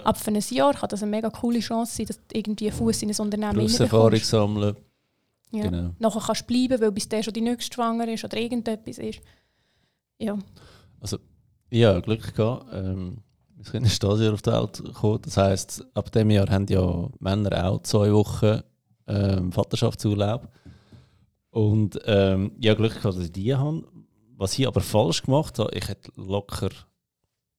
Aber 0.04 0.18
für 0.18 0.32
ein 0.32 0.44
Jahr 0.50 0.74
kann 0.74 0.90
das 0.90 1.02
eine 1.02 1.12
mega 1.12 1.30
coole 1.30 1.60
Chance 1.60 1.96
sein, 1.96 2.06
dass 2.06 2.18
du 2.18 2.38
irgendwie 2.38 2.70
einen 2.70 2.78
Fuß 2.78 3.02
in 3.02 3.10
ein 3.10 3.16
Unternehmen 3.18 3.54
Berufserfahrung 3.56 4.04
reinbekommst. 4.04 4.30
sammeln. 4.30 4.76
Ja. 5.52 5.64
Genau. 5.64 5.90
Nachher 6.00 6.22
kannst 6.22 6.42
du 6.42 6.46
bleiben, 6.46 6.82
weil 6.82 6.92
bis 6.92 7.10
der 7.10 7.24
schon 7.24 7.34
die 7.34 7.42
nächste 7.42 7.74
schwanger 7.74 8.08
ist 8.08 8.24
oder 8.24 8.38
irgendetwas 8.38 8.98
ist. 8.98 9.20
Ja. 10.20 10.38
Ja, 11.70 12.00
Glück 12.00 12.34
gehabt. 12.34 12.66
Ähm, 12.74 13.18
wir 13.56 13.66
sind 13.66 13.84
in 13.84 13.90
Stadion 13.90 14.34
auf 14.34 14.42
die 14.42 14.52
Welt 14.52 14.84
gekommen. 14.84 15.20
Das 15.24 15.38
heisst, 15.38 15.86
ab 15.94 16.12
dem 16.12 16.30
Jahr 16.30 16.50
haben 16.50 16.68
ja 16.68 17.10
Männer 17.20 17.68
auch 17.68 17.82
zwei 17.82 18.14
Wochen 18.14 18.62
ähm, 19.08 19.52
Vaterschaftsurlaub. 19.52 20.48
Und 21.50 22.00
ähm, 22.06 22.52
ja, 22.60 22.74
Glück 22.74 22.94
gehabt, 22.96 23.16
dass 23.18 23.24
ich 23.24 23.32
die 23.32 23.56
habe. 23.56 23.84
Was 24.36 24.58
ich 24.60 24.68
aber 24.68 24.82
falsch 24.82 25.24
gemacht 25.24 25.58
habe, 25.58 25.76
ich 25.76 25.88
hätte 25.88 26.12
locker, 26.16 26.70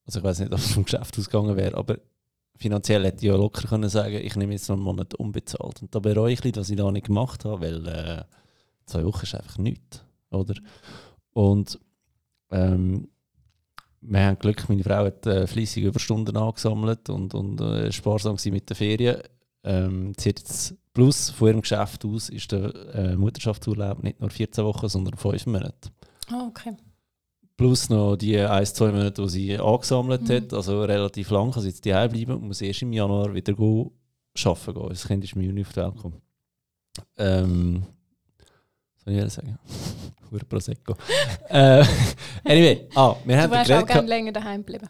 also 0.04 0.20
ich 0.20 0.24
weiß 0.24 0.40
nicht, 0.40 0.52
ob 0.52 0.58
es 0.58 0.72
vom 0.72 0.84
Geschäft 0.84 1.18
ausgegangen 1.18 1.56
wäre, 1.56 1.76
aber 1.76 1.98
finanziell 2.56 3.04
hätte 3.04 3.18
ich 3.18 3.30
ja 3.30 3.36
locker 3.36 3.66
können 3.66 3.88
sagen, 3.88 4.14
ich 4.14 4.36
nehme 4.36 4.52
jetzt 4.52 4.68
noch 4.68 4.76
einen 4.76 4.84
Monat 4.84 5.14
unbezahlt. 5.14 5.82
Und 5.82 5.94
da 5.94 5.98
bereue 5.98 6.32
ich 6.32 6.56
was 6.56 6.70
ich 6.70 6.76
da 6.76 6.90
nicht 6.92 7.06
gemacht 7.06 7.44
habe, 7.44 7.62
weil 7.62 7.86
äh, 7.88 8.24
zwei 8.86 9.04
Wochen 9.04 9.24
ist 9.24 9.34
einfach 9.34 9.58
nichts, 9.58 10.04
oder? 10.30 10.54
Und 11.32 11.78
ähm, 12.50 13.08
wir 14.00 14.20
haben 14.20 14.38
Glück, 14.38 14.68
meine 14.68 14.84
Frau 14.84 15.04
hat 15.04 15.26
äh, 15.26 15.46
fleissig 15.46 15.84
Überstunden 15.84 16.36
angesammelt 16.36 17.10
und, 17.10 17.34
und 17.34 17.60
äh, 17.60 17.90
sparsam 17.92 18.36
mit 18.46 18.70
den 18.70 18.76
Ferien. 18.76 19.18
Ähm, 19.64 20.12
sie 20.16 20.28
hat 20.30 20.38
jetzt 20.38 20.76
plus 20.98 21.30
von 21.30 21.46
ihrem 21.46 21.60
Geschäft 21.60 22.04
aus 22.04 22.28
ist 22.28 22.50
der 22.50 22.74
äh, 22.92 23.16
Mutterschaftsurlaub 23.16 24.02
nicht 24.02 24.18
nur 24.18 24.30
14 24.30 24.64
Wochen, 24.64 24.88
sondern 24.88 25.16
5 25.16 25.46
Monate. 25.46 25.90
Ah, 26.28 26.48
okay. 26.48 26.76
Plus 27.56 27.88
noch 27.88 28.16
die 28.16 28.36
1, 28.36 28.74
2 28.74 28.86
Monate, 28.90 29.22
die 29.22 29.28
sie 29.28 29.58
angesammelt 29.58 30.22
Mhm. 30.22 30.32
hat, 30.34 30.52
also 30.52 30.82
relativ 30.82 31.30
lang 31.30 31.52
kann 31.52 31.62
sie 31.62 31.68
jetzt 31.68 31.86
daheim 31.86 32.10
bleiben 32.10 32.32
und 32.32 32.48
muss 32.48 32.60
erst 32.60 32.82
im 32.82 32.92
Januar 32.92 33.32
wieder 33.32 33.54
go 33.54 33.92
arbeiten 34.44 34.74
gehen. 34.74 34.88
Das 34.88 35.06
Kind 35.06 35.22
ist 35.22 35.36
im 35.36 35.42
Juni 35.42 35.60
auf 35.60 35.68
die 35.68 35.76
Welt 35.76 35.94
gekommen. 35.94 36.20
Ähm, 37.16 37.82
was 38.96 39.04
kann 39.04 39.14
ich 39.14 39.32
sagen. 39.32 39.58
Hure 40.32 40.44
Prosecco. 40.46 40.96
äh, 41.48 41.84
anyway, 42.42 42.88
ah, 42.96 43.14
wir 43.24 43.36
Du 43.36 43.42
haben 43.42 43.50
wärst 43.52 43.70
auch 43.70 43.86
gerne 43.86 44.08
länger 44.08 44.32
daheim 44.32 44.66
geblieben. 44.66 44.88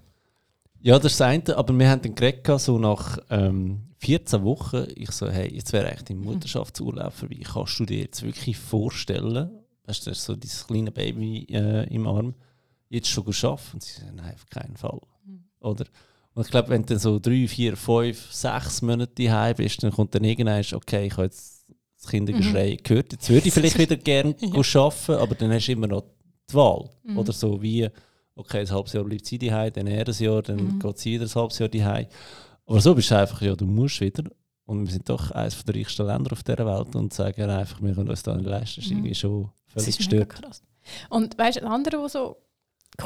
Ja, 0.80 0.98
das 0.98 1.12
ist 1.12 1.20
das 1.20 1.26
eine, 1.28 1.54
aber 1.54 1.78
wir 1.78 1.90
haben 1.90 2.14
geredet, 2.14 2.44
gehabt, 2.44 2.62
so 2.62 2.78
nach 2.78 3.18
ähm, 3.28 3.87
14 3.98 4.44
Wochen, 4.44 4.86
ich 4.94 5.10
so, 5.10 5.28
hey, 5.28 5.52
jetzt 5.52 5.72
wäre 5.72 5.88
eigentlich 5.88 6.04
dein 6.04 6.18
Mutterschaftsurlaub 6.18 7.12
vorbei. 7.12 7.40
Kannst 7.42 7.78
du 7.80 7.84
dir 7.84 7.98
jetzt 7.98 8.22
wirklich 8.22 8.56
vorstellen, 8.56 9.50
hast 9.86 10.06
du 10.06 10.14
so 10.14 10.36
dieses 10.36 10.66
kleine 10.66 10.92
Baby 10.92 11.46
äh, 11.50 11.92
im 11.92 12.06
Arm, 12.06 12.34
jetzt 12.88 13.08
schon 13.08 13.24
arbeiten? 13.26 13.60
Und 13.74 13.82
sie 13.82 14.00
sagen, 14.00 14.16
nein, 14.16 14.34
auf 14.34 14.46
keinen 14.46 14.76
Fall. 14.76 15.00
Oder? 15.60 15.84
Und 16.34 16.44
ich 16.44 16.50
glaube, 16.50 16.68
wenn 16.68 16.82
du 16.82 16.94
dann 16.94 16.98
so 17.00 17.18
drei, 17.18 17.48
vier, 17.48 17.76
fünf, 17.76 18.32
sechs 18.32 18.80
Monate 18.82 19.12
daheim 19.24 19.56
bist, 19.56 19.82
dann 19.82 19.90
kommt 19.90 20.14
dann 20.14 20.22
irgendwann, 20.22 20.64
okay, 20.72 21.06
ich 21.06 21.12
habe 21.14 21.24
jetzt 21.24 21.66
das 22.00 22.08
Kindergeschrei 22.08 22.76
gehört, 22.80 23.12
jetzt 23.12 23.28
würde 23.28 23.48
ich 23.48 23.54
vielleicht 23.54 23.78
wieder 23.80 23.96
gerne 23.96 24.36
arbeiten, 24.40 25.12
aber 25.12 25.34
dann 25.34 25.52
hast 25.52 25.66
du 25.66 25.72
immer 25.72 25.88
noch 25.88 26.04
die 26.48 26.54
Wahl. 26.54 26.88
Oder 27.16 27.32
so 27.32 27.60
wie, 27.60 27.88
okay, 28.36 28.60
ein 28.60 28.70
halbes 28.70 28.92
Jahr 28.92 29.02
bleibt 29.02 29.26
sie 29.26 29.38
daheim, 29.38 29.72
dann 29.72 29.88
er 29.88 30.06
ein 30.06 30.14
Jahr, 30.16 30.42
dann 30.42 30.78
geht 30.78 30.98
sie 30.98 31.14
wieder 31.14 31.24
ein 31.24 31.34
halbes 31.34 31.58
Jahr 31.58 31.68
daheim. 31.68 32.06
Aber 32.68 32.80
so 32.82 32.94
bist 32.94 33.10
du 33.10 33.16
einfach, 33.16 33.40
ja, 33.40 33.56
du 33.56 33.64
musst 33.64 34.00
wieder. 34.00 34.24
Und 34.66 34.84
wir 34.84 34.92
sind 34.92 35.08
doch 35.08 35.30
eines 35.30 35.64
der 35.64 35.74
reichsten 35.74 36.06
Länder 36.06 36.32
auf 36.32 36.42
dieser 36.42 36.66
Welt 36.66 36.94
und 36.94 37.14
sagen 37.14 37.48
einfach, 37.48 37.80
wir 37.80 37.94
können 37.94 38.10
uns 38.10 38.22
da 38.22 38.36
nicht 38.36 38.46
leisten. 38.46 38.76
Das 38.76 38.84
ist 38.84 38.90
irgendwie 38.90 39.14
schon 39.14 39.50
völlig 39.66 39.96
gestört. 39.96 40.62
Und 41.08 41.38
weißt 41.38 41.56
du, 41.56 41.60
das 41.62 41.70
andere, 41.70 42.02
was 42.02 42.12
so 42.12 42.36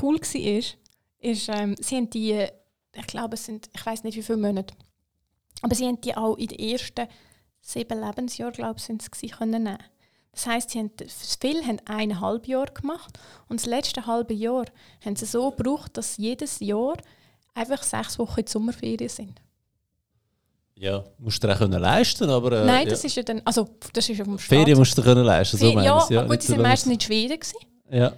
cool 0.03 0.17
war, 0.17 0.41
ist, 0.41 0.77
ist 1.21 1.49
ähm, 1.49 1.77
sie 1.79 1.97
haben 1.97 2.11
die, 2.11 2.45
ich 2.93 3.07
glaube, 3.07 3.35
es 3.35 3.45
sind, 3.45 3.71
ich 3.73 3.87
weiß 3.87 4.03
nicht 4.03 4.17
wie 4.17 4.23
viele 4.23 4.39
Monate, 4.39 4.75
aber 5.63 5.77
sie 5.77 5.87
haben 5.87 6.01
die 6.01 6.17
auch 6.17 6.37
in 6.37 6.49
den 6.49 6.59
ersten 6.59 7.07
sieben 7.61 8.01
Lebensjahren, 8.01 8.55
glaube 8.55 8.79
ich, 8.79 8.85
sind 8.85 9.11
gewesen, 9.11 9.31
können 9.37 9.63
nehmen. 9.63 9.79
Das 10.33 10.47
heisst, 10.47 10.71
sie 10.71 10.81
haben, 10.81 10.91
viele 11.41 11.65
haben 11.65 11.79
eineinhalb 11.85 12.49
Jahre 12.49 12.73
gemacht 12.73 13.21
und 13.49 13.61
das 13.61 13.67
letzte 13.67 14.07
halbe 14.07 14.35
Jahr 14.35 14.65
haben 15.05 15.15
sie 15.15 15.27
so 15.27 15.53
gebraucht, 15.53 15.97
dass 15.97 16.17
jedes 16.17 16.59
Jahr 16.59 16.97
einfach 17.55 17.85
sechs 17.85 18.19
Wochen 18.19 18.41
in 18.41 18.47
die 18.47 18.51
Sommerferien 18.51 19.09
sind. 19.09 19.41
Ja, 20.83 21.05
musst 21.17 21.41
du 21.41 21.47
dir 21.47 21.55
auch 21.55 21.59
können 21.59 21.81
leisten, 21.81 22.29
aber... 22.29 22.51
Äh, 22.61 22.67
Nein, 22.67 22.87
ja. 22.87 22.91
das 22.91 23.05
ist 23.05 23.15
ja 23.15 23.23
dann, 23.23 23.41
also 23.45 23.69
das 23.93 24.09
ist 24.09 24.19
ja 24.19 24.25
vom 24.25 24.37
Ferien 24.37 24.77
musst 24.77 24.99
du 24.99 25.01
dir 25.01 25.07
können 25.07 25.25
leisten, 25.25 25.57
so 25.57 25.73
meine 25.73 25.87
ja, 25.87 25.95
aber 25.95 26.27
gut, 26.27 26.43
die 26.43 26.47
sind 26.47 26.61
meistens 26.61 26.93
in 26.93 27.01
Schweden 27.01 27.39
gewesen. 27.39 27.59
Ja, 27.89 28.13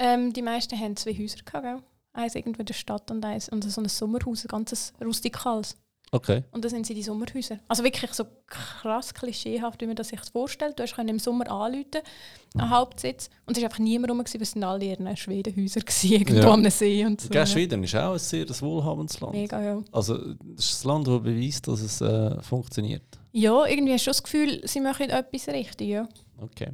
Ähm, 0.00 0.32
die 0.32 0.42
meisten 0.42 0.76
haben 0.76 0.96
zwei 0.96 1.12
Häuser 1.12 1.38
gehabt, 1.44 1.62
gell? 1.62 1.78
Eins 2.14 2.34
irgendwo 2.34 2.58
in 2.58 2.66
der 2.66 2.74
Stadt 2.74 3.08
und 3.12 3.24
eins 3.24 3.48
und 3.48 3.62
so 3.62 3.80
ein 3.80 3.88
Sommerhaus, 3.88 4.44
ein 4.44 4.48
ganzes 4.48 4.92
rustikales. 5.00 5.76
Okay. 6.12 6.44
Und 6.52 6.64
da 6.64 6.68
sind 6.68 6.86
sie 6.86 6.94
die 6.94 7.02
Sommerhäuser. 7.02 7.58
Also 7.68 7.84
wirklich 7.84 8.12
so 8.12 8.24
krass 8.46 9.12
klischeehaft, 9.14 9.80
wie 9.80 9.86
man 9.86 9.96
das 9.96 10.08
sich 10.08 10.20
vorstellt. 10.32 10.78
Du 10.78 10.82
hast 10.82 10.96
im 10.98 11.18
Sommer 11.18 11.50
anrufen, 11.50 12.02
einen 12.56 12.70
Hauptsitz, 12.70 13.28
und 13.46 13.56
es 13.56 13.62
war 13.62 13.68
einfach 13.68 13.78
niemand 13.80 14.10
rum, 14.10 14.18
weil 14.18 14.42
es 14.42 14.50
sind 14.52 14.64
alle 14.64 14.84
in 14.94 15.06
gewesen, 15.84 16.12
irgendwo 16.12 16.40
Ja. 16.42 16.52
am 16.52 16.68
See 16.70 17.04
und 17.04 17.20
so. 17.20 17.28
Gell, 17.28 17.46
Schweden 17.46 17.84
ist 17.84 17.94
auch 17.96 18.12
ein 18.12 18.18
sehr 18.18 18.46
ein 18.46 18.60
wohlhabendes 18.60 19.20
Land. 19.20 19.34
Mega, 19.34 19.62
ja. 19.62 19.82
Also, 19.92 20.16
das 20.54 20.70
ist 20.70 20.84
ein 20.84 20.88
Land, 20.88 21.06
das 21.08 21.22
beweist, 21.22 21.68
dass 21.68 21.80
es 21.80 22.00
äh, 22.00 22.42
funktioniert. 22.42 23.02
Ja, 23.32 23.66
irgendwie 23.66 23.92
hast 23.92 24.02
du 24.02 24.04
schon 24.04 24.12
das 24.12 24.22
Gefühl, 24.22 24.60
sie 24.64 24.80
machen 24.80 25.10
etwas 25.10 25.48
richtig, 25.48 25.88
ja. 25.88 26.08
Okay. 26.40 26.68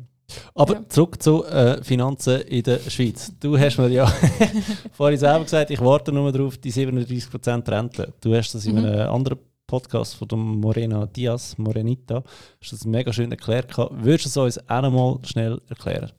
Aber 0.55 0.75
Ja. 0.75 0.89
zurück 0.89 1.23
zu 1.23 1.45
äh, 1.45 1.83
Finanzen 1.83 2.41
in 2.43 2.63
der 2.63 2.79
Schweiz. 2.89 3.33
Du 3.41 3.59
hast 3.59 3.77
mir 3.79 3.89
ja 3.89 4.07
vorhin 4.93 5.19
selber 5.19 5.45
gesagt, 5.45 5.71
ich 5.71 5.81
warte 5.81 6.13
nur 6.13 6.33
darauf, 6.33 6.57
die 6.59 6.73
37% 6.73 7.69
Rente. 7.71 8.13
Du 8.21 8.35
hast 8.35 8.53
das 8.55 8.65
in 8.67 8.77
Mhm. 8.77 8.85
einem 8.85 9.11
anderen 9.11 9.39
Podcast 9.67 10.15
von 10.17 10.29
dem 10.29 10.61
Morena 10.61 11.07
Diaz, 11.07 11.57
Morenita, 11.59 12.23
hast 12.61 12.73
das 12.73 12.85
mega 12.85 13.13
schön 13.13 13.31
erklärt. 13.31 13.69
gehabt. 13.69 13.93
Würdest 14.05 14.25
du 14.37 14.47
es 14.47 14.59
uns 14.59 14.69
auch 14.71 14.83
noch 14.83 14.91
mal 14.93 15.19
schnell 15.27 15.61
erklären? 15.69 16.11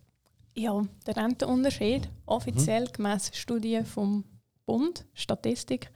Ja, 0.57 0.81
der 1.05 1.17
Rentenunterschied, 1.17 2.09
offiziell 2.25 2.87
gemäss 2.87 3.29
Studien 3.33 3.85
vom 3.85 4.23
Bund, 4.65 5.05
Statistik, 5.13 5.91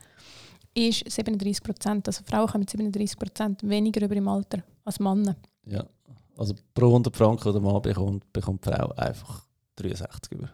ist 0.74 1.10
37 1.10 1.62
Prozent. 1.62 2.06
Also 2.06 2.22
Frauen 2.24 2.46
kommen 2.46 2.60
mit 2.62 2.70
37 2.70 3.18
Prozent 3.18 3.68
weniger 3.68 4.04
über 4.04 4.14
im 4.16 4.28
Alter 4.28 4.62
als 4.84 5.00
Männer. 5.00 5.34
Ja. 5.66 5.84
Also 6.40 6.54
pro 6.72 6.86
100 6.86 7.14
Franken, 7.14 7.44
die 7.44 7.52
der 7.52 7.60
Mann 7.60 7.82
bekommt, 7.82 8.32
bekommt 8.32 8.64
die 8.64 8.70
Frau 8.70 8.88
einfach 8.96 9.44
63 9.76 10.32
über. 10.32 10.48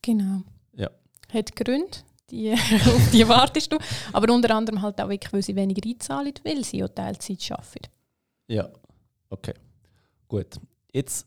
Genau. 0.00 0.42
Ja. 0.76 0.88
Hat 1.32 1.56
Gründe, 1.56 1.98
die, 2.30 2.52
auf 2.86 3.10
die 3.10 3.28
wartest 3.28 3.72
du. 3.72 3.78
Aber 4.12 4.32
unter 4.32 4.54
anderem 4.54 4.80
halt 4.80 5.00
auch 5.00 5.08
wirklich, 5.08 5.32
weil 5.32 5.42
sie 5.42 5.56
weniger 5.56 5.84
einzahlen, 5.84 6.32
weil 6.44 6.62
sie 6.62 6.78
ja 6.78 6.86
Teilzeit 6.86 7.44
arbeiten. 7.50 7.90
Ja, 8.46 8.68
okay. 9.28 9.54
Gut. 10.28 10.60
Jetzt, 10.92 11.26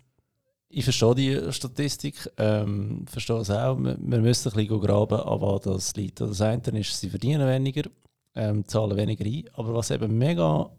ich 0.70 0.86
verstehe 0.86 1.16
die 1.16 1.52
Statistik, 1.52 2.16
ähm, 2.38 3.06
verstehe 3.06 3.40
es 3.40 3.52
auch. 3.52 3.78
Wir, 3.80 3.98
wir 4.00 4.22
müssen 4.22 4.48
ein 4.48 4.56
bisschen 4.56 4.80
graben, 4.80 5.20
an 5.20 5.42
was 5.42 5.62
das 5.64 5.94
liegt. 5.98 6.22
Das 6.22 6.40
eine 6.40 6.80
ist, 6.80 6.98
sie 6.98 7.10
verdienen 7.10 7.46
weniger, 7.46 7.90
ähm, 8.34 8.66
zahlen 8.66 8.96
weniger 8.96 9.26
ein. 9.26 9.44
Aber 9.56 9.74
was 9.74 9.92
eben 9.92 10.18
mega 10.18 10.72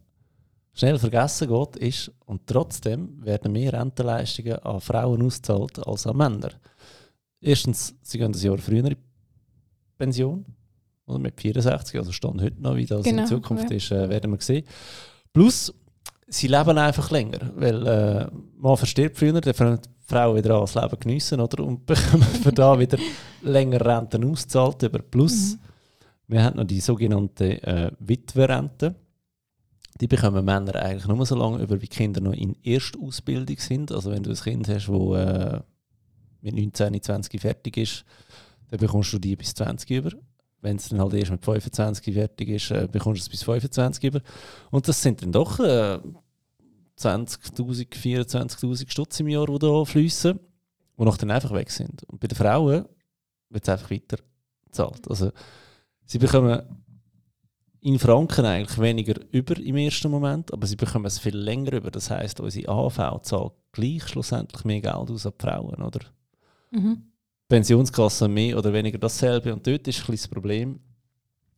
schnell 0.73 0.99
vergessen 0.99 1.49
geht, 1.49 1.77
ist, 1.77 2.13
und 2.27 2.47
trotzdem 2.47 3.25
werden 3.25 3.53
mehr 3.53 3.73
Rentenleistungen 3.73 4.59
an 4.61 4.81
Frauen 4.81 5.23
ausgezahlt 5.23 5.87
als 5.87 6.07
an 6.07 6.17
Männer. 6.17 6.53
Erstens, 7.41 7.95
sie 8.03 8.19
gehen 8.19 8.33
ein 8.33 8.41
Jahr 8.41 8.59
früher 8.59 8.85
in 8.85 8.97
Pension, 9.99 10.45
oder 11.07 11.19
mit 11.19 11.41
64, 11.41 11.99
also 11.99 12.13
stand 12.13 12.41
heute 12.41 12.61
noch, 12.63 12.77
wie 12.77 12.87
das 12.87 13.03
Genau, 13.03 13.23
in 13.23 13.29
Zukunft 13.29 13.71
ja. 13.71 13.77
ist, 13.77 13.91
äh, 13.91 14.09
werden 14.09 14.31
wir 14.31 14.41
sehen. 14.41 14.65
Plus, 15.33 15.75
sie 16.29 16.47
leben 16.47 16.79
einfach 16.79 17.11
länger, 17.11 17.51
weil 17.57 17.87
äh, 17.87 18.27
man 18.57 18.77
verstirbt 18.77 19.19
früher, 19.19 19.41
dann 19.41 19.55
fangen 19.55 19.81
die 19.83 19.89
Frauen 20.07 20.37
wieder 20.37 20.55
an, 20.55 20.61
das 20.63 20.75
Leben 20.75 21.01
geniessen, 21.01 21.41
oder? 21.41 21.65
Und 21.65 21.87
bekommen 21.87 22.23
für 22.23 22.53
da 22.53 22.79
wieder 22.79 22.99
länger 23.43 23.85
Renten 23.85 24.25
ausgezahlt. 24.25 24.83
Über 24.83 25.01
Plus, 25.01 25.57
wir 26.27 26.43
haben 26.43 26.57
noch 26.57 26.65
die 26.65 26.81
sogenannte 26.81 27.63
äh, 27.63 27.91
Witwerrente. 27.99 28.95
Die 30.01 30.07
bekommen 30.07 30.45
Männer 30.45 30.77
eigentlich 30.77 31.07
nur 31.07 31.27
so 31.27 31.35
lange 31.35 31.63
über, 31.63 31.81
wie 31.83 31.87
Kinder 31.87 32.21
noch 32.21 32.33
in 32.33 32.57
Erstausbildung 32.65 33.59
sind. 33.59 33.93
Also 33.93 34.11
wenn 34.11 34.23
du 34.23 34.31
ein 34.31 34.37
Kind 34.37 34.69
hast, 34.69 34.89
das 34.89 35.59
äh, 35.59 35.61
mit 36.41 36.55
19, 36.55 37.03
20 37.03 37.41
fertig 37.41 37.77
ist, 37.77 38.05
dann 38.69 38.81
bekommst 38.81 39.13
du 39.13 39.19
die 39.19 39.37
bis 39.37 39.55
20 39.55 39.91
über. 39.91 40.11
Wenn 40.63 40.77
es 40.77 40.89
dann 40.89 41.01
halt 41.01 41.15
erst 41.15 41.31
mit 41.31 41.45
25 41.45 42.15
fertig 42.15 42.49
ist, 42.49 42.71
äh, 42.71 42.89
bekommst 42.91 43.21
du 43.21 43.25
es 43.25 43.29
bis 43.29 43.43
25 43.43 44.05
über. 44.05 44.21
Und 44.71 44.89
das 44.89 45.03
sind 45.03 45.23
dann 45.23 45.33
doch 45.33 45.61
äh, 45.61 45.99
20'000, 46.99 47.89
24'000 47.93 48.91
Stutz 48.91 49.21
im 49.21 49.29
Jahr, 49.29 49.47
die 49.47 49.59
da 49.59 49.85
fließen, 49.85 50.39
die 50.99 51.05
noch 51.05 51.17
dann 51.17 51.31
einfach 51.31 51.53
weg 51.53 51.71
sind. 51.71 52.05
Und 52.05 52.21
bei 52.21 52.29
den 52.29 52.37
Frauen 52.37 52.87
wird 53.51 53.65
es 53.65 53.69
einfach 53.69 53.91
weiter 53.91 54.19
gezahlt. 54.65 55.09
Also 55.09 55.31
sie 56.05 56.19
bekommen 56.19 56.63
in 57.83 57.99
Franken 57.99 58.45
eigentlich 58.45 58.79
weniger 58.79 59.15
über 59.33 59.57
im 59.59 59.77
ersten 59.77 60.11
Moment, 60.11 60.53
aber 60.53 60.67
sie 60.67 60.77
bekommen 60.77 61.07
es 61.07 61.19
viel 61.19 61.37
länger 61.37 61.73
über. 61.73 61.91
Das 61.91 62.11
heißt, 62.11 62.41
unsere 62.41 62.69
AV 62.69 63.23
zahlt 63.23 63.53
gleich 63.73 64.07
schlussendlich 64.09 64.65
mehr 64.65 64.81
Geld 64.81 64.95
aus 65.11 65.27
an 65.27 65.33
die 65.39 65.47
Frauen, 65.47 65.83
oder? 65.83 66.01
Mhm. 66.71 67.03
Pensionskasse 67.49 68.29
mehr 68.29 68.59
oder 68.59 68.73
weniger 68.73 68.99
dasselbe. 68.99 69.53
Und 69.53 69.67
dort 69.67 69.89
ist 69.89 70.09
ein 70.09 70.13
das 70.13 70.29
Problem. 70.29 70.81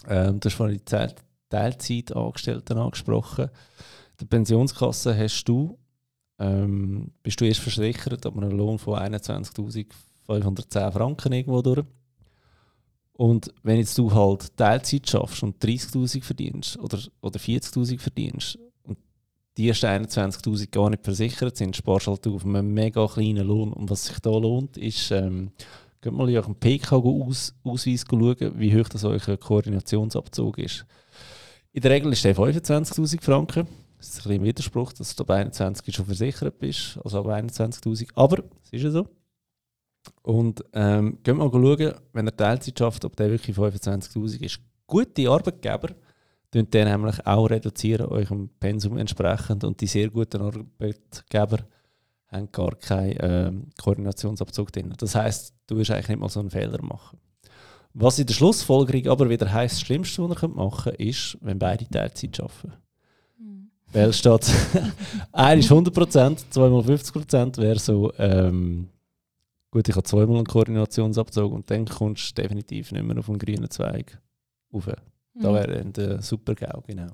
Ähm, 0.08 0.40
du 0.40 0.48
hast 0.48 0.56
vorhin 0.56 0.78
die 0.78 0.84
Teil 0.84 1.14
Teilzeitangestellten 1.50 2.78
angesprochen. 2.78 3.44
In 3.44 4.16
der 4.20 4.26
Pensionskasse 4.26 5.16
hast 5.16 5.44
du, 5.44 5.78
ähm, 6.38 7.12
bist 7.22 7.40
du 7.40 7.44
erst 7.44 7.60
versichert 7.60 8.24
ab 8.24 8.36
einem 8.36 8.52
Lohn 8.52 8.78
von 8.78 8.98
21.510 8.98 10.90
Franken 10.90 11.32
irgendwo 11.32 11.60
durch. 11.60 11.84
Und 13.22 13.54
wenn 13.62 13.78
jetzt 13.78 13.96
du 13.98 14.12
halt 14.12 14.56
Teilzeit 14.56 15.08
schaffst 15.08 15.44
und 15.44 15.64
30.000 15.64 16.24
verdienst 16.24 16.76
oder, 16.80 16.98
oder 17.20 17.38
40.000 17.38 18.00
verdienst 18.00 18.58
und 18.82 18.98
die 19.56 19.68
ersten 19.68 19.86
21.000 19.86 20.72
gar 20.72 20.90
nicht 20.90 21.04
versichert 21.04 21.56
sind, 21.56 21.76
sparst 21.76 22.08
halt 22.08 22.26
du 22.26 22.34
auf 22.34 22.44
einen 22.44 22.74
mega 22.74 23.06
kleinen 23.06 23.46
Lohn. 23.46 23.72
Und 23.72 23.88
was 23.88 24.06
sich 24.06 24.18
da 24.18 24.30
lohnt, 24.30 24.76
ist, 24.76 25.12
ähm, 25.12 25.52
geht 26.00 26.12
mal 26.12 26.28
in 26.28 26.36
eurem 26.36 26.56
PK-Ausweis 26.56 28.04
schauen, 28.10 28.58
wie 28.58 28.76
hoch 28.76 28.88
das 28.88 29.04
euer 29.04 29.36
Koordinationsabzug 29.36 30.58
ist. 30.58 30.84
In 31.70 31.82
der 31.82 31.92
Regel 31.92 32.10
ist 32.12 32.24
der 32.24 32.34
25.000 32.34 33.22
Franken. 33.22 33.68
Das 33.98 34.08
ist 34.08 34.14
ein 34.16 34.22
bisschen 34.22 34.32
ein 34.32 34.44
Widerspruch, 34.46 34.92
dass 34.94 35.14
du 35.14 35.22
ab 35.22 35.30
21 35.30 35.94
schon 35.94 36.06
versichert 36.06 36.58
bist, 36.58 36.98
also 37.04 37.20
ab 37.20 37.28
21.000. 37.28 38.08
Aber 38.16 38.42
es 38.64 38.72
ist 38.72 38.82
ja 38.82 38.90
so. 38.90 39.06
Und 40.22 40.64
ähm, 40.72 41.18
geht 41.22 41.36
mal 41.36 41.50
schauen, 41.50 41.94
wenn 42.12 42.26
er 42.26 42.36
Teilzeit 42.36 42.78
schafft, 42.78 43.04
ob 43.04 43.16
der 43.16 43.30
wirklich 43.30 43.56
25.000 43.56 44.42
ist. 44.42 44.60
Gute 44.86 45.28
Arbeitgeber 45.28 45.88
tun 46.50 46.70
den 46.70 46.88
nämlich 46.88 47.26
auch 47.26 47.46
reduzieren, 47.46 48.06
eurem 48.06 48.50
Pensum 48.60 48.98
entsprechend. 48.98 49.64
Und 49.64 49.80
die 49.80 49.86
sehr 49.86 50.10
guten 50.10 50.42
Arbeitgeber 50.42 51.58
haben 52.28 52.52
gar 52.52 52.74
keinen 52.76 53.16
ähm, 53.20 53.66
Koordinationsabzug 53.80 54.72
drin. 54.72 54.94
Das 54.98 55.14
heißt, 55.14 55.54
du 55.66 55.76
wirst 55.76 55.90
eigentlich 55.90 56.08
nicht 56.08 56.20
mal 56.20 56.28
so 56.28 56.40
einen 56.40 56.50
Fehler 56.50 56.82
machen. 56.82 57.18
Was 57.94 58.18
in 58.18 58.26
der 58.26 58.34
Schlussfolgerung 58.34 59.06
aber 59.08 59.28
wieder 59.28 59.52
heisst, 59.52 59.76
das 59.76 59.80
Schlimmste, 59.82 60.28
was 60.28 60.42
ihr 60.42 60.48
machen 60.48 60.92
könnt, 60.92 61.00
ist, 61.00 61.36
wenn 61.42 61.58
beide 61.58 61.86
Teilzeit 61.88 62.40
arbeiten. 62.40 62.72
Weil 63.92 64.12
statt 64.14 64.50
einer 65.32 65.60
ist 65.60 65.70
100%, 65.70 66.44
zweimal 66.48 66.80
50% 66.80 67.58
wäre 67.58 67.78
so, 67.78 68.12
ähm, 68.16 68.88
gut, 69.72 69.88
ich 69.88 69.94
habe 69.96 70.04
zweimal 70.04 70.36
einen 70.36 70.46
Koordinationsabzug 70.46 71.52
und 71.52 71.68
dann 71.70 71.86
kommst 71.86 72.38
du 72.38 72.42
definitiv 72.42 72.92
nicht 72.92 73.02
mehr 73.04 73.18
auf 73.18 73.26
den 73.26 73.38
grünen 73.38 73.68
Zweig 73.70 74.20
rauf. 74.72 74.86
Da 74.86 75.50
Mhm. 75.50 75.54
wäre 75.54 75.78
dann 75.78 75.92
der 75.92 76.22
Super-GAU, 76.22 76.82
genau. 76.86 77.08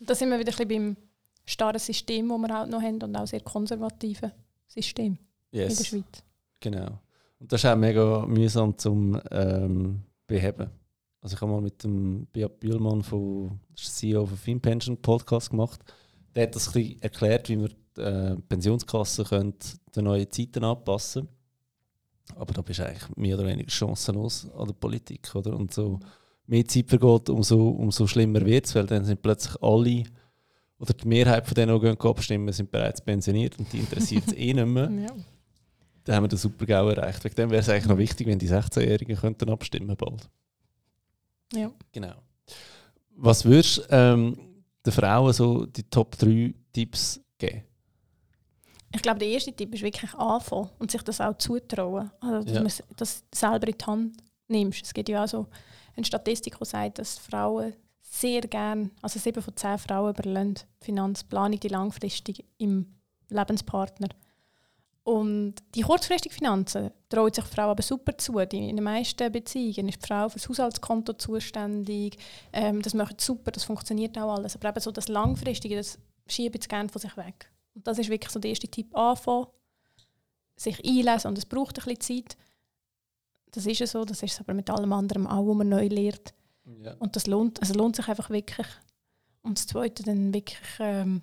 Da 0.00 0.14
sind 0.14 0.30
wir 0.30 0.38
wieder 0.40 0.50
ein 0.52 0.56
bisschen 0.56 0.68
beim 0.68 0.96
starren 1.44 1.78
System, 1.78 2.28
das 2.28 2.38
wir 2.38 2.62
auch 2.62 2.66
noch 2.66 2.82
haben 2.82 3.00
und 3.02 3.14
auch 3.16 3.26
sehr 3.26 3.40
konservativen 3.40 4.32
System 4.66 5.18
in 5.52 5.58
der 5.58 5.68
Yes, 5.68 5.86
Schweiz. 5.86 6.24
genau. 6.60 6.98
Und 7.38 7.52
das 7.52 7.62
ist 7.62 7.70
auch 7.70 7.76
mega 7.76 8.24
mühsam 8.26 8.76
zum 8.78 9.20
ähm, 9.30 10.02
beheben. 10.26 10.70
Also 11.20 11.36
ich 11.36 11.40
habe 11.42 11.52
mal 11.52 11.60
mit 11.60 11.82
dem 11.84 12.26
Beat 12.32 12.60
Bühlmann, 12.60 13.02
von, 13.02 13.60
CEO 13.76 14.24
von 14.26 14.36
FinPension, 14.36 14.96
Podcast 14.96 15.50
gemacht. 15.50 15.80
Der 16.34 16.44
hat 16.44 16.54
das 16.56 16.68
ein 16.68 16.72
bisschen 16.72 17.02
erklärt, 17.02 17.48
wie 17.48 17.60
wir 17.60 17.68
die 17.96 18.00
äh, 18.00 18.36
Pensionskassen 18.48 19.24
können 19.26 19.54
den 19.94 20.04
neuen 20.04 20.30
Zeiten 20.30 20.64
anpassen 20.64 21.28
Aber 22.36 22.52
da 22.52 22.62
bist 22.62 22.80
du 22.80 22.86
eigentlich 22.86 23.16
mehr 23.16 23.36
oder 23.36 23.46
weniger 23.46 23.70
chancenlos 23.70 24.48
an 24.56 24.66
der 24.66 24.74
Politik. 24.74 25.34
Oder? 25.34 25.54
Und 25.56 25.72
so 25.72 26.00
mehr 26.46 26.66
Zeit 26.66 26.88
vergeht, 26.88 27.28
umso, 27.30 27.68
umso 27.68 28.06
schlimmer 28.06 28.44
wird 28.44 28.66
es, 28.66 28.74
weil 28.74 28.86
dann 28.86 29.04
sind 29.04 29.22
plötzlich 29.22 29.62
alle 29.62 30.04
oder 30.78 30.92
die 30.92 31.08
Mehrheit 31.08 31.46
von 31.46 31.54
denen, 31.54 31.74
die 31.74 31.86
gehen 31.86 32.00
abstimmen, 32.00 32.52
sind 32.52 32.70
bereits 32.70 33.00
pensioniert 33.00 33.58
und 33.58 33.72
die 33.72 33.78
interessiert 33.78 34.24
es 34.26 34.32
eh 34.36 34.52
nicht 34.52 34.66
mehr. 34.66 34.90
Ja. 34.90 35.14
Dann 36.04 36.16
haben 36.16 36.24
wir 36.24 36.28
den 36.28 36.38
Super-GAU 36.38 36.90
erreicht. 36.90 37.24
Wegen 37.24 37.34
dem 37.34 37.50
wäre 37.50 37.60
es 37.60 37.68
eigentlich 37.68 37.86
noch 37.86 37.96
wichtig, 37.96 38.26
wenn 38.26 38.38
die 38.38 38.50
16-Jährigen 38.50 39.16
könnten 39.16 39.48
abstimmen 39.48 39.96
bald. 39.96 40.28
Ja. 41.54 41.72
Genau. 41.92 42.14
Was 43.16 43.44
würdest 43.44 43.78
du 43.78 43.82
ähm, 43.90 44.36
den 44.84 44.92
Frauen 44.92 45.32
so 45.32 45.64
die 45.64 45.84
Top 45.84 46.18
3 46.18 46.52
Tipps 46.72 47.20
geben? 47.38 47.62
Ich 48.94 49.02
glaube, 49.02 49.18
der 49.18 49.28
erste 49.28 49.52
Tipp 49.52 49.74
ist 49.74 49.82
wirklich 49.82 50.14
anfangen 50.14 50.70
und 50.78 50.90
sich 50.90 51.02
das 51.02 51.20
auch 51.20 51.36
zutrauen. 51.36 52.10
Also, 52.20 52.44
dass 52.44 52.78
Ja. 52.78 52.84
man 52.88 52.96
das 52.96 53.24
selber 53.34 53.66
in 53.68 53.76
die 53.78 53.84
Hand 53.84 54.16
nimmst. 54.48 54.84
Es 54.84 54.94
gibt 54.94 55.08
ja 55.08 55.24
auch 55.24 55.28
so 55.28 55.46
eine 55.96 56.04
Statistik, 56.06 56.56
die 56.58 56.64
sagt, 56.64 56.98
dass 57.00 57.18
Frauen 57.18 57.74
sehr 58.02 58.42
gern, 58.42 58.92
also 59.02 59.18
sieben 59.18 59.42
von 59.42 59.56
zehn 59.56 59.78
Frauen 59.78 60.10
überlassen 60.10 60.54
die 60.54 60.84
Finanzplanung, 60.84 61.58
die 61.58 61.68
langfristig 61.68 62.44
im 62.58 62.94
Lebenspartner. 63.30 64.08
Und 65.02 65.56
die 65.74 65.82
kurzfristigen 65.82 66.34
Finanzen 66.34 66.90
trauen 67.08 67.32
sich 67.32 67.44
die 67.44 67.50
Frau 67.50 67.70
aber 67.70 67.82
super 67.82 68.16
zu. 68.16 68.38
Die, 68.46 68.68
in 68.70 68.76
den 68.76 68.84
meisten 68.84 69.30
Beziehungen 69.30 69.88
ist 69.88 70.02
die 70.02 70.06
Frau 70.06 70.28
für 70.28 70.38
das 70.38 70.48
Haushaltskonto 70.48 71.14
zuständig. 71.14 72.16
Ähm, 72.52 72.80
das 72.80 72.94
macht 72.94 73.20
super, 73.20 73.50
das 73.50 73.64
funktioniert 73.64 74.16
auch 74.16 74.34
alles. 74.36 74.54
Aber 74.54 74.68
eben 74.70 74.80
so 74.80 74.90
das 74.92 75.08
Langfristige, 75.08 75.76
das 75.76 75.98
schieben 76.26 76.60
sie 76.60 76.68
gerne 76.68 76.88
von 76.88 77.02
sich 77.02 77.14
weg. 77.18 77.50
Und 77.74 77.86
das 77.86 77.98
ist 77.98 78.08
wirklich 78.10 78.30
so 78.30 78.38
der 78.40 78.50
erste 78.50 78.68
Tipp, 78.68 78.96
anfangen, 78.96 79.46
sich 80.56 80.84
einlesen 80.84 81.28
und 81.28 81.38
es 81.38 81.46
braucht 81.46 81.78
ein 81.78 81.84
bisschen 81.96 82.24
Zeit. 82.24 82.36
Das 83.52 83.66
ist 83.66 83.78
ja 83.78 83.86
so, 83.86 84.04
das 84.04 84.22
ist 84.22 84.32
es 84.34 84.40
aber 84.40 84.54
mit 84.54 84.70
allem 84.70 84.92
anderen 84.92 85.26
auch, 85.26 85.46
was 85.46 85.56
man 85.56 85.68
neu 85.68 85.86
lernt. 85.88 86.34
Ja. 86.82 86.94
Und 86.98 87.14
das 87.16 87.26
lohnt, 87.26 87.60
also 87.60 87.74
lohnt 87.74 87.96
sich 87.96 88.08
einfach 88.08 88.30
wirklich. 88.30 88.66
Und 89.42 89.58
das 89.58 89.66
Zweite 89.66 90.02
dann 90.02 90.32
wirklich 90.32 90.58
ähm, 90.78 91.22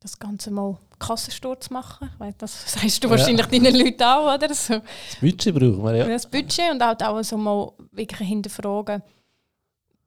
das 0.00 0.18
Ganze 0.18 0.50
mal 0.50 0.78
Kassensturz 0.98 1.70
machen. 1.70 2.10
Weil 2.18 2.34
das 2.38 2.72
sagst 2.80 3.04
du 3.04 3.08
Ja. 3.08 3.12
wahrscheinlich 3.12 3.46
deinen 3.46 3.74
Leuten 3.74 4.02
auch, 4.02 4.34
oder? 4.34 4.52
So. 4.54 4.74
Das 4.80 5.20
Budget 5.20 5.54
brauchen 5.54 5.84
wir, 5.84 5.96
ja. 5.96 6.06
Das 6.08 6.28
Budget 6.28 6.70
und 6.72 6.82
auch, 6.82 7.00
auch 7.00 7.22
so 7.22 7.36
mal 7.36 7.72
wirklich 7.92 8.26
hinterfragen, 8.28 9.02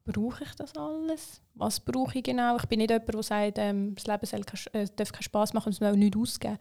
brauche 0.05 0.43
ich 0.43 0.55
das 0.55 0.75
alles? 0.75 1.41
Was 1.55 1.79
brauche 1.79 2.17
ich 2.19 2.23
genau? 2.23 2.55
Ich 2.57 2.65
bin 2.65 2.79
nicht 2.79 2.91
jemand, 2.91 3.13
der 3.13 3.23
sagt, 3.23 3.57
ähm, 3.57 3.95
das 3.95 4.07
Leben 4.07 4.25
soll 4.25 4.41
äh, 4.73 4.87
darf 4.95 5.11
keinen 5.11 5.23
Spass 5.23 5.53
machen 5.53 5.67
und 5.67 5.73
es 5.73 5.79
soll 5.79 5.97
nichts 5.97 6.17
ausgeben. 6.17 6.57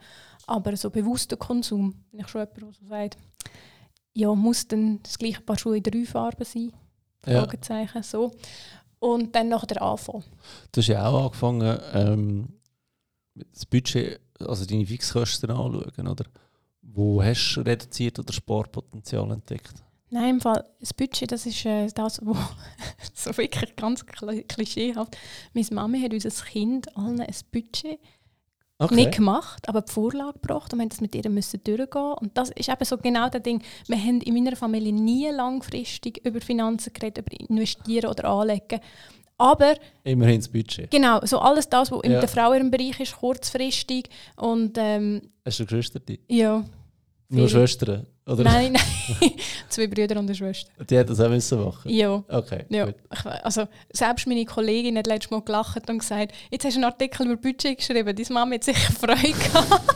Aber 0.47 0.75
so 0.75 0.89
bewusster 0.89 1.37
Konsum 1.37 1.93
bin 2.11 2.19
ich 2.21 2.27
schon 2.27 2.41
jemand, 2.41 2.57
der 2.57 2.73
so 2.73 2.87
sagt, 2.87 3.17
ja, 4.13 4.33
muss 4.33 4.67
dann 4.67 4.99
das 5.03 5.17
gleiche 5.17 5.41
Paar 5.41 5.57
Schuhe 5.57 5.77
in 5.77 5.83
drei 5.83 6.05
Farben 6.05 6.45
sein? 6.45 6.73
ja. 7.25 7.41
Fragezeichen, 7.41 8.03
so. 8.03 8.31
Und 8.99 9.35
dann 9.35 9.49
nachher 9.49 9.81
Anfang. 9.81 10.23
Du 10.71 10.81
hast 10.81 10.87
ja 10.87 11.07
auch 11.07 11.25
angefangen, 11.25 11.79
ähm, 11.93 12.47
das 13.35 13.65
Budget, 13.65 14.19
also 14.39 14.65
deine 14.65 14.85
Fixkosten 14.85 15.51
anschauen, 15.51 16.07
oder? 16.07 16.25
Wo 16.81 17.21
hast 17.21 17.55
du 17.55 17.61
reduziert 17.61 18.17
oder 18.19 18.31
Sparpotenzial 18.31 19.29
entdeckt? 19.31 19.83
Nein, 20.11 20.35
im 20.35 20.41
Fall, 20.41 20.63
das 20.79 20.93
Budget, 20.93 21.31
das 21.31 21.45
ist 21.45 21.65
äh, 21.65 21.87
das, 21.87 22.19
wo 22.25 22.35
so 23.13 23.35
wirklich 23.37 23.75
ganz 23.75 24.01
kli- 24.03 24.43
klischeehaft. 24.47 25.17
Meine 25.53 25.67
Mami 25.71 25.99
hat 26.01 26.13
unser 26.13 26.29
Kind 26.45 26.95
allen 26.97 27.19
ein 27.21 27.35
Budget 27.51 27.99
nicht 28.91 29.13
gemacht, 29.13 29.69
aber 29.69 29.81
die 29.81 29.91
Vorlage 29.91 30.33
gebracht 30.33 30.73
und 30.73 30.79
wir 30.79 30.83
haben 30.83 30.89
das 30.89 30.99
mit 30.99 31.15
ihr 31.15 31.29
müssen 31.29 31.63
durchgehen. 31.63 32.13
Und 32.19 32.37
das 32.37 32.49
ist 32.51 32.67
eben 32.67 32.83
so 32.83 32.97
genau 32.97 33.29
das 33.29 33.41
Ding. 33.41 33.63
Wir 33.87 33.97
haben 33.97 34.19
in 34.19 34.33
meiner 34.33 34.55
Familie 34.57 34.91
nie 34.91 35.29
langfristig 35.29 36.25
über 36.25 36.41
Finanzen 36.41 36.91
geredet, 36.91 37.25
über 37.25 37.39
Investieren 37.49 38.09
oder 38.09 38.25
Anlegen. 38.25 38.81
Aber 39.37 39.75
Immerhin 40.03 40.39
das 40.41 40.49
Budget. 40.49 40.91
genau, 40.91 41.19
so 41.25 41.39
alles 41.39 41.69
das, 41.69 41.89
was 41.89 42.01
in 42.03 42.11
Ja. 42.11 42.19
der 42.19 42.27
Frau 42.29 42.53
ihrem 42.53 42.69
Bereich 42.69 42.99
ist, 42.99 43.15
kurzfristig. 43.17 44.09
Und 44.35 44.77
ähm, 44.77 45.21
Hast 45.45 45.59
du 45.61 45.63
Geschwister? 45.65 46.01
Ja. 46.27 46.63
Nur. 47.29 47.47
Schwestern? 47.49 48.05
Oder? 48.27 48.43
Nein, 48.43 48.73
nein. 48.73 49.31
Zwei 49.69 49.85
Brüder 49.85 50.17
und 50.19 50.25
eine 50.25 50.33
Schwester. 50.35 50.71
Die 50.83 50.97
hätten 50.97 51.09
das 51.09 51.19
auch 51.19 51.29
müssen 51.29 51.63
machen. 51.63 51.91
Ja. 51.91 52.23
Okay, 52.27 52.65
Ja, 52.69 52.85
gut. 52.85 52.95
also 53.43 53.67
selbst 53.93 54.25
meine 54.25 54.43
Kollegin 54.45 54.97
hat 54.97 55.05
letztes 55.05 55.29
Mal 55.29 55.41
gelacht 55.43 55.87
und 55.89 55.99
gesagt, 55.99 56.33
jetzt 56.49 56.65
hast 56.65 56.73
du 56.73 56.77
einen 56.79 56.85
Artikel 56.85 57.27
über 57.27 57.35
Budget 57.37 57.77
geschrieben, 57.77 58.15
deine 58.15 58.33
Mama 58.33 58.55
hat 58.55 58.63
sicher 58.63 58.91
Freude 58.93 59.31
gehabt. 59.31 59.95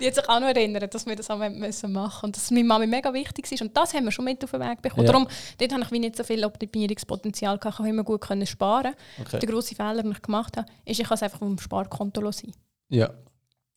Die 0.00 0.06
hat 0.06 0.14
sich 0.14 0.26
auch 0.28 0.40
noch 0.40 0.48
erinnert, 0.48 0.94
dass 0.94 1.04
wir 1.04 1.14
das 1.16 1.28
auch 1.28 1.36
müssen 1.50 1.92
machen 1.92 2.26
und 2.26 2.36
dass 2.36 2.50
meine 2.50 2.64
Mama 2.64 2.86
mega 2.86 3.12
wichtig 3.12 3.52
ist 3.52 3.60
und 3.60 3.76
das 3.76 3.92
haben 3.92 4.04
wir 4.04 4.10
schon 4.12 4.24
mit 4.24 4.42
auf 4.42 4.52
den 4.52 4.60
Weg 4.60 4.80
bekommen. 4.80 5.04
Ja. 5.06 5.12
Darum, 5.12 5.28
dort 5.58 5.72
habe 5.72 5.82
ich 5.82 5.90
wie 5.92 5.98
nicht 5.98 6.16
so 6.16 6.24
viel 6.24 6.42
Optimierungspotenzial 6.44 7.58
gehabt, 7.58 7.74
ich 7.74 7.78
habe 7.80 7.88
immer 7.90 8.04
gut 8.04 8.22
können 8.22 8.46
sparen. 8.46 8.94
Okay. 9.20 9.38
Der 9.38 9.48
grosse 9.48 9.74
Fehler, 9.74 10.02
den 10.02 10.12
ich 10.12 10.22
gemacht 10.22 10.56
habe, 10.56 10.66
ist, 10.86 10.98
ich 10.98 11.04
habe 11.04 11.14
es 11.14 11.22
einfach 11.22 11.40
dem 11.40 11.58
Sparkonto 11.58 12.22
lassen. 12.22 12.52
Ja. 12.88 13.10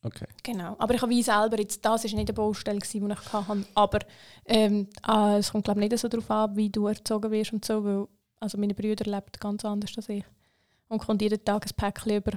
Okay. 0.03 0.25
Genau. 0.43 0.75
Aber 0.79 0.93
ich 0.93 1.01
habe 1.01 1.11
wie 1.11 1.23
selber, 1.23 1.57
jetzt, 1.59 1.83
das 1.85 2.03
war 2.03 2.11
nicht 2.11 2.27
eine 2.29 2.33
Baustelle, 2.33 2.79
gewesen, 2.79 3.07
die 3.07 3.13
ich 3.13 3.33
hatte, 3.33 3.65
aber 3.73 3.99
ähm, 4.45 4.87
ah, 5.01 5.37
es 5.37 5.51
kommt 5.51 5.63
glaube 5.63 5.81
ich 5.83 5.89
nicht 5.89 5.99
so 5.99 6.07
darauf 6.09 6.29
an, 6.29 6.55
wie 6.55 6.69
du 6.69 6.87
erzogen 6.87 7.31
wirst 7.31 7.53
und 7.53 7.63
so, 7.63 7.83
weil 7.83 8.07
also 8.39 8.57
meine 8.57 8.73
Brüder 8.73 9.05
leben 9.05 9.27
ganz 9.39 9.63
anders 9.63 9.91
als 9.95 10.09
ich 10.09 10.25
und 10.89 10.99
kommt 10.99 11.21
jeden 11.21 11.43
Tag 11.43 11.65
ein 11.65 11.71
Päckchen 11.75 12.17
über. 12.17 12.33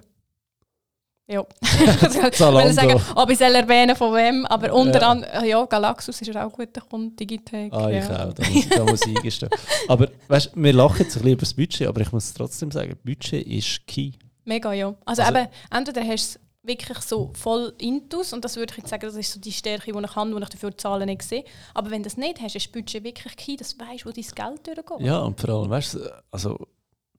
Ja. 1.29 1.45
ich 1.61 2.41
will 2.41 2.73
sagen, 2.73 3.01
ob 3.17 3.31
ich 3.31 3.39
soll 3.39 3.53
erwähnen 3.53 3.97
von 3.97 4.14
wem, 4.14 4.47
aber 4.47 4.73
unter 4.73 5.01
Ja. 5.01 5.09
anderem, 5.11 5.45
ja, 5.45 5.64
Galaxus 5.64 6.23
ist 6.23 6.29
er 6.29 6.47
auch 6.47 6.53
gut, 6.53 6.69
der 6.77 6.85
Kunde, 6.85 7.17
Digitec. 7.17 7.73
Ah, 7.73 7.91
ich 7.91 8.05
ja. 8.07 8.29
auch. 8.29 8.33
Da 8.33 8.49
muss, 8.49 8.69
da 8.69 8.85
muss 8.85 9.07
ich 9.07 9.17
eingestehen. 9.17 9.51
Aber 9.89 10.09
weißt, 10.29 10.53
wir 10.55 10.73
lachen 10.73 10.99
jetzt 11.01 11.17
ein 11.17 11.23
bisschen 11.23 11.33
über 11.33 11.41
das 11.41 11.55
Budget, 11.55 11.89
aber 11.89 12.01
ich 12.01 12.12
muss 12.12 12.33
trotzdem 12.33 12.71
sagen, 12.71 12.97
Budget 13.05 13.45
ist 13.45 13.85
key. 13.89 14.12
Mega, 14.45 14.73
ja. 14.73 14.95
Also, 15.05 15.23
Also- 15.23 15.37
eben, 15.37 15.49
entweder 15.73 16.03
hast 16.03 16.37
du 16.37 16.39
es 16.39 16.46
wirklich 16.67 16.99
so 16.99 17.31
voll 17.35 17.73
intus 17.79 18.33
und 18.33 18.45
das 18.45 18.57
würde 18.57 18.73
ich 18.73 18.79
jetzt 18.79 18.91
sagen, 18.91 19.07
das 19.07 19.14
ist 19.17 19.33
so 19.33 19.41
die 19.41 19.53
Stärke, 19.53 19.93
die 19.93 19.99
ich 19.99 20.17
habe, 20.17 20.33
wo 20.33 20.39
ich 20.39 20.49
dafür 20.49 20.71
die 20.71 20.77
Zahlen 20.77 21.07
nicht 21.07 21.23
sehe. 21.23 21.45
Aber 21.75 21.91
wenn 21.91 22.03
du 22.03 22.09
das 22.09 22.17
nicht 22.17 22.41
hast, 22.41 22.57
ist 22.57 22.67
das 22.67 22.73
Budget 22.73 23.05
wirklich 23.05 23.37
key, 23.37 23.57
dass 23.57 23.77
du 23.77 23.85
weißt, 23.85 24.07
wo 24.07 24.11
dein 24.11 24.25
Geld 24.25 24.67
durchgeht. 24.67 25.07
Ja, 25.07 25.21
und 25.21 25.41
vor 25.41 25.51
allem, 25.51 25.71
weißt 25.71 25.95
du, 25.95 26.23
also 26.31 26.59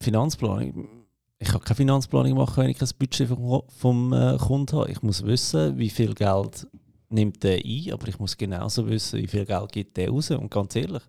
Finanzplanung. 0.00 0.88
Ich 1.40 1.48
kann 1.48 1.60
keine 1.60 1.76
Finanzplanung 1.76 2.36
machen, 2.36 2.62
wenn 2.62 2.70
ich 2.70 2.78
kein 2.78 2.88
Budget 2.98 3.28
vom, 3.28 3.62
vom 3.68 4.12
äh, 4.12 4.36
Kunden 4.38 4.76
habe. 4.76 4.90
Ich 4.90 5.02
muss 5.02 5.24
wissen, 5.24 5.78
wie 5.78 5.90
viel 5.90 6.14
Geld 6.14 6.66
nimmt 7.10 7.42
der 7.42 7.58
ein, 7.64 7.92
aber 7.92 8.08
ich 8.08 8.18
muss 8.18 8.36
genauso 8.36 8.88
wissen, 8.88 9.20
wie 9.20 9.26
viel 9.26 9.46
Geld 9.46 9.72
gibt 9.72 9.96
der 9.96 10.10
raus. 10.10 10.30
Und 10.30 10.50
ganz 10.50 10.74
ehrlich, 10.76 11.02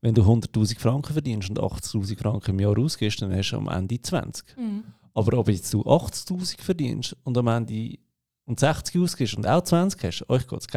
wenn 0.00 0.14
du 0.14 0.22
100'000 0.22 0.78
Franken 0.78 1.12
verdienst 1.12 1.50
und 1.50 1.58
80'000 1.58 2.18
Franken 2.18 2.52
im 2.52 2.60
Jahr 2.60 2.78
ausgibst, 2.78 3.20
dann 3.20 3.34
hast 3.34 3.50
du 3.50 3.56
am 3.56 3.68
Ende 3.68 4.00
20. 4.00 4.56
Mhm. 4.56 4.84
Aber 5.18 5.36
ob 5.36 5.48
jetzt 5.48 5.74
du 5.74 5.82
80'000 5.82 6.60
verdienst 6.60 7.16
und 7.24 7.36
am 7.36 7.48
Ende 7.48 7.98
und 8.44 8.60
60 8.60 9.00
ausgibst 9.02 9.36
und 9.36 9.48
auch 9.48 9.64
20 9.64 10.04
hast, 10.04 10.30
euch 10.30 10.46
geht 10.46 10.60
es 10.60 10.68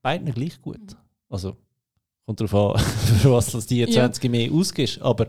beiden 0.00 0.32
gleich 0.32 0.58
gut. 0.62 0.96
Also 1.28 1.54
kommt 2.24 2.40
darauf 2.40 2.78
an, 2.78 2.82
für 3.20 3.32
was 3.32 3.52
du 3.52 3.60
die 3.60 3.80
Ja. 3.80 3.86
20 3.88 4.30
mehr 4.30 4.50
ausgibst. 4.50 5.02
Aber 5.02 5.26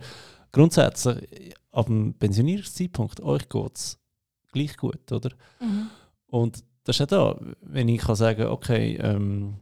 grundsätzlich, 0.53 1.53
ab 1.73 1.87
dem 1.87 2.13
Pensionierungszeitpunkt, 2.13 3.19
euch 3.19 3.49
geht 3.49 3.75
es 3.75 3.99
gleich 4.53 4.77
gut, 4.77 5.11
oder? 5.11 5.31
Mhm. 5.59 5.89
Und 6.27 6.63
das 6.85 6.95
ist 6.95 6.99
ja 7.01 7.05
da, 7.07 7.37
wenn 7.59 7.89
ich 7.89 7.99
kann 7.99 8.15
sagen, 8.15 8.43
okay, 8.43 8.95
ähm, 9.01 9.55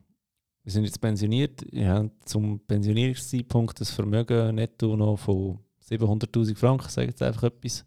wir 0.61 0.71
sind 0.71 0.83
jetzt 0.83 1.01
pensioniert, 1.01 1.63
ihr 1.71 1.89
habt 1.89 2.29
zum 2.29 2.59
Pensionierungszeitpunkt 2.59 3.81
das 3.81 3.89
Vermögen 3.89 4.53
netto 4.53 4.95
noch 4.95 5.17
von 5.17 5.57
700'000 5.89 6.55
Franken, 6.55 6.89
sage 6.89 7.07
jetzt 7.07 7.23
einfach 7.23 7.41
etwas, 7.41 7.83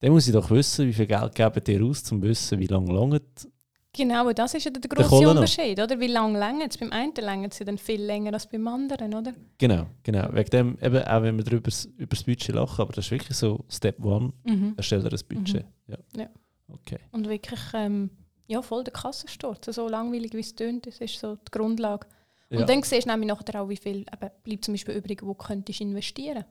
dann 0.00 0.12
muss 0.12 0.26
ich 0.26 0.32
doch 0.32 0.50
wissen, 0.50 0.86
wie 0.86 0.92
viel 0.92 1.06
Geld 1.06 1.34
geben 1.34 1.62
ihr 1.68 1.84
aus, 1.84 2.00
um 2.12 2.20
zu 2.20 2.28
wissen, 2.28 2.58
wie 2.58 2.66
lange 2.66 2.92
langt. 2.92 3.48
Genau, 3.92 4.28
und 4.28 4.38
das 4.38 4.54
ist 4.54 4.64
ja 4.64 4.70
der 4.70 4.80
noch. 4.88 5.30
Unterschied, 5.30 5.80
oder? 5.80 5.98
Wie 5.98 6.06
lange 6.06 6.38
länger 6.38 6.66
es? 6.68 6.78
Beim 6.78 6.92
einen 6.92 7.12
länger 7.14 7.48
ja 7.58 7.66
dann 7.66 7.76
viel 7.76 8.00
länger 8.00 8.32
als 8.32 8.46
beim 8.46 8.66
anderen, 8.68 9.12
oder? 9.14 9.32
Genau, 9.58 9.86
genau. 10.04 10.28
Wegen 10.32 10.50
dem, 10.50 10.78
eben, 10.80 11.02
auch 11.02 11.22
wenn 11.22 11.36
wir 11.36 11.44
darüber 11.44 11.70
über 11.96 12.06
das 12.10 12.22
Budget 12.22 12.54
lachen, 12.54 12.80
aber 12.82 12.92
das 12.92 13.06
ist 13.06 13.10
wirklich 13.10 13.36
so 13.36 13.64
Step 13.68 14.02
One, 14.04 14.32
Mhm. 14.44 14.74
erstell 14.76 15.02
dir 15.02 15.10
ein 15.10 15.18
Budget. 15.28 15.64
Ja. 15.88 15.96
Ja. 16.16 16.28
Okay. 16.68 16.98
Und 17.10 17.28
wirklich 17.28 17.60
ähm, 17.74 18.10
ja, 18.46 18.62
voll 18.62 18.84
der 18.84 18.92
Kassensturz. 18.92 19.66
So 19.74 19.88
langweilig 19.88 20.34
wie 20.34 20.40
es 20.40 20.54
tönt, 20.54 20.86
das 20.86 20.98
ist 20.98 21.18
so 21.18 21.34
die 21.36 21.50
Grundlage. 21.50 22.06
Ja. 22.50 22.60
Und 22.60 22.68
dann 22.68 22.82
siehst 22.84 23.06
du 23.06 23.10
nämlich 23.10 23.28
nachher 23.28 23.60
auch, 23.60 23.68
wie 23.68 23.76
viel 23.76 23.98
eben, 24.00 24.30
bleibt 24.44 24.64
zum 24.64 24.74
Beispiel 24.74 24.94
übrig, 24.94 25.20
wo 25.24 25.34
könntest 25.34 25.80
du 25.80 25.84
investieren. 25.84 26.44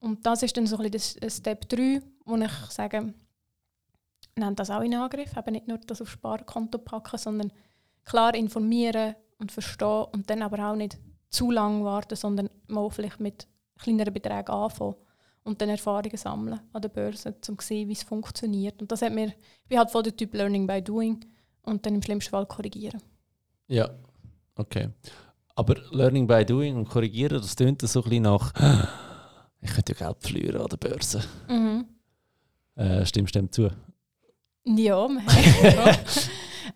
Und 0.00 0.24
das 0.24 0.42
ist 0.42 0.56
dann 0.56 0.66
so 0.66 0.76
ein 0.76 0.90
bisschen 0.90 1.20
das, 1.20 1.20
das 1.20 1.36
Step 1.38 1.68
3, 1.68 2.00
wo 2.24 2.36
ich 2.36 2.50
sage, 2.70 3.14
nehmt 4.36 4.58
das 4.58 4.70
auch 4.70 4.82
in 4.82 4.94
Angriff. 4.94 5.36
Eben 5.36 5.52
nicht 5.52 5.68
nur 5.68 5.78
das 5.78 6.00
auf 6.00 6.10
Sparkonto 6.10 6.78
packen, 6.78 7.18
sondern 7.18 7.52
klar 8.04 8.34
informieren 8.34 9.14
und 9.38 9.52
verstehen 9.52 10.06
und 10.12 10.30
dann 10.30 10.42
aber 10.42 10.70
auch 10.70 10.76
nicht 10.76 10.98
zu 11.30 11.50
lange 11.50 11.84
warten, 11.84 12.16
sondern 12.16 12.48
mal 12.68 12.88
vielleicht 12.90 13.20
mit 13.20 13.46
kleineren 13.78 14.14
Beträgen 14.14 14.50
anfangen 14.50 14.96
und 15.44 15.60
dann 15.60 15.68
Erfahrungen 15.68 16.16
sammeln 16.16 16.60
an 16.72 16.82
der 16.82 16.88
Börse, 16.88 17.30
um 17.30 17.42
zu 17.42 17.56
sehen, 17.60 17.88
wie 17.88 17.92
es 17.92 18.02
funktioniert. 18.02 18.80
Und 18.80 18.90
das 18.90 19.02
hat 19.02 19.12
mir, 19.12 19.28
ich 19.28 19.68
bin 19.68 19.78
halt 19.78 19.90
voll 19.90 20.02
der 20.02 20.16
Typ 20.16 20.34
Learning 20.34 20.66
by 20.66 20.82
Doing 20.82 21.24
und 21.62 21.84
dann 21.84 21.94
im 21.94 22.02
schlimmsten 22.02 22.30
Fall 22.30 22.46
korrigieren. 22.46 23.00
Ja, 23.66 23.90
okay. 24.56 24.90
Aber 25.54 25.74
Learning 25.90 26.26
by 26.26 26.44
Doing 26.44 26.76
und 26.76 26.88
korrigieren, 26.88 27.40
das 27.40 27.56
tönt 27.56 27.82
so 27.82 28.00
ein 28.00 28.04
bisschen 28.04 28.22
nach, 28.22 28.52
ich 29.60 29.72
könnte 29.72 29.92
ja 29.92 30.06
Geld 30.06 30.22
verlieren 30.22 30.60
an 30.60 30.68
der 30.68 30.76
Börse. 30.76 31.24
Mhm. 31.48 31.86
Äh, 32.76 33.04
stimmst 33.04 33.34
du 33.34 33.40
dem 33.40 33.52
zu? 33.52 33.70
Ja, 34.64 35.08
man. 35.08 35.24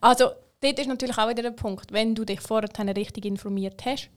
Also, 0.01 0.31
dort 0.61 0.79
ist 0.79 0.89
natürlich 0.89 1.19
auch 1.19 1.29
wieder 1.29 1.43
der 1.43 1.51
Punkt, 1.51 1.93
wenn 1.93 2.15
du 2.15 2.25
dich 2.25 2.41
vorher 2.41 2.69
richtig 2.97 3.25
informiert 3.27 3.85
hast, 3.85 4.09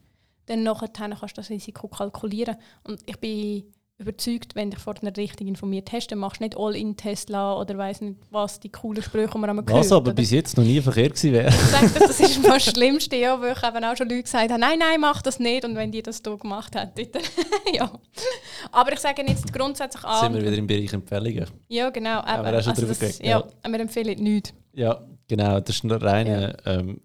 dann 0.45 0.63
nachher 0.63 0.87
kannst 0.87 1.37
du 1.37 1.41
das 1.41 1.49
Risiko 1.49 1.87
kalkulieren. 1.87 2.55
Und 2.83 3.01
ich 3.05 3.19
bin 3.19 3.65
überzeugt, 3.97 4.55
wenn 4.55 4.69
du 4.69 4.75
dich 4.75 4.83
vorher 4.83 5.15
richtig 5.15 5.47
informiert 5.47 5.91
hast, 5.93 6.07
dann 6.07 6.19
machst 6.19 6.41
du 6.41 6.43
nicht 6.43 6.57
All-in-Tesla 6.57 7.57
oder 7.59 7.77
weiß 7.77 8.01
nicht 8.01 8.19
was, 8.29 8.59
die 8.59 8.69
coolen 8.69 9.01
Sprüche, 9.01 9.31
die 9.33 9.37
man 9.37 9.49
einmal 9.49 9.65
Was 9.67 9.91
aber 9.91 10.07
oder? 10.07 10.13
bis 10.15 10.31
jetzt 10.31 10.57
noch 10.57 10.65
nie 10.65 10.81
verkehrt 10.81 11.15
gewesen 11.15 11.31
wäre. 11.33 11.47
Ich 11.47 11.55
sage, 11.55 11.91
das 11.99 12.19
ist 12.19 12.41
mal 12.41 12.53
das 12.55 12.65
Schlimmste, 12.65 13.15
ja, 13.15 13.39
wo 13.39 13.45
ich 13.45 13.63
eben 13.63 13.83
auch 13.83 13.95
schon 13.95 14.09
Leute 14.09 14.23
gesagt 14.23 14.49
habe, 14.49 14.59
nein, 14.59 14.79
nein, 14.79 14.99
mach 14.99 15.21
das 15.21 15.39
nicht. 15.39 15.63
Und 15.63 15.75
wenn 15.75 15.91
die 15.91 16.03
das 16.03 16.21
hier 16.25 16.37
gemacht 16.37 16.75
haben, 16.75 16.91
dort, 16.95 17.23
ja. 17.73 17.89
Aber 18.71 18.91
ich 18.91 18.99
sage 18.99 19.23
jetzt 19.25 19.51
grundsätzlich 19.53 20.03
an. 20.03 20.33
sind 20.33 20.33
wir 20.35 20.51
wieder 20.51 20.57
im 20.57 20.67
Bereich 20.67 20.91
Empfehlungen. 20.91 21.45
Ja, 21.69 21.89
genau. 21.89 22.21
Haben 22.23 22.43
wir 22.43 22.49
eben. 22.49 22.59
auch 22.59 22.63
schon 22.63 22.73
Also 22.73 22.87
das, 22.87 23.19
ja, 23.19 23.39
ja. 23.39 23.71
wir 23.71 23.79
empfehlen 23.79 24.21
nichts. 24.21 24.53
Ja, 24.73 25.01
genau. 25.27 25.61
Das 25.61 25.73
ist 25.73 25.83
ein 25.85 25.91
reiner 25.91 26.57
ähm, 26.65 26.99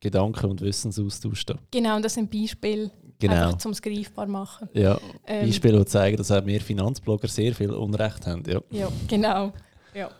Gedanken- 0.00 0.46
und 0.46 0.62
Wissensaustausch 0.62 1.44
da. 1.44 1.56
Genau, 1.70 1.96
und 1.96 2.04
das 2.04 2.14
sind 2.14 2.30
Beispiele, 2.30 2.90
Genau. 3.20 3.46
einfach 3.46 3.58
zum 3.58 3.72
es 3.72 3.82
greifbar 3.82 4.26
machen. 4.26 4.68
Ja, 4.72 4.98
Ähm, 5.26 5.46
Beispiele, 5.46 5.78
die 5.78 5.84
zeigen, 5.86 6.16
dass 6.16 6.30
auch 6.30 6.44
wir 6.46 6.60
Finanzblogger 6.60 7.28
sehr 7.28 7.54
viel 7.54 7.70
Unrecht 7.70 8.26
haben. 8.26 8.42
Ja. 8.46 8.60
Ja, 8.70 8.88
genau. 9.06 9.52
Ja. 9.94 10.10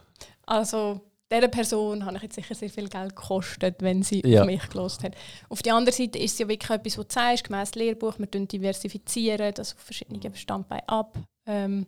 Also, 0.46 1.00
dieser 1.32 1.48
Person 1.48 2.04
habe 2.04 2.16
ich 2.16 2.22
jetzt 2.24 2.34
sicher 2.34 2.54
sehr 2.54 2.70
viel 2.70 2.88
Geld 2.88 3.14
gekostet, 3.14 3.76
wenn 3.80 4.02
sie 4.02 4.20
Ja. 4.26 4.40
auf 4.40 4.46
mich 4.46 4.68
gelost 4.68 5.02
hat. 5.04 5.14
Auf 5.48 5.62
der 5.62 5.74
anderen 5.74 5.96
Seite 5.96 6.18
ist 6.18 6.32
es 6.32 6.38
ja 6.40 6.48
wirklich 6.48 6.70
etwas, 6.70 6.98
was 6.98 7.06
du 7.06 7.14
sagst, 7.14 7.44
gemäß 7.44 7.74
Lehrbuch, 7.76 8.18
wir 8.18 8.26
diversifizieren, 8.26 9.54
das 9.54 9.74
auf 9.74 9.80
verschiedene 9.80 10.34
Standbeine 10.36 10.82
absetzen 10.88 11.86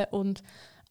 ähm, 0.00 0.06
und 0.10 0.42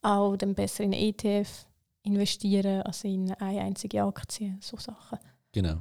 auch 0.01 0.35
dann 0.37 0.53
besser 0.53 0.83
in 0.83 0.93
ETF 0.93 1.65
investieren 2.03 2.81
als 2.83 3.03
in 3.03 3.31
eine 3.33 3.61
einzige 3.61 4.03
Aktie, 4.03 4.57
so 4.61 4.77
Sachen. 4.77 5.17
Genau. 5.53 5.77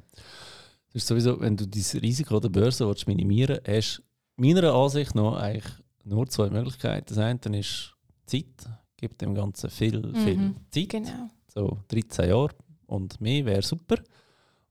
Das 0.92 1.02
ist 1.02 1.08
sowieso, 1.08 1.40
wenn 1.40 1.56
du 1.56 1.66
dieses 1.66 2.00
Risiko 2.02 2.38
der 2.38 2.50
Börse 2.50 2.86
willst 2.86 3.06
minimieren 3.06 3.58
willst, 3.64 3.98
hast 3.98 4.02
du 4.36 4.42
meiner 4.42 4.74
Ansicht 4.74 5.14
nach 5.14 5.36
eigentlich 5.36 5.72
nur 6.04 6.28
zwei 6.28 6.50
Möglichkeiten. 6.50 7.06
Das 7.08 7.18
eine 7.18 7.58
ist 7.58 7.94
Zeit, 8.26 8.68
gibt 8.96 9.20
dem 9.20 9.34
Ganzen 9.34 9.70
viel, 9.70 10.02
viel 10.14 10.36
Mhm. 10.36 10.56
Zeit. 10.70 10.88
Genau. 10.90 11.30
so 11.48 11.78
13 11.88 12.28
Jahre 12.28 12.50
und 12.86 13.20
mehr 13.20 13.44
wäre 13.44 13.62
super. 13.62 13.96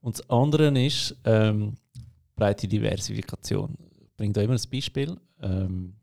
Und 0.02 0.18
das 0.20 0.30
andere 0.30 0.68
ist 0.84 1.16
ähm, 1.26 1.76
breite 2.36 2.68
Diversifikation. 2.68 3.78
Ich 4.02 4.16
bringe 4.16 4.34
da 4.34 4.42
immer 4.42 4.54
ein 4.56 4.70
Beispiel. 4.72 5.18
Ähm, 5.42 5.94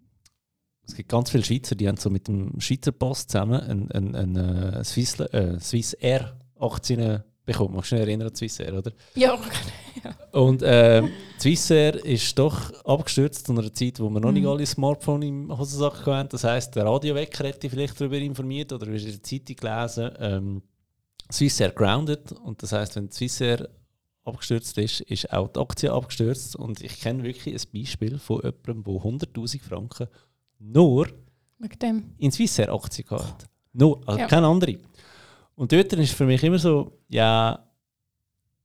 es 0.87 0.95
gibt 0.95 1.09
ganz 1.11 1.31
viele 1.31 1.45
Schweizer, 1.45 1.75
die 1.75 1.87
haben 1.87 1.97
so 1.97 2.11
mit 2.11 2.29
dem 2.29 2.59
Schweizer 2.61 2.93
Post 2.93 3.31
zusammen 3.31 3.61
ein, 3.61 3.91
ein, 3.93 4.14
ein, 4.14 4.37
äh, 4.37 4.85
Swiss, 4.85 5.21
äh, 5.21 5.59
Swiss 5.61 5.93
Air 5.95 6.37
Aktien 6.59 7.23
bekommen. 7.53 7.74
Magst 7.74 7.90
du 7.92 7.96
dich 7.96 8.05
erinnern 8.07 8.28
an 8.28 8.34
Swiss 8.34 8.61
Air, 8.61 8.74
oder? 8.78 8.92
Ja, 9.14 9.38
Und 10.32 10.62
ähm, 10.64 11.11
Swiss 11.40 11.70
Air 11.70 12.05
ist 12.05 12.38
doch 12.38 12.72
abgestürzt 12.84 13.46
zu 13.46 13.53
einer 13.53 13.72
Zeit, 13.74 13.99
wo 13.99 14.09
wir 14.11 14.20
noch 14.20 14.30
nicht 14.32 14.44
Mhm. 14.44 14.49
alle 14.51 14.64
Smartphone 14.66 15.22
im 15.22 15.59
Hosensack 15.59 16.07
hatten. 16.07 16.28
Das 16.30 16.44
heisst, 16.44 16.76
der 16.76 16.84
Radiowecker 16.86 17.44
hätte 17.44 17.61
dich 17.61 17.70
vielleicht 17.72 18.01
darüber 18.01 18.16
informiert 18.18 18.72
oder 18.72 18.86
du 18.86 18.94
hast 18.94 19.05
in 19.05 19.11
der 19.12 19.22
Zeitung 19.22 19.57
gelesen, 19.57 20.11
ähm, 20.20 20.62
Swiss 21.32 21.59
Air 21.61 21.70
grounded. 21.72 22.30
Und 22.32 22.62
das 22.62 22.72
heisst, 22.72 22.94
wenn 22.96 23.11
Swiss 23.11 23.40
Air 23.40 23.68
abgestürzt 24.24 24.76
ist, 24.78 25.01
ist 25.01 25.32
auch 25.32 25.49
die 25.49 25.59
Aktie 25.59 25.90
abgestürzt. 25.92 26.55
Und 26.55 26.80
ich 26.82 27.01
kenne 27.01 27.24
wirklich 27.24 27.55
ein 27.55 27.61
Beispiel 27.80 28.18
von 28.18 28.36
jemandem, 28.42 28.84
der 28.84 28.94
100'000 29.03 29.62
Franken 29.62 30.07
nur 30.61 31.09
in 32.18 32.30
Swiss 32.30 32.59
Air 32.59 32.72
Aktien 32.72 33.07
gehabt. 33.09 33.46
Nur, 33.72 34.01
also 34.07 34.20
Ja. 34.20 34.26
keine 34.26 34.46
andere. 34.46 34.76
Und 35.59 35.73
dort 35.73 35.93
ist 35.93 36.13
für 36.15 36.25
mich 36.25 36.43
immer 36.45 36.59
so, 36.59 36.93
ja, 37.09 37.59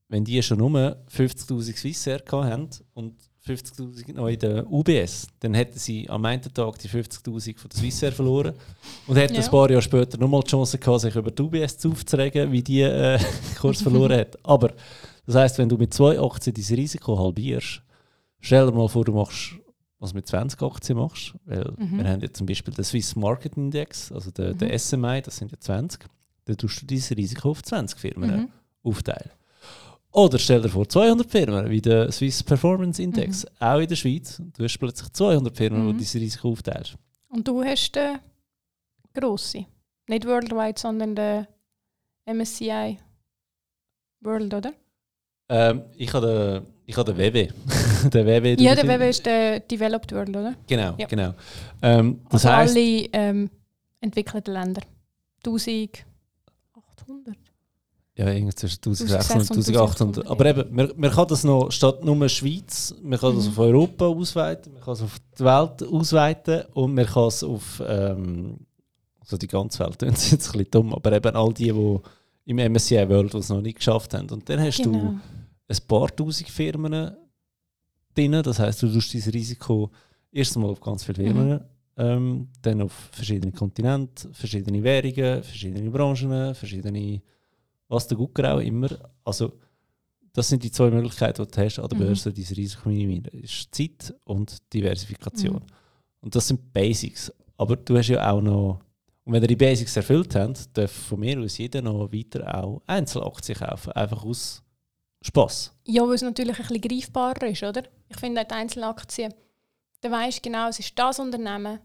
wenn 0.10 0.24
die 0.24 0.44
schon 0.44 0.60
nur 0.60 0.96
50'000 1.12 1.76
Swiss 1.76 2.06
Air 2.06 2.20
gehabt 2.20 2.52
haben 2.52 2.70
und 2.94 3.16
50'000 3.48 4.14
noch 4.14 4.28
in 4.28 4.38
der 4.38 4.72
UBS, 4.72 5.26
dann 5.40 5.56
hätten 5.56 5.80
sie 5.80 6.08
am 6.08 6.24
einen 6.26 6.44
Tag 6.44 6.78
die 6.78 6.88
50'000 6.88 7.58
von 7.58 7.70
der 7.70 7.80
Swiss 7.80 8.04
Air 8.04 8.12
verloren 8.12 8.54
und 9.08 9.16
hätten 9.16 9.34
Ja. 9.34 9.42
ein 9.44 9.50
paar 9.50 9.70
Jahre 9.72 9.82
später 9.82 10.20
nochmal 10.20 10.42
die 10.44 10.52
Chance 10.52 10.78
gehabt, 10.78 11.02
sich 11.02 11.16
über 11.16 11.32
die 11.32 11.42
UBS 11.42 11.84
aufzuregen, 11.84 12.52
wie 12.52 12.62
die 12.62 12.82
äh, 12.82 13.18
Kurs 13.60 13.82
verloren 13.88 14.20
hat. 14.20 14.38
Aber 14.46 14.72
das 15.26 15.34
heißt, 15.36 15.58
wenn 15.58 15.70
du 15.70 15.78
mit 15.78 15.96
zwei 15.96 16.20
Aktien 16.20 16.54
dein 16.56 16.76
Risiko 16.78 17.18
halbierst, 17.18 17.82
stell 18.40 18.68
dir 18.68 18.72
mal 18.72 18.88
vor, 18.88 19.04
du 19.04 19.14
machst 19.14 19.56
was 20.00 20.12
du 20.12 20.18
mit 20.18 20.28
20 20.28 20.62
Aktien 20.62 20.98
machst, 21.00 21.34
weil 21.46 21.74
Mhm. 21.78 21.98
wir 21.98 22.08
haben 22.10 22.22
jetzt 22.22 22.36
zum 22.38 22.46
Beispiel 22.46 22.74
den 22.74 22.84
Swiss 22.84 23.16
Market 23.16 23.56
Index, 23.58 24.12
also 24.12 24.30
der 24.32 24.54
Mhm. 24.54 24.78
SMI, 24.78 25.22
das 25.24 25.38
sind 25.38 25.50
ja 25.52 25.58
20, 25.60 26.06
dann 26.46 26.58
tust 26.58 26.82
du 26.82 26.86
dieses 26.86 27.16
Risiko 27.18 27.52
auf 27.52 27.64
20 27.64 28.00
Firmen 28.00 28.30
Mhm. 28.32 28.50
aufteilen. 28.84 29.30
Oder 30.12 30.38
stell 30.38 30.62
dir 30.62 30.70
vor 30.70 30.88
200 30.88 31.30
Firmen, 31.30 31.70
wie 31.70 31.82
der 31.82 32.12
Swiss 32.12 32.44
Performance 32.44 33.02
Index, 33.02 33.46
auch 33.60 33.80
in 33.80 33.88
der 33.88 33.96
Schweiz. 33.96 34.40
Du 34.56 34.64
hast 34.64 34.78
plötzlich 34.78 35.12
200 35.12 35.56
Firmen, 35.58 35.82
wo 35.82 35.86
Mhm. 35.88 35.94
du 35.94 35.98
dieses 36.00 36.22
Risiko 36.22 36.50
aufteilst. 36.52 36.96
Und 37.30 37.48
du 37.48 37.64
hast 37.64 37.92
den 37.96 38.20
grossen. 39.14 39.66
Nicht 40.08 40.26
worldwide, 40.28 40.80
sondern 40.80 41.16
den 41.16 41.48
MSCI 42.26 43.00
World, 44.22 44.54
oder? 44.54 44.74
Ähm, 45.50 45.82
ich 45.98 46.14
habe 46.14 46.62
den, 46.64 46.74
ich 46.86 46.96
habe 46.98 47.14
den 47.14 47.18
WW. 47.18 47.48
der 48.14 48.26
WW 48.26 48.56
Ja, 48.64 48.76
der 48.76 48.88
WW 48.88 49.10
ist 49.10 49.26
der 49.26 49.60
Developed 49.62 50.12
World, 50.12 50.30
oder? 50.30 50.56
Genau, 50.68 50.96
Ja. 50.98 51.08
genau. 51.08 51.34
Ähm, 51.82 52.22
das 52.30 52.46
also 52.46 52.58
heisst, 52.58 52.76
alle 52.78 53.06
ähm, 53.14 53.50
entwickelten 54.00 54.54
Länder. 54.54 54.82
1800. 57.14 57.38
Ja, 58.16 58.30
irgendwie 58.32 58.54
zwischen 58.54 58.78
1600 58.78 59.22
und 59.22 59.32
1600, 59.32 59.82
1800. 59.82 60.28
Aber 60.28 60.46
eben, 60.46 60.76
man, 60.76 60.92
man 60.98 61.10
kann 61.12 61.28
das 61.28 61.44
noch 61.44 61.72
statt 61.72 62.04
nur 62.06 62.30
Schweiz, 62.30 62.94
man 63.02 63.18
kann 63.20 63.36
das 63.36 63.46
Mhm. 63.46 63.50
auf 63.52 63.60
Europa 63.60 64.06
ausweiten, 64.06 64.74
man 64.74 64.84
kann 64.84 64.94
es 64.94 65.02
auf 65.02 65.18
die 65.40 65.44
Welt 65.44 65.84
ausweiten 65.84 66.62
und 66.74 66.94
man 66.94 67.06
kann 67.08 67.28
es 67.28 67.44
auf 67.44 67.82
ähm, 67.88 68.58
also 69.20 69.38
die 69.38 69.48
ganze 69.48 69.80
Welt. 69.80 70.00
Das 70.02 70.26
ist 70.26 70.32
jetzt 70.32 70.48
ein 70.50 70.52
bisschen 70.60 70.72
dumm, 70.72 70.94
aber 70.94 71.12
eben 71.14 71.36
all 71.36 71.54
die, 71.54 71.72
die 71.72 72.00
im 72.46 72.58
MSCI 72.60 73.08
World 73.10 73.34
es 73.34 73.50
noch 73.50 73.62
nicht 73.62 73.78
geschafft 73.78 74.14
haben. 74.14 74.30
Und 74.30 74.48
dann 74.48 74.60
hast 74.60 74.80
du 74.86 74.92
Genau. 74.92 75.16
ein 75.70 75.78
paar 75.88 76.16
tausend 76.16 76.50
Firmen 76.50 77.16
drin. 78.14 78.42
Das 78.44 78.60
heißt, 78.60 78.84
du 78.84 78.94
tust 78.94 79.12
dieses 79.14 79.34
Risiko 79.34 79.90
erst 80.32 80.56
einmal 80.56 80.70
auf 80.72 80.82
ganz 80.82 81.04
viele 81.04 81.24
Firmen, 81.24 81.62
ähm, 81.98 82.50
dann 82.62 82.82
auf 82.82 82.92
verschiedene 83.12 83.52
Kontinente, 83.52 84.34
verschiedene 84.34 84.82
Währungen, 84.84 85.44
verschiedene 85.44 85.90
Branchen, 85.90 86.56
verschiedene, 86.56 87.22
was 87.88 88.08
der 88.08 88.18
Gucker 88.18 88.56
auch 88.56 88.60
immer. 88.60 88.90
Also, 89.24 89.54
das 90.34 90.50
sind 90.50 90.64
die 90.64 90.72
zwei 90.72 90.90
Möglichkeiten, 90.90 91.46
die 91.46 91.52
du 91.52 91.62
hast 91.64 91.80
an 91.80 91.88
der 91.90 91.98
Mhm. 91.98 92.04
Börse, 92.04 92.34
dieses 92.34 92.58
Risiko 92.58 92.90
minimieren. 92.90 93.24
Das 93.32 93.34
ist 93.44 93.76
Zeit 93.76 94.14
und 94.26 94.58
Diversifikation. 94.74 95.56
Mhm. 95.56 95.62
Und 96.22 96.36
das 96.36 96.48
sind 96.48 96.74
Basics. 96.74 97.32
Aber 97.58 97.76
du 97.76 97.98
hast 97.98 98.08
ja 98.08 98.32
auch 98.32 98.42
noch, 98.42 98.80
und 99.26 99.34
wenn 99.34 99.42
ihr 99.44 99.48
die 99.48 99.56
Basics 99.56 99.96
erfüllt 99.96 100.34
habt, 100.36 100.76
darf 100.76 100.92
von 100.92 101.20
mir 101.20 101.40
aus 101.40 101.58
jeder 101.58 101.82
noch 101.82 102.12
weiter 102.12 102.64
auch 102.64 102.82
Einzelaktien 102.88 103.58
kaufen. 103.60 103.92
Einfach 103.92 104.24
aus 104.26 104.64
Spass. 105.22 105.72
Ja, 105.86 106.02
weil 106.04 106.16
es 106.16 106.22
natürlich 106.24 106.60
ein 106.60 106.66
bisschen 106.68 106.82
greifbarer 106.82 107.48
ist, 107.48 107.64
oder? 107.64 107.84
Ich 108.10 108.18
finde 108.20 108.42
auch 108.42 108.48
die 108.48 108.54
Einzelaktien, 108.56 109.34
da 110.04 110.12
weisst 110.12 110.40
du 110.40 110.42
genau, 110.50 110.68
es 110.68 110.80
ist 110.80 110.98
das 111.00 111.20
Unternehmen 111.20 111.80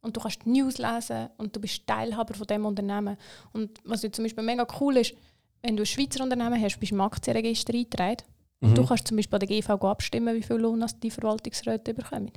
und 0.00 0.16
du 0.16 0.20
kannst 0.20 0.44
die 0.44 0.50
News 0.50 0.78
lesen 0.78 1.28
und 1.38 1.54
du 1.54 1.60
bist 1.60 1.86
Teilhaber 1.86 2.34
von 2.34 2.46
dem 2.46 2.64
Unternehmen. 2.64 3.16
Und 3.52 3.78
was 3.84 4.00
zum 4.00 4.24
Beispiel 4.24 4.44
mega 4.44 4.66
cool 4.80 4.96
ist, 4.98 5.14
wenn 5.62 5.76
du 5.76 5.82
ein 5.82 5.86
Schweizer 5.86 6.22
Unternehmen 6.22 6.62
hast, 6.62 6.78
bist 6.78 6.92
du 6.92 6.94
im 6.94 7.00
Aktienregister 7.00 7.74
eingetragen. 7.74 8.22
Mhm. 8.60 8.74
Du 8.74 8.86
kannst 8.86 9.08
zum 9.08 9.16
Beispiel 9.16 9.38
bei 9.38 9.46
der 9.46 9.48
GV 9.60 9.70
abstimmen, 9.84 10.36
wie 10.36 10.42
viel 10.42 10.56
Lohn 10.56 10.84
die 11.02 11.10
Verwaltungsräte 11.10 11.94
bekommen. 11.94 12.30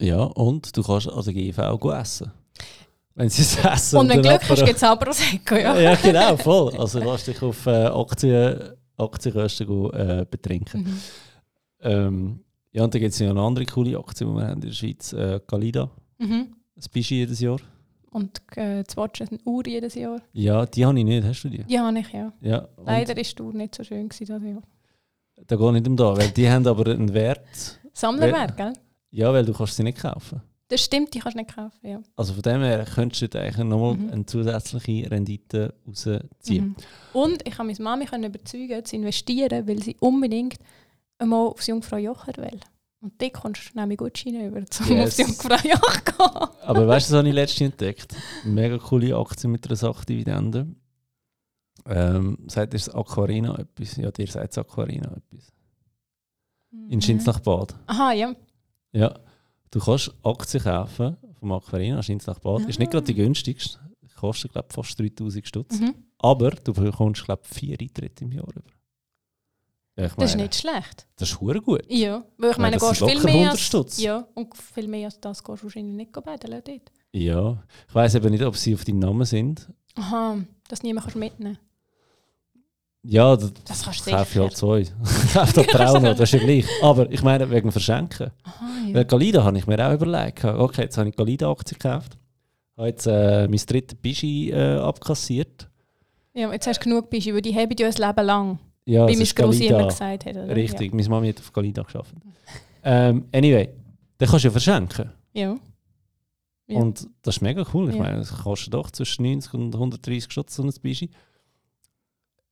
Ja, 0.00 0.22
und 0.24 0.76
du 0.76 0.82
kannst 0.82 1.08
an 1.08 1.24
der 1.24 1.32
GV 1.32 1.92
essen. 1.92 2.32
Wenn 3.14 3.28
sie 3.28 3.42
es 3.42 3.56
essen. 3.64 3.98
Und 3.98 4.08
wenn 4.08 4.20
dann 4.22 4.38
Glück 4.38 4.50
hast, 4.50 4.58
aber- 4.58 4.66
gibt 4.66 4.76
es 4.76 4.82
auch 4.82 4.98
Prosecco, 4.98 5.54
ja. 5.54 5.78
ja, 5.78 5.94
genau, 5.94 6.36
voll. 6.36 6.76
Also 6.76 6.98
lass 6.98 7.24
dich 7.24 7.40
auf 7.40 7.66
äh, 7.66 7.86
Aktien, 7.86 8.72
Aktienkosten 8.96 9.66
go, 9.68 9.90
äh, 9.90 10.26
betrinken. 10.28 10.82
Mhm. 10.82 11.00
Ähm, 11.80 12.43
ja, 12.74 12.84
und 12.84 12.92
dann 12.92 13.00
gibt 13.00 13.12
es 13.14 13.18
ja 13.20 13.30
eine 13.30 13.40
andere 13.40 13.64
coole 13.66 13.98
Aktie, 13.98 14.26
die 14.26 14.32
wir 14.32 14.42
haben 14.46 14.54
in 14.54 14.60
der 14.60 14.72
Schweiz, 14.72 15.12
äh, 15.12 15.40
Galida. 15.46 15.90
Mhm. 16.18 16.48
Das 16.76 16.88
bist 16.88 17.10
du 17.10 17.14
jedes 17.14 17.40
Jahr. 17.40 17.58
Und 18.10 18.42
äh, 18.56 18.84
das 18.84 18.96
Watch 18.96 19.22
eine 19.22 19.38
Uhr 19.44 19.66
jedes 19.66 19.94
Jahr. 19.94 20.20
Ja, 20.32 20.66
die 20.66 20.84
habe 20.84 20.98
ich 20.98 21.04
nicht. 21.04 21.24
Hast 21.24 21.42
du 21.44 21.48
die? 21.48 21.64
Die 21.64 21.78
habe 21.80 21.98
ich, 21.98 22.12
ja. 22.12 22.32
Ja. 22.40 22.68
Leider 22.84 23.16
ist 23.16 23.38
die 23.38 23.42
Uhr 23.42 23.52
nicht 23.52 23.74
so 23.74 23.82
schön 23.82 24.08
gewesen, 24.08 24.26
das 24.26 24.42
Jahr. 24.42 24.62
Da 25.46 25.56
geht 25.56 25.72
nicht 25.72 25.88
um 25.88 25.96
da, 25.96 26.16
weil 26.16 26.28
die 26.30 26.48
haben 26.48 26.66
aber 26.66 26.92
einen 26.92 27.12
Wert. 27.12 27.80
Sammlerwert, 27.92 28.56
gell? 28.56 28.72
Ja, 29.10 29.32
weil 29.32 29.44
du 29.44 29.52
kannst 29.52 29.76
sie 29.76 29.82
nicht 29.82 29.98
kaufen. 29.98 30.40
Das 30.68 30.80
stimmt, 30.82 31.12
die 31.12 31.18
kannst 31.18 31.36
du 31.36 31.42
nicht 31.42 31.54
kaufen, 31.54 31.78
ja. 31.86 32.00
Also 32.16 32.32
von 32.34 32.42
dem 32.42 32.62
her 32.62 32.84
könntest 32.92 33.34
du 33.34 33.40
eigentlich 33.40 33.56
nochmal 33.64 33.94
Mhm. 33.96 34.10
eine 34.10 34.26
zusätzliche 34.26 35.10
Rendite 35.10 35.74
rausziehen. 35.86 36.64
Mhm. 36.68 36.76
Und 37.12 37.46
ich 37.46 37.58
habe 37.58 37.66
meine 37.66 37.82
Mami 37.82 38.06
können 38.06 38.24
überzeugen, 38.24 38.84
zu 38.84 38.96
investieren, 38.96 39.68
weil 39.68 39.82
sie 39.82 39.96
unbedingt 40.00 40.56
einmal 41.18 41.48
aufs 41.48 41.66
Jungfrau 41.66 41.96
Joch 41.96 42.26
will. 42.26 42.60
Und 43.00 43.20
dort 43.20 43.34
kommst 43.34 43.72
du 43.74 43.78
nämlich 43.78 43.98
Gutscheine 43.98 44.46
über, 44.46 44.58
um 44.58 44.64
Yes. 44.88 45.06
aufs 45.06 45.18
Jungfrau 45.18 45.56
Joch 45.68 45.96
zu 45.96 46.04
gehen. 46.04 46.48
Aber 46.62 46.88
weißt 46.88 47.08
du, 47.10 47.12
was 47.12 47.18
habe 47.18 47.28
ich 47.28 47.34
letztens 47.34 47.72
entdeckt? 47.72 48.16
Mega 48.44 48.78
coole 48.78 49.14
Aktie 49.16 49.48
mit 49.48 49.66
einer 49.66 49.76
Sachdividende. 49.76 50.66
Ähm, 51.86 52.38
sagt 52.46 52.72
ihr 52.72 52.78
das 52.78 52.88
Aquarina 52.88 53.58
etwas? 53.58 53.96
Ja, 53.96 54.10
dir 54.10 54.26
sagt 54.26 54.52
es 54.52 54.58
Aquarina 54.58 55.16
etwas. 55.16 55.52
In 56.88 57.00
Schinznach-Bad. 57.02 57.74
Aha, 57.86 58.12
ja. 58.12 58.34
Ja. 58.92 59.14
Du 59.70 59.80
kannst 59.80 60.12
Aktien 60.22 60.62
kaufen 60.64 61.16
vom 61.38 61.52
Aquarina, 61.52 62.02
Schinznach-Bad. 62.02 62.68
Ist 62.68 62.78
nicht 62.78 62.90
gerade 62.90 63.04
die 63.06 63.14
günstigste. 63.14 63.78
Kostet, 64.16 64.52
glaube 64.52 64.68
ich, 64.70 64.74
fast 64.74 64.98
3000 64.98 65.46
Stutz. 65.46 65.78
Mhm. 65.80 65.94
Aber 66.18 66.50
du 66.52 66.72
bekommst, 66.72 67.24
glaube 67.24 67.42
ich, 67.44 67.50
vier 67.54 67.76
Eintritte 67.78 68.24
im 68.24 68.32
Jahr 68.32 68.48
über. 68.48 68.62
Ja, 69.96 70.08
Das 70.08 70.30
ist 70.30 70.34
meine, 70.36 70.42
nicht 70.42 70.54
schlecht. 70.56 71.06
das 71.16 71.30
ist 71.30 71.40
hure 71.40 71.60
gut. 71.60 71.82
Ja, 71.88 72.24
weil 72.38 72.50
ich 72.50 72.56
Ja, 72.56 72.62
meine, 72.62 72.76
das 72.78 72.88
gehst 72.98 73.10
viel 73.10 73.20
mehr 73.22 73.32
100 73.34 73.50
als, 73.52 73.60
Stutz. 73.60 73.98
Ja, 74.02 74.26
und 74.34 74.56
viel 74.56 74.88
mehr 74.88 75.04
als 75.06 75.20
das 75.20 75.42
gehst 75.44 75.60
du 75.62 75.64
wahrscheinlich 75.66 75.94
nicht 75.94 76.12
betteln 76.12 76.62
dort. 76.64 76.92
Ja. 77.12 77.62
Ich 77.88 77.94
weiß 77.94 78.14
eben 78.16 78.30
nicht, 78.30 78.42
ob 78.42 78.56
sie 78.56 78.74
auf 78.74 78.84
deinen 78.84 78.98
Namen 78.98 79.24
sind. 79.24 79.68
Aha, 79.94 80.38
dass 80.68 80.82
niemand 80.82 81.04
kannst 81.04 81.16
mitnehmen 81.16 81.58
Ja, 83.04 83.36
das, 83.36 83.52
Das 83.64 83.84
kannst 83.84 84.04
du 84.06 84.10
kaufe 84.10 84.22
ich 84.22 84.28
sicher. 84.30 84.42
halt 84.42 84.56
zwei. 84.56 84.82
Kaufe 85.32 85.52
da 85.52 85.62
Traum 85.62 86.02
das 86.02 86.20
ist 86.20 86.32
ja 86.32 86.38
gleich. 86.40 86.66
Aber 86.82 87.08
ich 87.12 87.22
meine, 87.22 87.48
wegen 87.50 87.70
Verschenken. 87.70 88.30
Aha, 88.42 88.64
Weil 88.88 88.96
ja. 88.96 89.02
Galida 89.04 89.44
habe 89.44 89.58
ich 89.58 89.66
mir 89.68 89.86
auch 89.86 89.92
überlegt. 89.92 90.44
Okay, 90.44 90.82
jetzt 90.82 90.98
habe 90.98 91.08
ich 91.10 91.14
Galida-Aktie 91.16 91.78
gekauft. 91.78 92.16
Habe 92.76 92.88
jetzt 92.88 93.06
äh, 93.06 93.46
mein 93.46 93.60
drittes 93.64 93.96
Bischi 94.00 94.50
äh, 94.50 94.78
abkassiert. 94.78 95.68
ja, 96.32 96.50
jetzt 96.52 96.66
hast 96.66 96.80
du 96.80 96.84
genug 96.88 97.10
Bischi, 97.10 97.32
weil 97.32 97.42
die 97.42 97.54
haben 97.54 97.70
ja 97.78 97.86
ein 97.86 97.92
Leben 97.94 98.26
lang, 98.26 98.58
Ja, 98.86 99.06
wie 99.08 99.12
es 99.12 99.18
mein 99.18 99.22
ist 99.22 99.36
Grossi 99.36 99.66
immer 99.66 99.86
gesagt 99.86 100.26
hat. 100.26 100.36
Oder? 100.36 100.54
Richtig, 100.54 100.92
meine 100.92 101.08
Mami 101.08 101.28
hat 101.28 101.38
auf 101.40 101.52
Galida 101.52 101.82
geschafft. 101.82 102.14
Ähm, 102.82 103.26
anyway, 103.32 103.70
dann 104.18 104.28
kannst 104.28 104.44
du 104.44 104.48
ja 104.48 104.52
verschenken. 104.52 105.10
Ja. 105.32 105.42
ja. 105.52 105.56
Ja. 106.66 106.78
Und 106.78 107.08
das 107.22 107.36
ist 107.36 107.42
mega 107.42 107.64
cool. 107.74 107.90
Ich 107.90 107.96
Ja. 107.96 108.02
meine, 108.02 108.18
es 108.18 108.30
kostet 108.32 108.72
doch 108.72 108.90
zwischen 108.90 109.22
90 109.24 109.52
und 109.54 109.74
130 109.74 110.32
Stutz 110.32 110.54
so 110.54 110.62
ein 110.62 110.72
Bischi. 110.80 111.10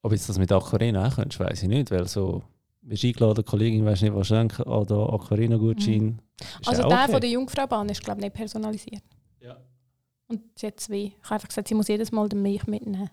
Ob 0.03 0.12
jetzt 0.12 0.28
das 0.28 0.39
mit 0.39 0.53
Aquarina 0.53 1.07
auch 1.09 1.14
könntest, 1.14 1.41
weiß 1.41 1.62
ich 1.62 1.68
nicht, 1.68 1.91
weil 1.91 2.07
so 2.09 2.43
bist 2.83 3.05
eingeladen, 3.05 3.45
Kollegin, 3.45 3.85
weißt 3.87 4.03
nicht, 4.03 4.14
was 4.14 4.26
schenken, 4.26 4.68
ah, 4.68 4.85
da 4.85 5.07
Aquarina-Gutschein. 5.07 6.20
Ist 6.41 6.68
Also 6.68 6.83
ja 6.83 6.89
der 6.89 6.99
okay. 7.05 7.12
von 7.12 7.20
der 7.20 7.30
Jungfraubahn 7.30 7.89
ist 7.89 8.03
glaube 8.05 8.20
ich 8.20 8.24
nicht 8.24 8.35
personalisiert. 8.35 9.03
Ja. 9.41 9.57
Und 10.26 10.41
sie 10.57 10.66
hat 10.66 10.80
zwei. 10.80 10.97
Ich 10.97 11.14
habe 11.24 11.35
einfach 11.35 11.49
gesagt, 11.49 11.68
sie 11.68 11.74
muss 11.74 11.89
jedes 11.89 12.11
Mal 12.12 12.28
den 12.28 12.43
Milch 12.43 12.66
mitnehmen. 12.66 13.09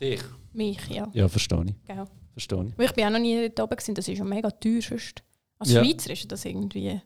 Dich? 0.00 0.22
Milch, 0.52 0.88
ja. 0.88 1.08
Ja, 1.12 1.28
verstehe 1.28 1.64
ich. 1.66 1.74
Genau. 1.86 2.06
Verstehe 2.36 2.66
ich. 2.76 2.84
Ich 2.84 2.92
bin 2.92 3.04
auch 3.06 3.10
noch 3.10 3.18
nie 3.18 3.48
dort 3.48 3.60
oben 3.60 3.76
gewesen, 3.76 3.94
das 3.94 4.06
ist 4.08 4.18
ja 4.18 4.24
mega 4.24 4.50
teuer 4.50 4.82
sonst. 4.82 5.22
Als 5.58 5.70
Ja. 5.72 5.82
Schweizer 5.82 6.12
ist 6.12 6.30
das 6.30 6.44
irgendwie... 6.44 7.00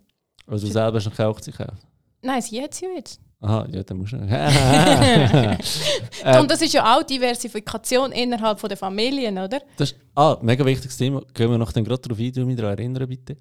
Also 0.45 0.67
du 0.67 0.73
selber 0.73 0.97
hast 0.97 1.05
noch 1.07 1.15
keine 1.15 1.29
Aktie 1.29 1.53
gekauft? 1.53 1.87
Nein, 2.21 2.43
sie 2.43 2.61
hat 2.61 2.75
sie 2.75 2.87
ja 2.87 2.91
jetzt. 2.97 3.21
Aha, 3.41 3.67
ja, 3.71 3.83
dann 3.85 3.99
musst 3.99 4.13
du. 4.13 4.17
ähm, 4.19 5.57
Und 6.41 6.51
das 6.51 6.61
ist 6.61 6.75
ja 6.75 6.97
auch 6.97 7.05
Diversifikation 7.05 8.11
innerhalb 8.13 8.59
von 8.59 8.69
der 8.69 8.77
Familien, 8.77 9.39
oder? 9.39 9.61
das 9.77 9.93
ist, 9.93 10.01
ah, 10.17 10.37
mega 10.43 10.65
wichtiges 10.67 10.97
Thema. 10.97 11.23
Gehen 11.33 11.49
wir 11.51 11.57
noch 11.59 11.71
dann 11.73 11.85
gerade 11.85 12.03
darauf 12.03 12.19
ein, 12.19 12.33
du 12.33 12.45
mich 12.45 12.57
daran 12.57 12.77
erinnern, 12.77 13.09
bitte. 13.09 13.37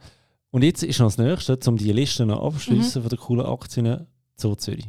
Und 0.51 0.63
jetzt 0.63 0.83
ist 0.83 0.99
noch 0.99 1.07
das 1.07 1.17
Nächste, 1.17 1.57
um 1.67 1.75
die 1.75 1.91
Liste 1.91 2.25
noch 2.25 2.45
abschließen 2.45 3.01
von 3.01 3.09
den 3.09 3.17
coolen 3.19 3.45
Aktien 3.45 4.05
zu 4.35 4.55
Zürich. 4.55 4.87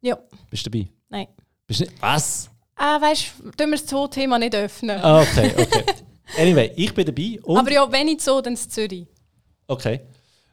Ja. 0.00 0.18
Bist 0.50 0.66
du 0.66 0.70
dabei? 0.70 0.88
Nein. 1.10 1.26
Bist 1.66 1.80
du 1.80 1.84
nicht? 1.84 1.94
Was? 2.00 2.50
Ah, 2.74 3.00
weißt 3.00 3.32
du, 3.56 3.66
wir 3.66 3.70
das 3.72 3.86
Zoo-Thema 3.86 4.38
nicht 4.38 4.54
öffnen. 4.54 4.98
Ah, 5.02 5.20
okay, 5.20 5.52
okay. 5.58 5.84
Anyway, 6.36 6.72
ich 6.76 6.92
bin 6.92 7.06
dabei. 7.06 7.38
Und, 7.42 7.58
Aber 7.58 7.72
ja, 7.72 7.90
wenn 7.90 8.06
nicht 8.06 8.20
so, 8.20 8.40
dann 8.40 8.54
in 8.54 8.58
Zürich. 8.58 9.06
Okay. 9.66 10.00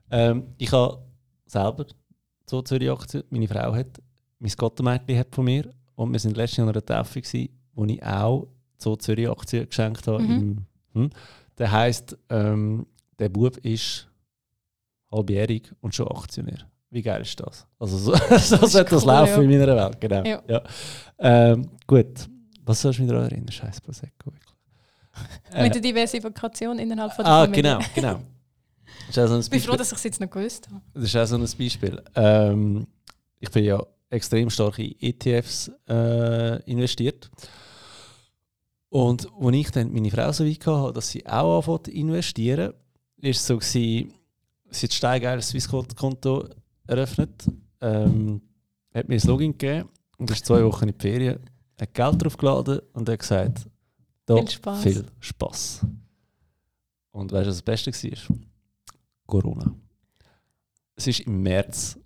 Ähm, 0.09 0.47
ich 0.57 0.71
habe 0.71 1.01
selber 1.45 1.85
so 2.49 2.61
Zürich 2.61 2.89
Aktien. 2.89 3.23
Meine 3.29 3.47
Frau 3.47 3.73
hat, 3.73 4.01
mein 4.39 4.51
Gottemädchen 4.55 5.17
hat 5.17 5.33
von 5.33 5.45
mir. 5.45 5.69
Und 5.95 6.11
wir 6.11 6.19
sind 6.19 6.37
letztes 6.37 6.57
Jahr 6.57 6.67
an 6.67 6.73
einer 6.73 6.85
Tafel, 6.85 7.21
wo 7.73 7.85
ich 7.85 8.03
auch 8.03 8.47
so 8.77 8.95
Zürich 8.95 9.29
Aktien 9.29 9.67
geschenkt 9.67 10.07
habe. 10.07 10.21
Mhm. 10.21 10.31
Im, 10.31 10.65
hm? 10.93 11.09
Das 11.55 11.71
heisst, 11.71 12.17
ähm, 12.29 12.85
der 13.17 13.29
Bub 13.29 13.57
ist 13.57 14.07
halbjährig 15.11 15.71
und 15.81 15.95
schon 15.95 16.07
Aktionär. 16.07 16.59
Wie 16.89 17.01
geil 17.01 17.21
ist 17.21 17.39
das? 17.39 17.65
Also 17.79 17.97
so, 17.97 18.15
so 18.37 18.65
sollte 18.67 18.91
das 18.91 19.03
cool, 19.03 19.07
laufen 19.07 19.43
ja. 19.43 19.51
in 19.51 19.59
meiner 19.59 19.75
Welt. 19.75 20.01
Genau. 20.01 20.23
Ja. 20.23 20.41
Ja. 20.47 20.63
Ähm, 21.19 21.69
gut. 21.87 22.29
Was 22.63 22.81
sollst 22.81 22.99
du 22.99 23.03
mich 23.03 23.11
daran 23.11 23.25
erinnern? 23.25 23.51
Scheiß 23.51 23.79
Prosecco. 23.81 24.31
wirklich. 24.31 24.54
Äh, 25.51 25.63
Mit 25.63 25.75
der 25.75 25.81
Diversifikation 25.81 26.79
innerhalb 26.79 27.13
von 27.13 27.23
der 27.25 27.33
ah, 27.33 27.43
Familie. 27.45 27.61
genau, 27.63 27.79
genau. 27.93 28.19
Das 29.13 29.17
ist 29.17 29.31
ein 29.31 29.39
Ich 29.41 29.49
bin 29.49 29.59
froh, 29.59 29.71
Beispiel- 29.73 29.77
dass 29.77 29.91
ich 29.91 29.97
es 29.97 30.03
jetzt 30.03 30.21
noch 30.21 30.29
gewusst 30.29 30.67
habe. 30.67 30.81
das 30.93 31.03
ist 31.03 31.15
auch 31.15 31.25
so 31.25 31.35
ein 31.35 31.41
Beispiel. 31.57 32.01
Ähm, 32.15 32.87
ich 33.39 33.51
bin 33.51 33.63
ja 33.65 33.85
extrem 34.09 34.49
stark 34.49 34.79
in 34.79 34.95
ETFs 34.99 35.71
äh, 35.87 36.61
investiert. 36.63 37.29
Und 38.89 39.27
als 39.39 39.55
ich 39.55 39.71
dann 39.71 39.91
meine 39.93 40.09
Frau 40.11 40.31
so 40.31 40.45
weit 40.45 40.65
hatte, 40.65 40.93
dass 40.93 41.09
sie 41.09 41.25
auch 41.27 41.57
anfangen 41.57 41.83
zu 41.85 41.91
investieren, 41.91 42.73
ist 43.17 43.39
es 43.41 43.47
so, 43.47 43.57
gewesen, 43.57 44.13
sie 44.69 44.85
hat 44.85 44.93
steigeil 44.93 45.33
ein 45.37 45.41
Swissquote-Konto 45.41 46.47
eröffnet, 46.87 47.45
ähm, 47.81 48.41
hat 48.93 49.07
mir 49.09 49.15
ein 49.15 49.27
Login 49.27 49.51
gegeben 49.57 49.89
und 50.17 50.31
ist 50.31 50.45
zwei 50.45 50.63
Wochen 50.63 50.87
in 50.87 50.97
die 50.97 51.01
Ferien, 51.01 51.39
hat 51.79 51.93
Geld 51.93 52.23
draufgeladen 52.23 52.79
und 52.93 53.09
hat 53.09 53.19
gesagt, 53.19 53.67
da 54.25 54.35
Viel 54.37 54.49
Spaß. 54.49 54.83
viel 54.83 55.05
Spaß. 55.19 55.85
Und 57.11 57.31
weißt 57.31 57.45
du, 57.45 57.49
was 57.49 57.57
das 57.57 57.61
Beste 57.61 57.91
war? 57.91 58.37
Corona. 59.25 59.73
Es 60.95 61.07
ist 61.07 61.21
im 61.21 61.41
März, 61.41 61.97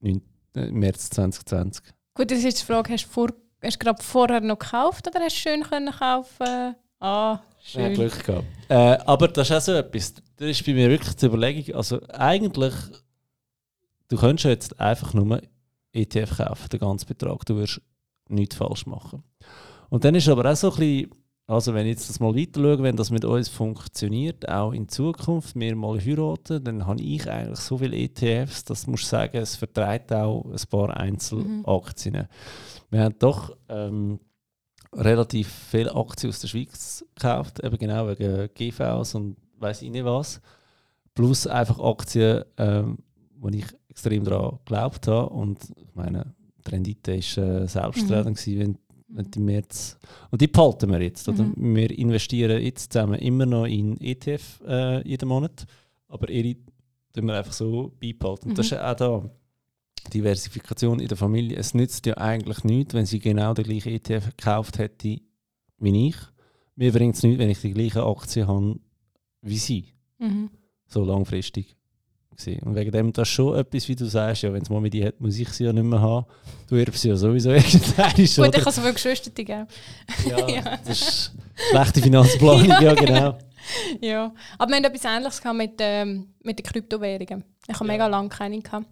9, 0.00 0.20
äh, 0.56 0.70
März 0.70 1.10
2020. 1.10 1.84
Gut, 2.14 2.30
das 2.30 2.38
ist 2.38 2.44
jetzt 2.44 2.60
die 2.62 2.66
Frage, 2.66 2.92
hast 2.92 3.04
du, 3.04 3.08
vor, 3.08 3.28
hast 3.62 3.74
du 3.74 3.84
gerade 3.84 4.02
vorher 4.02 4.40
noch 4.40 4.58
gekauft 4.58 5.06
oder 5.08 5.20
hast 5.24 5.36
du 5.36 5.40
schön 5.48 5.62
können 5.62 5.92
kaufen? 5.92 6.46
Ah, 6.46 6.74
Ja, 7.00 7.42
schön. 7.60 7.94
Glück 7.94 8.24
gehabt. 8.24 8.44
Äh, 8.68 8.74
aber 9.04 9.28
das 9.28 9.50
ist 9.50 9.56
auch 9.56 9.60
so 9.60 9.72
etwas. 9.72 10.14
Das 10.36 10.48
ist 10.48 10.64
bei 10.64 10.72
mir 10.74 10.88
wirklich 10.90 11.14
die 11.16 11.26
Überlegung. 11.26 11.74
Also 11.74 12.00
eigentlich, 12.08 12.74
du 14.08 14.16
könntest 14.16 14.44
ja 14.44 14.50
jetzt 14.50 14.80
einfach 14.80 15.12
nur 15.14 15.40
ETF 15.92 16.36
kaufen, 16.36 16.68
den 16.70 16.80
ganzen 16.80 17.06
Betrag. 17.06 17.44
Du 17.46 17.56
wirst 17.56 17.80
nichts 18.28 18.56
falsch 18.56 18.86
machen. 18.86 19.22
Und 19.90 20.04
dann 20.04 20.14
ist 20.14 20.28
aber 20.28 20.50
auch 20.50 20.56
so 20.56 20.72
ein 20.72 20.78
bisschen, 20.78 21.10
also 21.46 21.74
wenn 21.74 21.86
ich 21.86 21.92
jetzt 21.92 22.08
das 22.08 22.20
mal 22.20 22.34
weiter 22.34 22.60
schaue, 22.60 22.82
wenn 22.82 22.96
das 22.96 23.10
mit 23.10 23.24
uns 23.24 23.48
funktioniert, 23.48 24.48
auch 24.48 24.72
in 24.72 24.88
Zukunft, 24.88 25.54
wir 25.54 25.76
mal 25.76 26.00
heiraten, 26.00 26.64
dann 26.64 26.86
habe 26.86 27.02
ich 27.02 27.30
eigentlich 27.30 27.58
so 27.58 27.78
viele 27.78 27.96
ETFs, 27.96 28.64
dass 28.64 28.86
musst 28.86 29.04
du 29.04 29.08
sagen, 29.08 29.36
es 29.36 29.56
vertreibt 29.56 30.12
auch 30.12 30.44
ein 30.46 30.68
paar 30.70 30.96
Einzelaktien. 30.96 32.28
Wir 32.90 33.02
haben 33.02 33.18
doch 33.18 33.54
ähm, 33.68 34.20
relativ 34.94 35.48
viele 35.48 35.94
Aktien 35.94 36.30
aus 36.30 36.40
der 36.40 36.48
Schweiz 36.48 37.04
gekauft, 37.14 37.62
eben 37.62 37.76
genau 37.76 38.08
wegen 38.08 38.48
GVs 38.54 39.14
und 39.14 39.36
weiß 39.58 39.82
ich 39.82 39.90
nicht 39.90 40.04
was. 40.04 40.40
Plus 41.14 41.46
einfach 41.46 41.78
Aktien, 41.78 42.44
ähm, 42.56 42.98
wo 43.38 43.48
ich 43.48 43.66
extrem 43.88 44.24
daran 44.24 44.58
geglaubt 44.64 45.06
habe. 45.08 45.28
Und 45.28 45.58
ich 45.76 45.94
meine, 45.94 46.34
die 46.66 46.70
Rendite 46.70 47.12
war 47.12 47.62
äh, 47.62 47.68
selbstredend, 47.68 48.38
gewesen, 48.38 48.58
wenn, 48.58 48.78
die 49.08 49.40
März. 49.40 49.98
Und 50.30 50.40
die 50.40 50.48
behalten 50.48 50.90
wir 50.90 51.00
jetzt. 51.02 51.28
Oder? 51.28 51.44
Mhm. 51.44 51.74
Wir 51.76 51.90
investieren 51.98 52.62
jetzt 52.62 52.92
zusammen 52.92 53.18
immer 53.18 53.46
noch 53.46 53.66
in 53.66 54.00
ETF 54.00 54.60
äh, 54.66 55.08
jeden 55.08 55.28
Monat, 55.28 55.66
aber 56.08 56.28
ihre 56.30 56.56
tun 57.12 57.26
wir 57.26 57.34
einfach 57.38 57.52
so 57.52 57.92
beibehalten. 58.00 58.50
Und 58.50 58.58
das 58.58 58.66
ist 58.66 58.72
Mhm. 58.72 58.78
ja 58.78 58.92
auch 58.92 58.96
da. 58.96 59.30
Diversifikation 60.12 61.00
in 61.00 61.08
der 61.08 61.16
Familie. 61.16 61.56
Es 61.56 61.72
nützt 61.72 62.04
ja 62.04 62.18
eigentlich 62.18 62.62
nichts, 62.64 62.92
wenn 62.92 63.06
sie 63.06 63.20
genau 63.20 63.54
den 63.54 63.64
gleichen 63.64 63.92
ETF 63.92 64.36
gekauft 64.36 64.78
hätte 64.78 65.18
wie 65.78 66.08
ich. 66.08 66.16
Mir 66.76 66.92
bringt 66.92 67.14
es 67.16 67.22
nichts, 67.22 67.38
wenn 67.38 67.48
ich 67.50 67.60
die 67.60 67.72
gleiche 67.72 68.04
Aktie 68.04 68.46
habe 68.46 68.78
wie 69.40 69.56
sie. 69.56 69.94
Mhm. 70.18 70.50
So 70.86 71.04
langfristig 71.04 71.74
Gewesen. 72.36 72.62
Und 72.62 72.74
wegen 72.74 72.90
dem, 72.90 73.12
das 73.12 73.28
ist 73.28 73.34
schon 73.34 73.56
etwas, 73.56 73.88
wie 73.88 73.96
du 73.96 74.06
sagst, 74.06 74.42
ja, 74.42 74.52
wenn 74.52 74.62
es 74.62 74.70
Mami 74.70 74.90
die 74.90 75.04
hat, 75.04 75.20
muss 75.20 75.38
ich 75.38 75.48
sie 75.50 75.64
ja 75.64 75.72
nicht 75.72 75.84
mehr 75.84 76.00
haben. 76.00 76.26
Du 76.68 76.76
erbst 76.76 77.02
sie 77.02 77.08
ja 77.08 77.16
sowieso 77.16 77.50
irgendwann. 77.52 78.10
Gut, 78.14 78.18
ich 78.18 78.38
habe 78.38 78.72
so 78.72 78.80
viele 78.80 78.92
Geschwister 78.92 79.30
geben. 79.30 79.66
Ja, 80.28 80.48
ja, 80.48 80.78
das 80.84 81.00
ist 81.00 81.32
schlechte 81.70 82.02
Finanzplanung, 82.02 82.66
ja 82.82 82.94
genau. 82.94 83.38
ja, 84.00 84.32
aber 84.58 84.70
wir 84.70 84.76
haben 84.76 84.84
etwas 84.84 85.04
Ähnliches 85.04 85.40
gehabt 85.40 85.56
mit, 85.58 85.74
ähm, 85.78 86.34
mit 86.42 86.58
den 86.58 86.64
Kryptowährungen. 86.64 87.44
Ich 87.66 87.74
habe 87.74 87.86
ja. 87.86 87.92
mega 87.92 88.06
lange 88.06 88.28
keine 88.28 88.60
gehabt. 88.60 88.86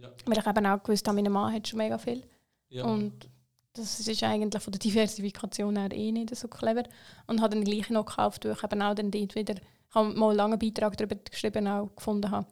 Ja. 0.00 0.08
Weil 0.24 0.38
ich 0.38 0.46
eben 0.46 0.66
auch 0.66 0.82
gewusst 0.82 1.06
habe, 1.08 1.20
mein 1.20 1.32
Mann 1.32 1.52
hat 1.52 1.68
schon 1.68 1.78
mega 1.78 1.98
viel. 1.98 2.22
Ja. 2.68 2.84
Und 2.84 3.28
das 3.76 4.00
ist 4.00 4.22
eigentlich 4.22 4.62
von 4.62 4.72
der 4.72 4.78
Diversifikation 4.78 5.76
her 5.76 5.92
eh 5.92 6.12
nicht 6.12 6.34
so 6.34 6.48
clever. 6.48 6.84
Und 7.26 7.40
habe 7.40 7.54
dann 7.54 7.64
gleich 7.64 7.90
noch 7.90 8.06
gekauft, 8.06 8.44
weil 8.44 8.52
ich 8.52 8.64
eben 8.64 8.82
auch 8.82 8.94
dann 8.94 9.10
dort 9.10 9.34
wieder, 9.34 9.54
ich 9.54 9.94
habe 9.94 10.14
mal 10.14 10.28
einen 10.28 10.36
langen 10.36 10.58
Beitrag 10.58 10.96
darüber 10.96 11.16
geschrieben, 11.16 11.68
auch 11.68 11.94
gefunden 11.94 12.30
habe. 12.30 12.46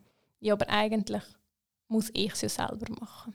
Ja, 0.44 0.52
aber 0.52 0.68
eigentlich 0.68 1.22
muss 1.88 2.10
ich 2.12 2.30
es 2.32 2.42
ja 2.42 2.48
selber 2.50 2.84
machen. 3.00 3.32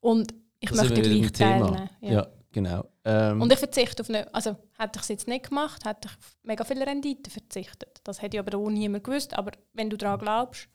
Und 0.00 0.34
ich 0.58 0.68
das 0.68 0.78
möchte 0.78 1.00
gleich 1.00 1.30
teilnehmen. 1.30 1.88
Ja. 2.00 2.12
ja. 2.12 2.26
genau. 2.50 2.88
Ähm, 3.04 3.40
und 3.40 3.52
ich 3.52 3.58
verzichte 3.60 4.02
auf 4.02 4.08
eine, 4.08 4.34
also 4.34 4.56
hätte 4.76 4.96
ich 4.96 5.02
es 5.02 5.08
jetzt 5.08 5.28
nicht 5.28 5.48
gemacht, 5.48 5.84
hätte 5.84 6.08
ich 6.08 6.26
mega 6.42 6.64
viel 6.64 6.82
Rendite 6.82 7.30
verzichtet. 7.30 8.00
Das 8.02 8.20
hätte 8.20 8.36
ich 8.36 8.40
aber 8.40 8.58
auch 8.58 8.68
niemand 8.68 9.04
gewusst. 9.04 9.38
Aber 9.38 9.52
wenn 9.74 9.90
du 9.90 9.96
daran 9.96 10.18
glaubst 10.18 10.68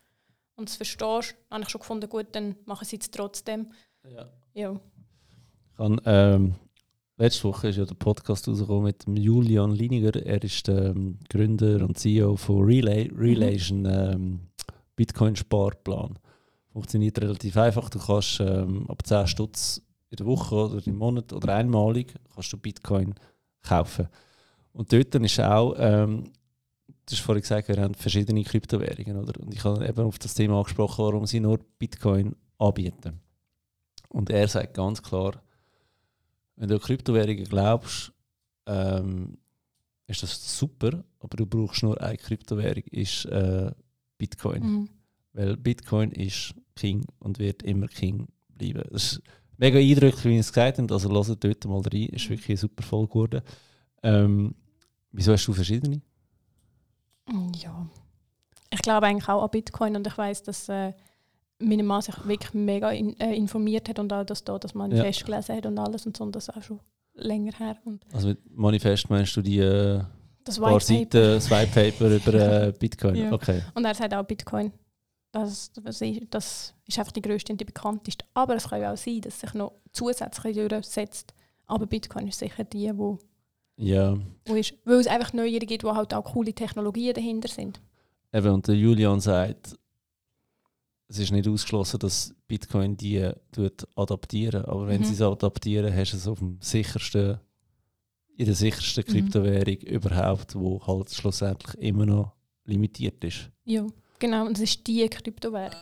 und 0.56 0.70
es 0.70 0.78
verstehst, 0.78 1.36
habe 1.52 1.64
ich 1.64 1.70
schon 1.70 1.82
gefunden, 1.82 2.08
gut, 2.08 2.28
dann 2.32 2.56
mache 2.64 2.84
ich 2.84 2.88
es 2.88 2.92
jetzt 2.94 3.14
trotzdem. 3.14 3.70
Ja. 4.10 4.30
ja. 4.54 4.80
Kann, 5.76 6.00
ähm, 6.06 6.56
letzte 7.18 7.44
Woche 7.44 7.68
ist 7.68 7.76
ja 7.76 7.84
der 7.84 7.96
Podcast 7.96 8.48
rausgekommen 8.48 8.84
mit 8.84 9.06
dem 9.06 9.18
Julian 9.18 9.72
Liniger. 9.72 10.16
Er 10.26 10.42
ist 10.42 10.70
der 10.70 10.92
ähm, 10.92 11.20
Gründer 11.30 11.84
und 11.84 11.98
CEO 11.98 12.38
von 12.38 12.64
Relay. 12.64 13.12
Relay 13.14 13.58
ist 13.58 13.72
ein 13.72 13.86
ähm, 13.86 14.40
Bitcoin-Sparplan. 14.96 16.20
Funktioniert 16.72 17.22
relativ 17.22 17.58
einfach. 17.58 17.90
Du 17.90 18.00
kannst 18.00 18.40
ähm, 18.40 18.90
ab 18.90 19.06
10 19.06 19.28
Stutz 19.28 19.82
in 20.10 20.18
der 20.18 20.26
Woche 20.26 20.56
oder 20.56 20.86
im 20.86 20.98
Monat 20.98 21.34
oder 21.34 21.56
einmalig 21.56 22.14
kannst 22.34 22.54
du 22.54 22.58
Bitcoin 22.58 23.14
kaufen. 23.62 24.08
Und 24.74 24.92
dort 24.92 25.16
ist 25.16 25.40
auch, 25.40 25.76
ähm, 25.78 26.26
du 26.88 27.12
hast 27.12 27.22
vorhin 27.22 27.42
gesagt, 27.42 27.68
wir 27.68 27.78
haben 27.78 27.94
verschiedene 27.94 28.44
Kryptowährungen. 28.44 29.18
Oder? 29.18 29.40
Und 29.40 29.54
ich 29.54 29.64
habe 29.64 29.88
eben 29.88 30.06
auf 30.06 30.20
das 30.20 30.34
Thema 30.34 30.58
angesprochen, 30.58 31.06
warum 31.06 31.26
sie 31.26 31.40
nur 31.40 31.60
Bitcoin 31.78 32.36
anbieten. 32.58 33.20
Und 34.10 34.30
er 34.30 34.48
sagt 34.48 34.76
ganz 34.76 35.02
klar, 35.02 35.42
wenn 36.56 36.70
du 36.70 36.76
an 36.76 36.82
Kryptowährungen 36.82 37.46
glaubst, 37.46 38.12
ähm, 38.66 39.38
ist 40.08 40.24
das 40.24 40.58
super, 40.58 41.04
aber 41.20 41.38
du 41.38 41.46
brauchst 41.46 41.84
nur 41.84 42.00
eine 42.02 42.18
Kryptowährung, 42.18 42.84
ist 42.92 43.26
äh, 43.26 43.72
Bitcoin. 44.18 44.64
Mhm. 44.64 44.90
Weil 45.34 45.58
Bitcoin 45.58 46.12
ist 46.12 46.54
King 46.76 47.06
und 47.20 47.40
wird 47.40 47.64
immer 47.64 47.88
King 47.88 48.28
bleiben. 48.50 48.84
Das 48.92 49.14
ist 49.14 49.22
mega 49.58 49.80
eindrücklich, 49.80 50.26
wie 50.26 50.34
ich 50.34 50.40
es 50.40 50.54
gesagt 50.54 50.78
habe. 50.78 50.94
Also 50.94 51.10
hört 51.12 51.44
dort 51.44 51.66
mal 51.66 51.82
rein, 51.82 52.10
ist 52.10 52.30
wirklich 52.30 52.50
eine 52.50 52.58
super 52.58 52.84
voll 52.84 53.08
geworden. 53.08 53.42
Ähm, 54.04 54.56
wieso 55.12 55.32
hast 55.32 55.46
du 55.46 55.54
verschiedene? 55.54 56.02
Ja, 57.56 57.88
ich 58.70 58.82
glaube 58.82 59.08
eigentlich 59.08 59.30
auch 59.30 59.44
an 59.44 59.50
Bitcoin 59.50 59.96
und 59.96 60.06
ich 60.06 60.18
weiß, 60.18 60.44
dass 60.44 60.68
äh, 60.68 60.94
meine 61.60 61.84
Mann 61.84 62.02
sich 62.02 62.16
wirklich 62.26 62.54
mega 62.54 62.90
in, 62.92 63.18
äh, 63.20 63.36
informiert 63.36 63.88
hat 63.88 64.00
und 64.00 64.12
auch 64.12 64.26
das 64.26 64.44
da, 64.44 64.58
das 64.58 64.74
Manifest 64.74 65.22
ja. 65.22 65.26
gelesen 65.26 65.56
hat 65.56 65.66
und 65.66 65.78
alles 65.78 66.06
und 66.06 66.18
so, 66.18 66.24
und 66.24 66.36
das 66.36 66.50
auch 66.50 66.62
schon 66.62 66.80
länger 67.14 67.54
her. 67.58 67.78
Und 67.86 68.04
also 68.12 68.30
mit 68.30 68.40
Manifest 68.58 69.10
meinst 69.10 69.36
du 69.38 69.42
die 69.42 69.60
äh, 69.60 70.04
das 70.44 70.60
paar 70.60 70.80
Seiten, 70.80 71.10
das 71.12 71.50
White 71.50 71.72
Paper 71.74 72.16
über 72.16 72.34
äh, 72.34 72.74
Bitcoin? 72.80 73.16
Ja. 73.16 73.32
Okay. 73.32 73.62
Und 73.74 73.86
er 73.86 73.96
sagt 73.96 74.14
auch 74.14 74.24
Bitcoin. 74.24 74.72
Das, 75.32 75.72
das, 75.74 76.02
ist, 76.02 76.22
das 76.30 76.74
ist 76.86 77.00
einfach 77.00 77.12
die 77.12 77.22
größte 77.22 77.52
und 77.52 77.60
die 77.60 77.66
bekannteste. 77.66 78.26
Aber 78.34 78.56
es 78.56 78.70
kann 78.70 78.82
ja 78.82 78.94
auch 78.94 78.98
sein, 78.98 79.22
dass 79.22 79.40
sich 79.40 79.54
noch 79.56 79.74
zusätzlich 79.92 80.56
durchsetzt. 80.56 81.34
Aber 81.66 81.88
Bitcoin 81.88 82.28
ist 82.28 82.40
sicher 82.40 82.64
die, 82.64 82.92
wo, 82.96 83.18
ja. 83.78 84.16
wo 84.46 84.56
ist, 84.56 84.76
weil 84.86 84.98
es 84.98 85.08
einfach 85.08 85.34
Neuere 85.34 85.66
gibt, 85.66 85.84
wo 85.84 85.96
halt 85.96 86.14
auch 86.14 86.24
coole 86.24 86.54
Technologien 86.54 87.16
dahinter 87.16 87.48
sind. 87.48 87.82
Eben, 88.32 88.50
und 88.50 88.68
der 88.68 88.76
Julian 88.76 89.20
sagt, 89.20 89.76
es 91.08 91.20
ist 91.20 91.32
nicht 91.32 91.48
ausgeschlossen, 91.48 92.00
dass 92.00 92.34
Bitcoin 92.48 92.98
die 92.98 93.32
tut 93.52 93.88
adaptieren. 93.96 94.66
Aber 94.66 94.88
wenn 94.88 95.02
mhm. 95.02 95.06
sie 95.06 95.14
es 95.14 95.22
adaptieren, 95.22 95.96
hast 95.96 96.14
du 96.14 96.18
es 96.18 96.28
auf 96.28 96.40
dem 96.40 96.58
sichersten, 96.60 97.40
in 98.36 98.46
der 98.46 98.56
sichersten 98.56 99.04
mhm. 99.08 99.12
Kryptowährung 99.12 99.78
mhm. 99.82 99.88
überhaupt, 99.88 100.56
wo 100.56 100.86
halt 100.86 101.12
schlussendlich 101.12 101.76
immer 101.76 102.06
noch 102.06 102.34
limitiert 102.66 103.24
ist. 103.24 103.50
Ja, 103.66 103.86
genau. 104.20 104.46
Und 104.46 104.58
es 104.58 104.64
ist 104.64 104.88
die 104.88 105.08
Kryptowährung. 105.08 105.80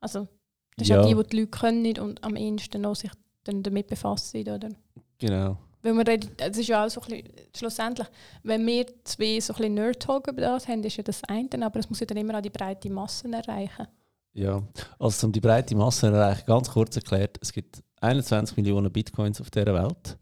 Also 0.00 0.28
das 0.76 0.86
ist 0.86 0.88
ja. 0.88 1.00
auch 1.00 1.06
die, 1.06 1.14
die 1.14 1.28
die 1.28 1.36
Leute 1.36 1.50
können 1.50 1.98
und 1.98 2.22
am 2.24 2.36
ehesten 2.36 2.82
noch 2.82 2.96
sich 2.96 3.10
dann 3.44 3.62
damit 3.62 3.88
befassen. 3.88 4.40
Oder? 4.48 4.70
Genau. 5.18 5.58
Weil 5.82 5.94
wir 5.94 6.06
reden, 6.06 6.30
es 6.38 6.58
ist 6.58 6.68
ja 6.68 6.84
auch 6.84 6.88
so 6.88 7.00
ein 7.00 7.08
bisschen, 7.08 7.32
schlussendlich, 7.56 8.06
wenn 8.44 8.64
wir 8.66 8.86
zwei 9.04 9.40
so 9.40 9.52
ein 9.52 9.56
bisschen 9.56 9.74
Nerd-Talk 9.74 10.28
über 10.28 10.40
das 10.40 10.68
haben, 10.68 10.84
ist 10.84 10.96
ja 10.96 11.02
das 11.02 11.24
eine, 11.24 11.48
aber 11.60 11.80
es 11.80 11.88
muss 11.88 12.00
ja 12.00 12.06
dann 12.06 12.18
immer 12.18 12.38
auch 12.38 12.42
die 12.42 12.50
breite 12.50 12.88
Massen 12.88 13.32
erreichen. 13.32 13.88
Ja, 14.32 14.62
also 14.98 15.26
um 15.26 15.32
die 15.32 15.40
breite 15.40 15.74
Masse 15.74 16.00
zu 16.00 16.06
erreichen, 16.06 16.44
ganz 16.46 16.70
kurz 16.70 16.96
erklärt, 16.96 17.36
es 17.42 17.52
gibt 17.52 17.82
21 18.00 18.56
Millionen 18.56 18.92
Bitcoins 18.92 19.40
auf 19.40 19.50
dieser 19.50 19.74
Welt. 19.74 20.18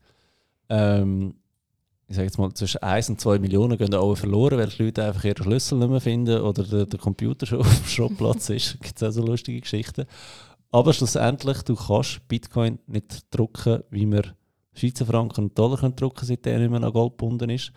Ähm, 0.69 1.35
ich 2.11 2.17
sage 2.17 2.27
jetzt 2.27 2.39
mal, 2.39 2.53
zwischen 2.53 2.83
1 2.83 3.11
und 3.11 3.21
2 3.21 3.39
Millionen 3.39 3.79
gehen 3.79 3.95
auch 3.95 4.15
verloren, 4.17 4.59
weil 4.59 4.67
die 4.67 4.83
Leute 4.83 5.05
einfach 5.05 5.25
ihre 5.25 5.43
Schlüssel 5.43 5.79
nicht 5.79 5.91
mehr 5.91 6.01
finden 6.01 6.41
oder 6.41 6.65
der, 6.65 6.85
der 6.85 6.99
Computer 6.99 7.47
schon 7.47 7.61
auf 7.61 7.79
dem 7.79 7.87
Schrottplatz 7.87 8.51
ist. 8.51 8.75
Da 8.75 8.79
gibt 8.87 9.01
es 9.01 9.09
auch 9.09 9.13
so 9.13 9.25
lustige 9.25 9.61
Geschichten. 9.61 10.07
Aber 10.73 10.93
schlussendlich, 10.93 11.63
du 11.63 11.77
kannst 11.77 12.27
Bitcoin 12.29 12.81
nicht 12.89 13.27
drucken, 13.31 13.85
wie 13.91 14.07
man 14.07 14.35
Schweizer 14.73 15.07
Franken 15.07 15.45
und 15.45 15.59
Dollar 15.59 15.79
können 15.79 15.97
drucken 15.97 16.27
seitdem 16.27 16.61
nicht 16.61 16.71
mehr 16.71 16.83
an 16.83 16.93
Gold 16.93 17.13
gebunden 17.13 17.49
ist. 17.49 17.73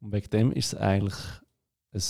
Und 0.00 0.12
wegen 0.12 0.30
dem 0.30 0.52
ist 0.52 0.72
es 0.72 0.78
eigentlich 0.78 1.16
ein 1.92 2.02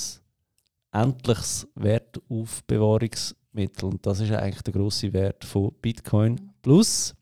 endliches 0.93 1.67
Wertaufbewahrungs- 1.75 3.35
Mittel. 3.53 3.87
Und 3.87 4.05
das 4.07 4.21
ist 4.21 4.33
eigentlich 4.33 4.63
der 4.63 4.73
grosse 4.73 5.13
Wert 5.13 5.45
von 5.45 5.73
Bitcoin. 5.81 6.53
Plus, 6.63 7.15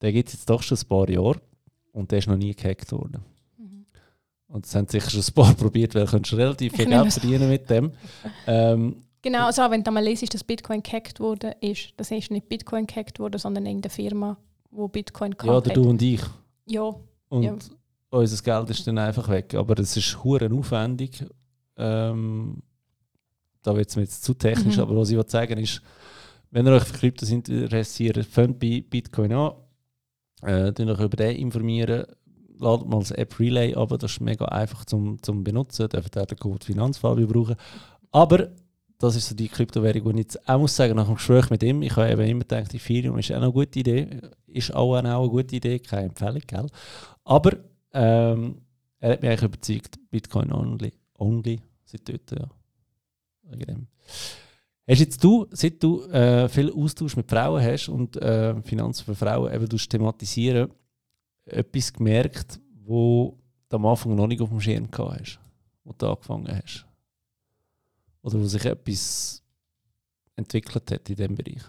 der 0.00 0.12
gibt 0.12 0.28
es 0.28 0.34
jetzt 0.34 0.50
doch 0.50 0.62
schon 0.62 0.78
ein 0.78 0.88
paar 0.88 1.08
Jahre 1.08 1.40
und 1.92 2.10
der 2.10 2.18
ist 2.18 2.28
noch 2.28 2.36
nie 2.36 2.54
gehackt 2.54 2.92
worden. 2.92 3.24
Und 4.48 4.64
es 4.64 4.74
haben 4.74 4.88
sicher 4.88 5.10
schon 5.10 5.20
ein 5.20 5.34
paar 5.34 5.54
probiert, 5.56 5.94
weil 5.94 6.06
du 6.06 6.36
relativ 6.36 6.74
viel 6.74 6.86
Geld 6.86 7.12
verdienen 7.12 7.48
mit 7.48 7.68
dem. 7.68 7.92
Ähm, 8.46 9.02
genau, 9.22 9.46
also 9.46 9.62
wenn 9.70 9.82
du 9.82 9.90
mal 9.90 10.04
liest, 10.04 10.32
dass 10.32 10.44
Bitcoin 10.44 10.82
gehackt 10.82 11.20
wurde, 11.20 11.56
ist, 11.60 11.92
das 11.96 12.10
ist 12.10 12.30
nicht 12.30 12.48
Bitcoin 12.48 12.86
gehackt 12.86 13.18
worden, 13.18 13.38
sondern 13.38 13.66
irgendeine 13.66 13.90
Firma, 13.90 14.36
wo 14.70 14.88
Bitcoin 14.88 15.32
gehackt 15.32 15.46
Ja, 15.46 15.56
oder 15.56 15.70
du 15.70 15.88
und 15.90 16.02
ich. 16.02 16.22
Ja. 16.66 16.94
Und 17.28 17.42
ja. 17.42 17.56
unser 18.10 18.42
Geld 18.42 18.70
ist 18.70 18.86
dann 18.86 18.98
einfach 18.98 19.28
weg. 19.28 19.54
Aber 19.54 19.78
es 19.78 19.96
ist 19.96 20.22
hure 20.22 20.50
aufwendig. 20.52 21.24
Ähm, 21.76 22.62
da 23.62 23.74
wird 23.74 23.88
es 23.88 23.96
mir 23.96 24.02
jetzt 24.02 24.22
zu 24.22 24.32
technisch, 24.34 24.76
mhm. 24.76 24.82
aber 24.82 24.96
was 24.96 25.10
ich 25.10 25.20
sagen 25.28 25.58
ist, 25.58 25.82
wenn 26.50 26.66
ihr 26.66 26.72
euch 26.72 26.84
für 26.84 26.98
Kryptos 26.98 27.30
interessiert, 27.30 28.24
fangt 28.24 28.60
bei 28.60 28.82
Bitcoin 28.88 29.32
an, 29.32 29.52
äh, 30.42 30.70
euch 30.70 31.00
über 31.00 31.16
den 31.16 31.36
informieren, 31.36 32.06
ladet 32.58 32.88
mal 32.88 33.00
das 33.00 33.10
App 33.10 33.38
Relay 33.38 33.74
ab, 33.74 33.90
das 33.98 34.12
ist 34.12 34.20
mega 34.20 34.46
einfach 34.46 34.84
zum, 34.84 35.22
zum 35.22 35.44
benutzen, 35.44 35.88
dürft 35.88 36.18
auch 36.18 36.26
den 36.26 36.38
Code 36.38 36.64
Finanzfabio 36.64 37.26
brauchen. 37.26 37.56
Aber 38.12 38.50
das 38.98 39.16
ist 39.16 39.28
so 39.28 39.34
die 39.34 39.48
Kryptowährung, 39.48 40.04
die 40.04 40.20
ich 40.20 40.26
jetzt 40.26 40.48
auch 40.48 40.58
muss 40.58 40.74
sagen, 40.74 40.96
nach 40.96 41.06
dem 41.06 41.16
Gespräch 41.16 41.50
mit 41.50 41.62
ihm, 41.62 41.82
ich 41.82 41.96
habe 41.96 42.10
eben 42.10 42.22
immer 42.22 42.40
gedacht, 42.40 42.72
Ethereum 42.74 43.18
ist 43.18 43.30
auch 43.30 43.36
eine 43.36 43.52
gute 43.52 43.78
Idee, 43.78 44.20
ist 44.46 44.74
auch 44.74 44.94
eine, 44.94 45.14
gute 45.28 45.56
Idee, 45.56 45.78
keine 45.78 46.06
Empfehlung, 46.06 46.42
gell? 46.46 46.66
Aber 47.24 47.52
ähm, 47.92 48.62
er 48.98 49.12
hat 49.12 49.22
mich 49.22 49.30
eigentlich 49.30 49.42
überzeugt, 49.42 49.98
Bitcoin 50.10 50.52
only, 50.52 50.92
only 51.18 51.60
seit 51.84 52.08
dort, 52.08 52.30
ja. 52.30 52.48
Hast 54.88 55.00
jetzt 55.00 55.22
du, 55.22 55.46
seit 55.50 55.82
du 55.82 56.02
äh, 56.04 56.48
viel 56.48 56.72
Austausch 56.72 57.16
mit 57.16 57.28
Frauen 57.28 57.62
hast 57.62 57.88
und 57.88 58.16
äh, 58.16 58.60
Finanzen 58.62 59.04
für 59.04 59.14
Frauen 59.14 59.52
eben 59.52 59.68
thematisieren, 59.68 60.70
etwas 61.46 61.92
gemerkt, 61.92 62.60
wo 62.84 63.38
du 63.68 63.76
am 63.76 63.86
Anfang 63.86 64.14
noch 64.14 64.26
nicht 64.26 64.40
auf 64.40 64.48
dem 64.48 64.60
Schirm 64.60 64.90
gehabt 64.90 65.20
hast, 65.20 65.40
wo 65.84 65.92
du 65.92 66.06
angefangen 66.06 66.48
hast? 66.48 66.86
Oder 68.22 68.40
wo 68.40 68.46
sich 68.46 68.64
etwas 68.64 69.42
entwickelt 70.34 70.90
hat 70.90 71.08
in 71.08 71.16
diesem 71.16 71.34
Bereich? 71.34 71.62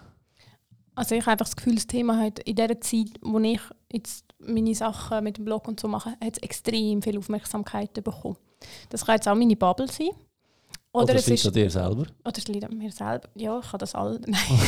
Also 0.94 1.14
ich 1.14 1.22
habe 1.22 1.32
einfach 1.32 1.46
das 1.46 1.54
Gefühl, 1.54 1.76
das 1.76 1.86
Thema 1.86 2.18
hat 2.18 2.40
in 2.40 2.56
der 2.56 2.80
Zeit, 2.80 3.10
wo 3.22 3.38
ich 3.38 3.60
jetzt 3.92 4.24
meine 4.40 4.74
Sachen 4.74 5.22
mit 5.22 5.38
dem 5.38 5.44
Blog 5.44 5.68
und 5.68 5.78
so 5.78 5.86
mache, 5.86 6.10
hat 6.10 6.36
es 6.36 6.42
extrem 6.42 7.02
viel 7.02 7.18
Aufmerksamkeit 7.18 7.94
bekommen. 7.94 8.36
Das 8.88 9.06
kann 9.06 9.14
jetzt 9.14 9.28
auch 9.28 9.36
meine 9.36 9.54
Bubble 9.54 9.88
sein. 9.88 10.10
Oder, 10.90 11.04
oder 11.04 11.14
es 11.14 11.26
liegt 11.28 11.46
an 11.46 11.52
dir 11.52 11.70
selber? 11.70 12.06
Oder 12.24 12.38
es 12.38 12.48
liegt 12.48 12.64
an 12.64 12.76
mir 12.76 12.90
selber. 12.90 13.28
Ja, 13.34 13.60
ich 13.60 13.70
kann 13.70 13.78
das 13.78 13.94
all. 13.94 14.20
Nein. 14.26 14.60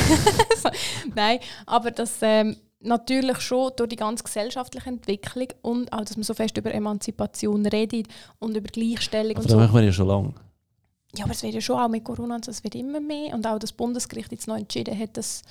Nein, 1.15 1.39
aber 1.65 1.91
das 1.91 2.19
ähm, 2.21 2.55
natürlich 2.81 3.39
schon 3.41 3.71
durch 3.75 3.89
die 3.89 3.95
ganze 3.95 4.23
gesellschaftliche 4.23 4.89
Entwicklung 4.89 5.47
und 5.61 5.91
auch, 5.93 6.03
dass 6.03 6.17
man 6.17 6.23
so 6.23 6.33
fest 6.33 6.57
über 6.57 6.73
Emanzipation 6.73 7.65
redet 7.65 8.07
und 8.39 8.55
über 8.55 8.67
Gleichstellung 8.67 9.35
aber 9.35 9.43
und 9.43 9.49
so. 9.49 9.57
Das 9.57 9.67
machen 9.67 9.75
wir 9.79 9.85
ja 9.85 9.91
schon 9.91 10.07
lange. 10.07 10.33
ja, 11.15 11.25
aber 11.25 11.33
es 11.33 11.43
wird 11.43 11.53
ja 11.53 11.61
schon 11.61 11.79
auch 11.79 11.89
mit 11.89 12.03
Corona, 12.03 12.39
es 12.45 12.63
wird 12.63 12.75
immer 12.75 12.99
mehr. 12.99 13.33
Und 13.33 13.45
auch 13.45 13.59
das 13.59 13.73
Bundesgericht 13.73 14.31
jetzt 14.31 14.47
noch 14.47 14.57
entschieden 14.57 14.97
hat, 14.97 15.17
dass 15.17 15.43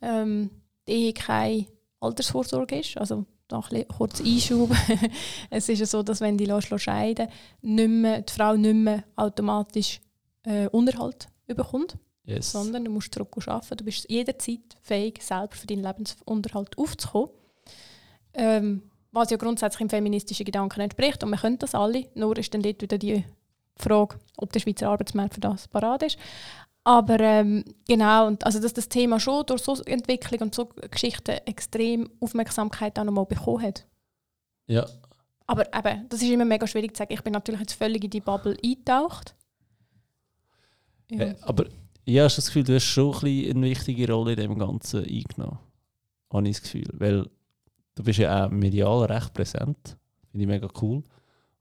ähm, 0.00 0.50
die 0.86 0.92
Ehe 0.92 1.12
keine 1.12 1.66
Altersvorsorge 2.00 2.80
ist. 2.80 2.98
Also 2.98 3.24
da 3.48 3.62
ein 3.70 3.88
kurz 3.88 4.20
Einschub. 4.20 4.70
es 5.50 5.68
ist 5.68 5.78
ja 5.78 5.86
so, 5.86 6.02
dass 6.02 6.20
wenn 6.20 6.36
die 6.36 6.50
scheiden 6.78 7.28
nicht 7.62 7.88
mehr, 7.88 8.22
die 8.22 8.32
Frau 8.32 8.56
nicht 8.56 8.74
mehr 8.74 9.04
automatisch 9.16 10.00
äh, 10.44 10.68
Unterhalt 10.68 11.28
bekommt. 11.46 11.96
Yes. 12.24 12.52
Sondern 12.52 12.84
du 12.84 12.90
musst 12.90 13.12
zurück 13.12 13.36
arbeiten. 13.46 13.76
Du 13.76 13.84
bist 13.84 14.08
jederzeit 14.08 14.76
fähig, 14.80 15.22
selber 15.22 15.54
für 15.54 15.66
deinen 15.66 15.82
Lebensunterhalt 15.82 16.78
aufzukommen. 16.78 17.30
Ähm, 18.32 18.82
was 19.12 19.30
ja 19.30 19.36
grundsätzlich 19.36 19.80
im 19.80 19.90
feministischen 19.90 20.44
Gedanken 20.44 20.80
entspricht. 20.80 21.22
Und 21.22 21.30
wir 21.30 21.38
können 21.38 21.58
das 21.58 21.74
alle. 21.74 22.08
Nur 22.14 22.36
ist 22.36 22.52
dann 22.52 22.62
dort 22.62 22.82
wieder 22.82 22.98
die 22.98 23.24
Frage, 23.76 24.18
ob 24.36 24.52
der 24.52 24.60
Schweizer 24.60 24.88
Arbeitsmarkt 24.88 25.34
für 25.34 25.40
das 25.40 25.68
parat 25.68 26.02
ist. 26.02 26.18
Aber 26.82 27.18
ähm, 27.20 27.64
genau, 27.88 28.26
und 28.26 28.44
also 28.44 28.60
dass 28.60 28.74
das 28.74 28.88
Thema 28.88 29.18
schon 29.18 29.46
durch 29.46 29.62
so 29.62 29.74
Entwicklung 29.84 30.42
und 30.42 30.54
so 30.54 30.66
Geschichten 30.66 31.38
extrem 31.46 32.10
Aufmerksamkeit 32.20 32.98
auch 32.98 33.04
nochmal 33.04 33.24
bekommen 33.24 33.62
hat. 33.62 33.86
Ja. 34.66 34.86
Aber 35.46 35.66
eben, 35.74 36.08
das 36.08 36.22
ist 36.22 36.30
immer 36.30 36.44
mega 36.44 36.66
schwierig 36.66 36.94
zu 36.94 36.98
sagen. 36.98 37.12
Ich 37.12 37.22
bin 37.22 37.32
natürlich 37.32 37.60
jetzt 37.60 37.74
völlig 37.74 38.04
in 38.04 38.10
die 38.10 38.20
Bubble 38.20 38.56
eingetaucht. 38.62 39.34
Ja. 41.10 41.20
Äh, 41.20 41.36
aber 41.42 41.66
ich 42.04 42.18
habe 42.18 42.34
das 42.34 42.46
Gefühl, 42.46 42.64
du 42.64 42.74
hast 42.74 42.84
schon 42.84 43.14
ein 43.14 43.50
eine 43.56 43.70
wichtige 43.70 44.12
Rolle 44.12 44.32
in 44.32 44.40
dem 44.40 44.58
Ganzen 44.58 45.04
eingenommen. 45.04 45.58
Habe 46.30 46.48
ich 46.48 46.56
das 46.56 46.62
Gefühl. 46.62 46.88
Weil 46.92 47.30
du 47.94 48.02
bist 48.02 48.18
ja 48.18 48.46
auch 48.46 48.50
medial 48.50 49.04
recht 49.04 49.32
präsent. 49.32 49.96
Finde 50.30 50.44
ich 50.44 50.46
mega 50.46 50.68
cool. 50.82 51.02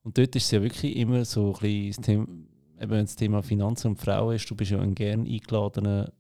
Und 0.04 0.18
dort 0.18 0.36
ist 0.36 0.46
es 0.46 0.52
ja 0.52 0.62
wirklich 0.62 0.96
immer 0.98 1.24
so 1.24 1.54
ein 1.54 1.60
bisschen 1.60 1.88
das 1.96 2.06
Thema, 2.06 2.28
eben 2.82 2.92
wenn 2.92 3.06
das 3.06 3.16
Thema 3.16 3.42
Finanzen 3.42 3.90
und 3.90 4.00
Frauen 4.00 4.36
ist, 4.36 4.50
du 4.50 4.56
bist 4.56 4.72
ja 4.72 4.80
ein 4.80 4.96
gern 4.96 5.26
eingeladener 5.26 6.12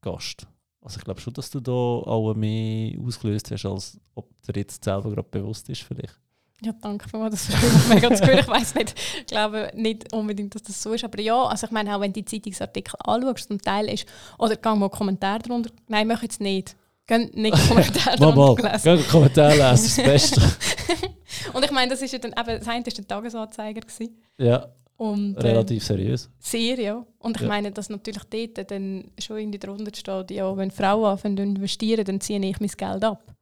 Gast. 0.00 0.46
Also 0.80 0.98
ich 0.98 1.04
glaube 1.04 1.20
schon, 1.20 1.34
dass 1.34 1.50
du 1.50 1.60
da 1.60 1.72
auch 1.72 2.34
mehr 2.34 2.98
ausgelöst 3.00 3.50
hast, 3.50 3.66
als 3.66 4.00
ob 4.14 4.30
dir 4.42 4.60
jetzt 4.60 4.84
selber 4.84 5.10
gerade 5.10 5.28
bewusst 5.28 5.68
ist 5.68 5.82
vielleicht. 5.82 6.18
Ja, 6.62 6.72
danke 6.80 7.06
für 7.08 7.28
das 7.28 7.48
ist 7.50 7.88
mega 7.88 8.14
zu 8.14 8.26
hören. 8.26 8.38
Ich 8.38 8.48
weiß 8.48 8.74
nicht, 8.76 8.94
ich 9.20 9.26
glaube 9.26 9.70
nicht 9.74 10.12
unbedingt, 10.12 10.54
dass 10.54 10.62
das 10.62 10.82
so 10.82 10.92
ist. 10.92 11.04
Aber 11.04 11.20
ja, 11.20 11.44
also 11.44 11.66
ich 11.66 11.70
meine, 11.70 11.94
auch 11.94 12.00
wenn 12.00 12.12
du 12.12 12.22
die 12.22 12.24
Zeitungsartikel 12.24 12.94
anschaust 13.04 13.50
und 13.50 13.62
Teil 13.62 13.90
ist, 13.90 14.06
oder 14.38 14.56
gang 14.56 14.80
mal 14.80 14.88
Kommentare 14.88 15.40
darunter. 15.40 15.70
Nein, 15.88 16.06
mach 16.06 16.22
jetzt 16.22 16.40
nicht. 16.40 16.74
Geh 17.06 17.18
nicht 17.34 17.68
Kommentare 17.68 18.16
darunter 18.16 18.72
lesen. 18.72 18.96
Geh 18.96 19.02
Kommentare 19.04 19.52
lesen, 19.52 19.96
das 19.96 19.96
Beste. 19.96 20.40
und 21.52 21.64
ich 21.64 21.70
meine, 21.70 21.90
das 21.90 22.00
ist 22.00 22.12
ja 22.12 22.18
dann 22.18 22.32
eben, 22.32 22.58
das 22.58 22.68
eine 22.68 22.86
war 22.86 22.92
der 22.92 23.06
Tagesanzeiger. 23.06 23.80
Gewesen. 23.82 24.22
Ja. 24.38 24.66
Und, 24.96 25.36
äh, 25.36 25.48
Relativ 25.48 25.84
seriös. 25.84 26.30
Sehr, 26.38 26.80
ja. 26.80 27.04
Und 27.18 27.36
ich 27.36 27.42
ja. 27.42 27.48
meine, 27.48 27.70
dass 27.70 27.90
natürlich 27.90 28.22
dort 28.24 28.70
dann 28.70 29.04
schon 29.18 29.38
irgendwie 29.38 29.58
drunter 29.58 29.94
steht, 29.94 30.30
ja, 30.30 30.56
wenn 30.56 30.70
Frauen 30.70 31.04
anfangen 31.04 31.36
zu 31.36 31.42
investieren, 31.42 32.04
dann 32.04 32.20
ziehe 32.20 32.40
ich 32.40 32.60
mein 32.60 32.70
Geld 32.70 33.04
ab. 33.04 33.35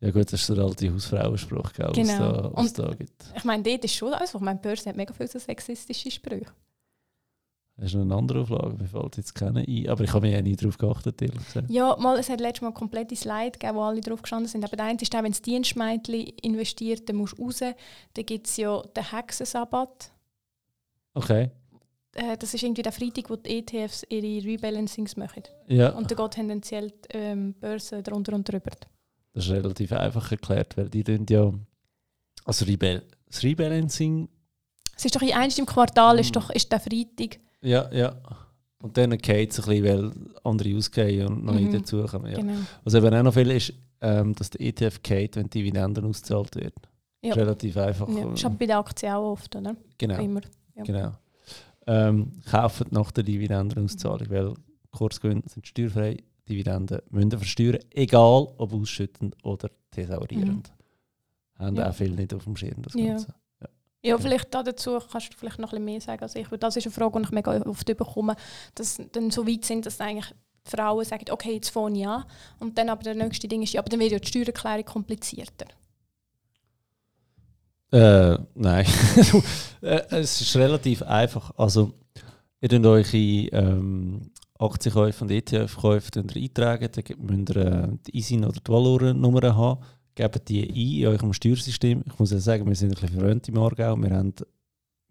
Ja 0.00 0.10
gut, 0.10 0.30
das 0.32 0.40
ist 0.40 0.48
der 0.50 0.58
alte 0.58 0.92
Hausfrauenspruch, 0.92 1.72
gell, 1.72 1.92
genau. 1.94 2.50
was 2.54 2.72
da, 2.72 2.88
da 2.88 2.94
gibt. 2.94 3.24
Ich 3.34 3.44
meine, 3.44 3.62
dort 3.62 3.84
ist 3.84 3.94
schon 3.94 4.12
also, 4.12 4.38
ich 4.38 4.44
meine, 4.44 4.58
Börse 4.58 4.90
hat 4.90 4.96
mega 4.96 5.12
viele 5.14 5.28
so 5.28 5.38
sexistische 5.38 6.10
Sprüche. 6.10 6.52
Das 7.76 7.86
ist 7.86 7.94
noch 7.94 8.02
eine 8.02 8.14
andere 8.14 8.40
Auflage, 8.40 8.74
mir 8.78 8.88
fällt 8.88 9.18
jetzt 9.18 9.34
keine 9.34 9.60
ein. 9.60 9.88
Aber 9.88 10.02
ich 10.02 10.12
habe 10.12 10.26
mich 10.26 10.34
ja 10.34 10.40
nie 10.40 10.56
darauf 10.56 10.78
geachtet, 10.78 11.20
ehrlich 11.20 11.44
gesagt. 11.44 11.70
Ja, 11.70 11.94
mal, 11.98 12.18
es 12.18 12.30
hat 12.30 12.40
letztes 12.40 12.62
Mal 12.62 12.72
komplette 12.72 13.14
Slide 13.14 13.52
gegeben, 13.52 13.76
wo 13.76 13.82
alle 13.82 14.00
drauf 14.00 14.22
gestanden 14.22 14.48
sind. 14.48 14.64
Aber 14.64 14.76
der 14.76 14.86
eine 14.86 14.98
ist 14.98 15.14
auch, 15.14 15.22
wenn 15.22 15.32
das 15.32 15.42
Dienstmädchen 15.42 16.32
investiert, 16.42 17.06
dann 17.08 17.16
musst 17.16 17.38
du 17.38 17.44
raus. 17.44 17.60
Dann 17.60 18.26
gibt 18.26 18.46
es 18.46 18.56
ja 18.56 18.80
den 18.80 19.10
Hexensabbat. 19.10 20.10
Okay. 21.12 21.50
Äh, 22.14 22.38
das 22.38 22.54
ist 22.54 22.62
irgendwie 22.62 22.82
der 22.82 22.92
Freitag, 22.92 23.28
wo 23.28 23.36
die 23.36 23.58
ETFs 23.58 24.06
ihre 24.08 24.46
Rebalancings 24.46 25.16
machen. 25.18 25.42
Ja. 25.68 25.90
Und 25.90 26.10
da 26.10 26.14
geht 26.14 26.30
tendenziell 26.30 26.90
die 26.90 27.18
ähm, 27.18 27.54
Börse 27.60 28.02
drunter 28.02 28.32
und 28.32 28.48
drüber. 28.50 28.70
Das 29.36 29.44
ist 29.44 29.50
relativ 29.50 29.92
einfach 29.92 30.32
erklärt, 30.32 30.76
weil 30.78 30.88
die 30.88 31.04
tun 31.04 31.26
ja. 31.28 31.52
Also 32.46 32.64
Rebal 32.64 33.02
das 33.26 33.42
Rebalancing. 33.42 34.28
Es 34.96 35.04
ist 35.04 35.14
doch 35.14 35.22
in 35.22 35.34
eins 35.34 35.58
im 35.58 35.66
Quartal, 35.66 36.18
ist, 36.18 36.30
mm. 36.30 36.32
doch, 36.32 36.50
ist 36.50 36.72
der 36.72 36.80
Freitag. 36.80 37.38
Ja, 37.60 37.92
ja. 37.92 38.16
Und 38.82 38.96
dann 38.96 39.16
geht 39.18 39.50
es 39.50 39.60
ein 39.60 39.66
bisschen, 39.66 39.84
weil 39.84 40.12
andere 40.44 40.76
ausgehen 40.76 41.26
und 41.26 41.44
neue 41.44 41.62
mhm. 41.62 41.72
dazukommen. 41.72 42.30
Ja. 42.30 42.38
Genau. 42.38 42.54
Was 42.84 42.94
eben 42.94 43.14
auch 43.14 43.22
noch 43.22 43.34
viel 43.34 43.50
ist, 43.50 43.72
ähm, 44.00 44.34
dass 44.34 44.50
der 44.50 44.60
ETF 44.60 45.02
geht, 45.02 45.36
wenn 45.36 45.50
Dividenden 45.50 46.04
ausgezahlt 46.04 46.54
wird. 46.56 46.74
Ja. 47.22 47.34
Relativ 47.34 47.76
einfach. 47.76 48.08
Ja. 48.08 48.26
Das 48.26 48.42
ist 48.42 48.58
bei 48.58 48.66
der 48.66 48.78
Aktie 48.78 49.14
auch 49.14 49.32
oft, 49.32 49.56
oder? 49.56 49.76
Genau. 49.98 50.20
Immer. 50.20 50.40
Ja. 50.76 50.84
genau. 50.84 51.12
Ähm, 51.86 52.32
kaufen 52.48 52.86
nach 52.90 53.10
der 53.10 53.24
Dividendenauszahlung, 53.24 54.30
weil 54.30 54.54
Kursgewinne 54.92 55.42
sind 55.46 55.66
steuerfrei, 55.66 56.18
Dividenden 56.48 57.00
müssen 57.10 57.30
versteuern, 57.30 57.80
egal 57.90 58.48
ob 58.56 58.72
ausschüttend 58.72 59.36
oder 59.44 59.70
thesaurierend. 59.90 60.70
Mhm. 61.58 61.64
Haben 61.64 61.76
ja. 61.76 61.90
auch 61.90 61.94
viele 61.94 62.14
nicht 62.14 62.34
auf 62.34 62.44
dem 62.44 62.56
Schirm, 62.56 62.82
das 62.82 62.92
Ganze. 62.92 63.28
Ja. 63.28 63.34
Ja, 64.02 64.16
vielleicht 64.18 64.54
dazu 64.54 65.00
kannst 65.10 65.32
du 65.32 65.36
vielleicht 65.36 65.58
noch 65.58 65.72
ein 65.72 65.84
bisschen 65.84 65.84
mehr 65.84 66.00
sagen 66.00 66.22
als 66.22 66.36
ich. 66.36 66.46
das 66.46 66.76
ist 66.76 66.86
eine 66.86 66.92
Frage, 66.92 67.18
die 67.18 67.24
ich 67.24 67.30
mega 67.32 67.60
oft 67.62 67.86
bekomme, 67.86 68.36
dass 68.76 69.00
dann 69.10 69.32
so 69.32 69.44
weit 69.48 69.64
sind, 69.64 69.84
dass 69.84 70.00
eigentlich 70.00 70.32
Frauen 70.62 71.04
sagen, 71.04 71.24
okay, 71.30 71.54
jetzt 71.54 71.70
fange 71.70 71.98
ich 71.98 72.06
an. 72.06 72.24
Und 72.60 72.78
dann 72.78 72.88
aber 72.88 73.02
der 73.02 73.16
nächste 73.16 73.48
Ding 73.48 73.62
ist, 73.62 73.72
ja, 73.72 73.80
aber 73.80 73.88
dann 73.88 73.98
wird 73.98 74.12
ja 74.12 74.18
die 74.20 74.28
Steuererklärung 74.28 74.84
komplizierter. 74.84 75.66
Äh, 77.92 78.38
nein. 78.54 78.86
Äh, 79.82 80.02
es 80.10 80.40
ist 80.40 80.56
relativ 80.56 81.02
einfach. 81.02 81.52
Also, 81.56 81.92
ihr 82.60 82.68
könnt 82.68 82.86
euch 82.86 83.12
in 83.12 83.48
ähm, 83.52 84.30
Aktienkäufe 84.58 85.24
und 85.24 85.30
ETF-Käufe 85.30 86.10
eintragen. 86.16 86.88
Dann 86.92 87.04
müsst 87.18 87.50
ihr 87.50 87.56
äh, 87.56 87.88
die 88.06 88.18
ISIN 88.18 88.44
oder 88.44 88.60
die 88.60 88.72
Valoren-Nummer 88.72 89.54
haben. 89.54 89.82
Gebt 90.14 90.48
die 90.48 90.62
ein 90.62 91.02
in 91.02 91.06
eurem 91.06 91.32
Steuersystem. 91.32 92.02
Ich 92.06 92.18
muss 92.18 92.30
ja 92.30 92.38
sagen, 92.38 92.66
wir 92.66 92.74
sind 92.74 92.88
ein 92.88 93.00
bisschen 93.00 93.18
verwöhnt 93.18 93.48
im 93.48 93.58
Aargau. 93.58 93.96
Wir 93.96 94.10
haben 94.10 94.34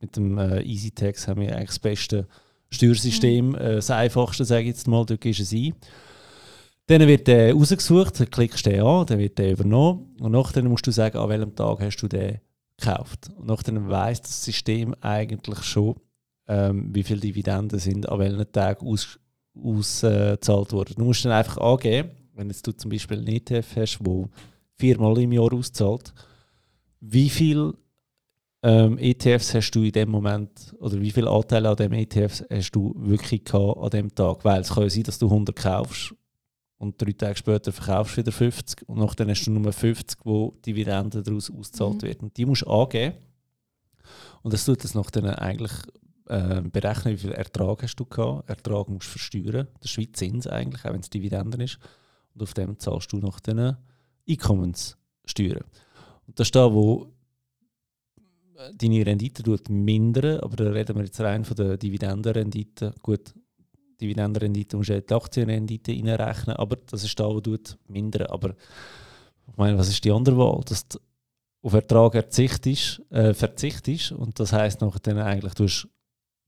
mit 0.02 0.16
dem 0.16 0.38
äh, 0.38 0.62
EasyTax 0.62 1.28
haben 1.28 1.42
wir 1.42 1.56
eigentlich 1.56 1.70
das 1.70 1.80
beste 1.80 2.28
Steuersystem, 2.72 3.50
mhm. 3.50 3.56
äh, 3.56 3.76
das 3.76 3.92
einfachste, 3.92 4.46
sage 4.46 4.62
ich 4.62 4.68
jetzt 4.70 4.88
mal. 4.88 5.06
Dort 5.06 5.22
gehst 5.22 5.40
du 5.40 5.44
es 5.44 5.54
ein. 5.54 5.74
Dann 6.88 7.08
wird 7.08 7.28
der 7.28 7.54
rausgesucht, 7.54 8.20
dann 8.20 8.30
klickst 8.30 8.66
du 8.66 8.70
den 8.70 8.82
an, 8.82 9.06
dann 9.08 9.18
wird 9.18 9.38
der 9.40 9.54
übernommen. 9.54 10.16
Und 10.20 10.32
nachher 10.32 10.64
musst 10.64 10.86
du 10.86 10.92
sagen, 10.92 11.18
an 11.18 11.30
welchem 11.30 11.56
Tag 11.56 11.82
hast 11.82 11.98
du 11.98 12.08
den 12.08 12.40
gekauft. 12.78 13.32
Und 13.38 13.48
nachher 13.48 13.90
weiss 13.90 14.22
das 14.22 14.44
System 14.44 14.96
eigentlich 15.02 15.64
schon, 15.64 15.96
ähm, 16.48 16.94
wie 16.94 17.04
viele 17.04 17.22
Dividenden 17.22 17.80
sind 17.80 18.08
an 18.08 18.20
welchem 18.20 18.52
Tag 18.52 18.84
ausgezahlt 19.56 20.50
aus, 20.50 20.70
äh, 20.70 20.72
wurden. 20.74 20.96
Du 20.98 21.06
musst 21.06 21.26
dann 21.26 21.32
einfach 21.32 21.58
angeben, 21.58 22.12
wenn 22.34 22.48
jetzt 22.48 22.66
du 22.68 22.72
zum 22.72 22.92
Beispiel 22.92 23.20
einen 23.20 23.28
ETF 23.28 23.76
hast, 23.76 24.00
der 24.00 24.30
viermal 24.78 25.18
im 25.20 25.32
Jahr 25.32 25.54
auszahlt, 25.54 26.14
wie 27.00 27.30
viele 27.30 27.74
ähm, 28.64 28.98
ETFs 28.98 29.54
hast 29.54 29.72
du 29.72 29.84
in 29.84 29.92
dem 29.92 30.10
Moment 30.10 30.74
oder 30.80 31.00
wie 31.00 31.12
viele 31.12 31.30
Anteile 31.30 31.70
an 31.70 31.76
dem 31.76 31.94
ETFs 31.94 32.44
hast 32.50 32.72
du 32.72 32.94
wirklich 32.98 33.44
gehabt 33.44 33.78
an 33.78 33.90
dem 33.92 34.14
Tag? 34.14 34.44
Weil 34.44 34.62
es 34.62 34.74
kann 34.74 34.84
ja 34.84 34.90
sein, 34.90 35.04
dass 35.04 35.20
du 35.20 35.28
100 35.28 35.56
kaufst 35.56 36.16
und 36.78 37.02
drei 37.02 37.12
Tage 37.12 37.38
später 37.38 37.72
verkaufst 37.72 38.18
du 38.18 38.22
wieder 38.22 38.32
50 38.32 38.90
und 38.90 38.98
nachher 38.98 39.28
hast 39.28 39.46
du 39.46 39.52
nur 39.52 39.72
50, 39.72 40.20
wo 40.24 40.56
Dividenden 40.66 41.24
daraus 41.24 41.52
ausgezahlt 41.52 42.02
mhm. 42.02 42.02
werden. 42.02 42.22
Und 42.22 42.38
die 42.38 42.46
musst 42.46 42.64
du 42.64 42.68
angeben. 42.68 43.16
Und 44.42 44.54
das 44.54 44.66
tut 44.66 44.84
es 44.84 44.94
noch 44.94 45.10
dann 45.10 45.26
eigentlich 45.26 45.72
äh, 46.28 46.62
berechnen, 46.62 47.14
wie 47.14 47.20
viel 47.20 47.32
Ertrag 47.32 47.84
hast 47.84 47.96
du 47.96 48.06
gehabt. 48.06 48.50
Ertrag 48.50 48.90
musst 48.90 49.08
du 49.08 49.12
versteuern. 49.12 49.68
Ist 49.82 49.98
wie 49.98 50.12
Zins 50.12 50.48
eigentlich, 50.48 50.86
auch 50.86 50.94
wenn 50.94 51.02
es 51.02 51.10
Dividenden 51.10 51.62
ist. 51.62 51.80
Und 52.34 52.44
auf 52.44 52.54
dem 52.54 52.80
zahlst 52.80 53.12
du 53.12 53.18
noch 53.18 53.40
den 53.40 53.78
Einkommenssteuern. 54.28 55.64
Und 56.28 56.40
das 56.40 56.48
ist 56.48 56.56
da, 56.56 56.74
wo 56.74 57.12
deine 58.78 59.06
Rendite 59.06 59.44
mindern, 59.70 60.40
aber 60.40 60.56
da 60.56 60.70
reden 60.72 60.96
wir 60.96 61.04
jetzt 61.04 61.20
rein 61.22 61.46
von 61.46 61.56
der 61.56 61.78
Dividendenrendite. 61.78 62.94
Gut, 63.02 63.34
Dividendenrendite 64.02 64.78
musst 64.78 64.90
du 64.90 65.02
die 65.02 65.14
Aktienrendite 65.14 65.92
reinrechnen, 65.92 66.56
aber 66.56 66.78
das 66.78 67.04
ist 67.04 67.20
da, 67.20 67.26
wo 67.26 67.40
du 67.40 67.58
mindern. 67.88 68.28
Aber 68.28 68.56
ich 69.48 69.58
meine, 69.58 69.78
was 69.78 69.90
ist 69.90 70.04
die 70.04 70.12
andere 70.12 70.38
Wahl? 70.38 70.62
Dass 70.66 70.88
du 70.88 71.00
auf 71.62 71.74
Ertrag 71.74 72.14
verzichtest, 72.14 73.02
äh, 73.12 73.34
verzichtest 73.34 74.12
und 74.12 74.40
das 74.40 74.54
heisst 74.54 74.82
nachher 74.82 75.26
eigentlich, 75.26 75.54
du 75.56 75.64
hast 75.64 75.88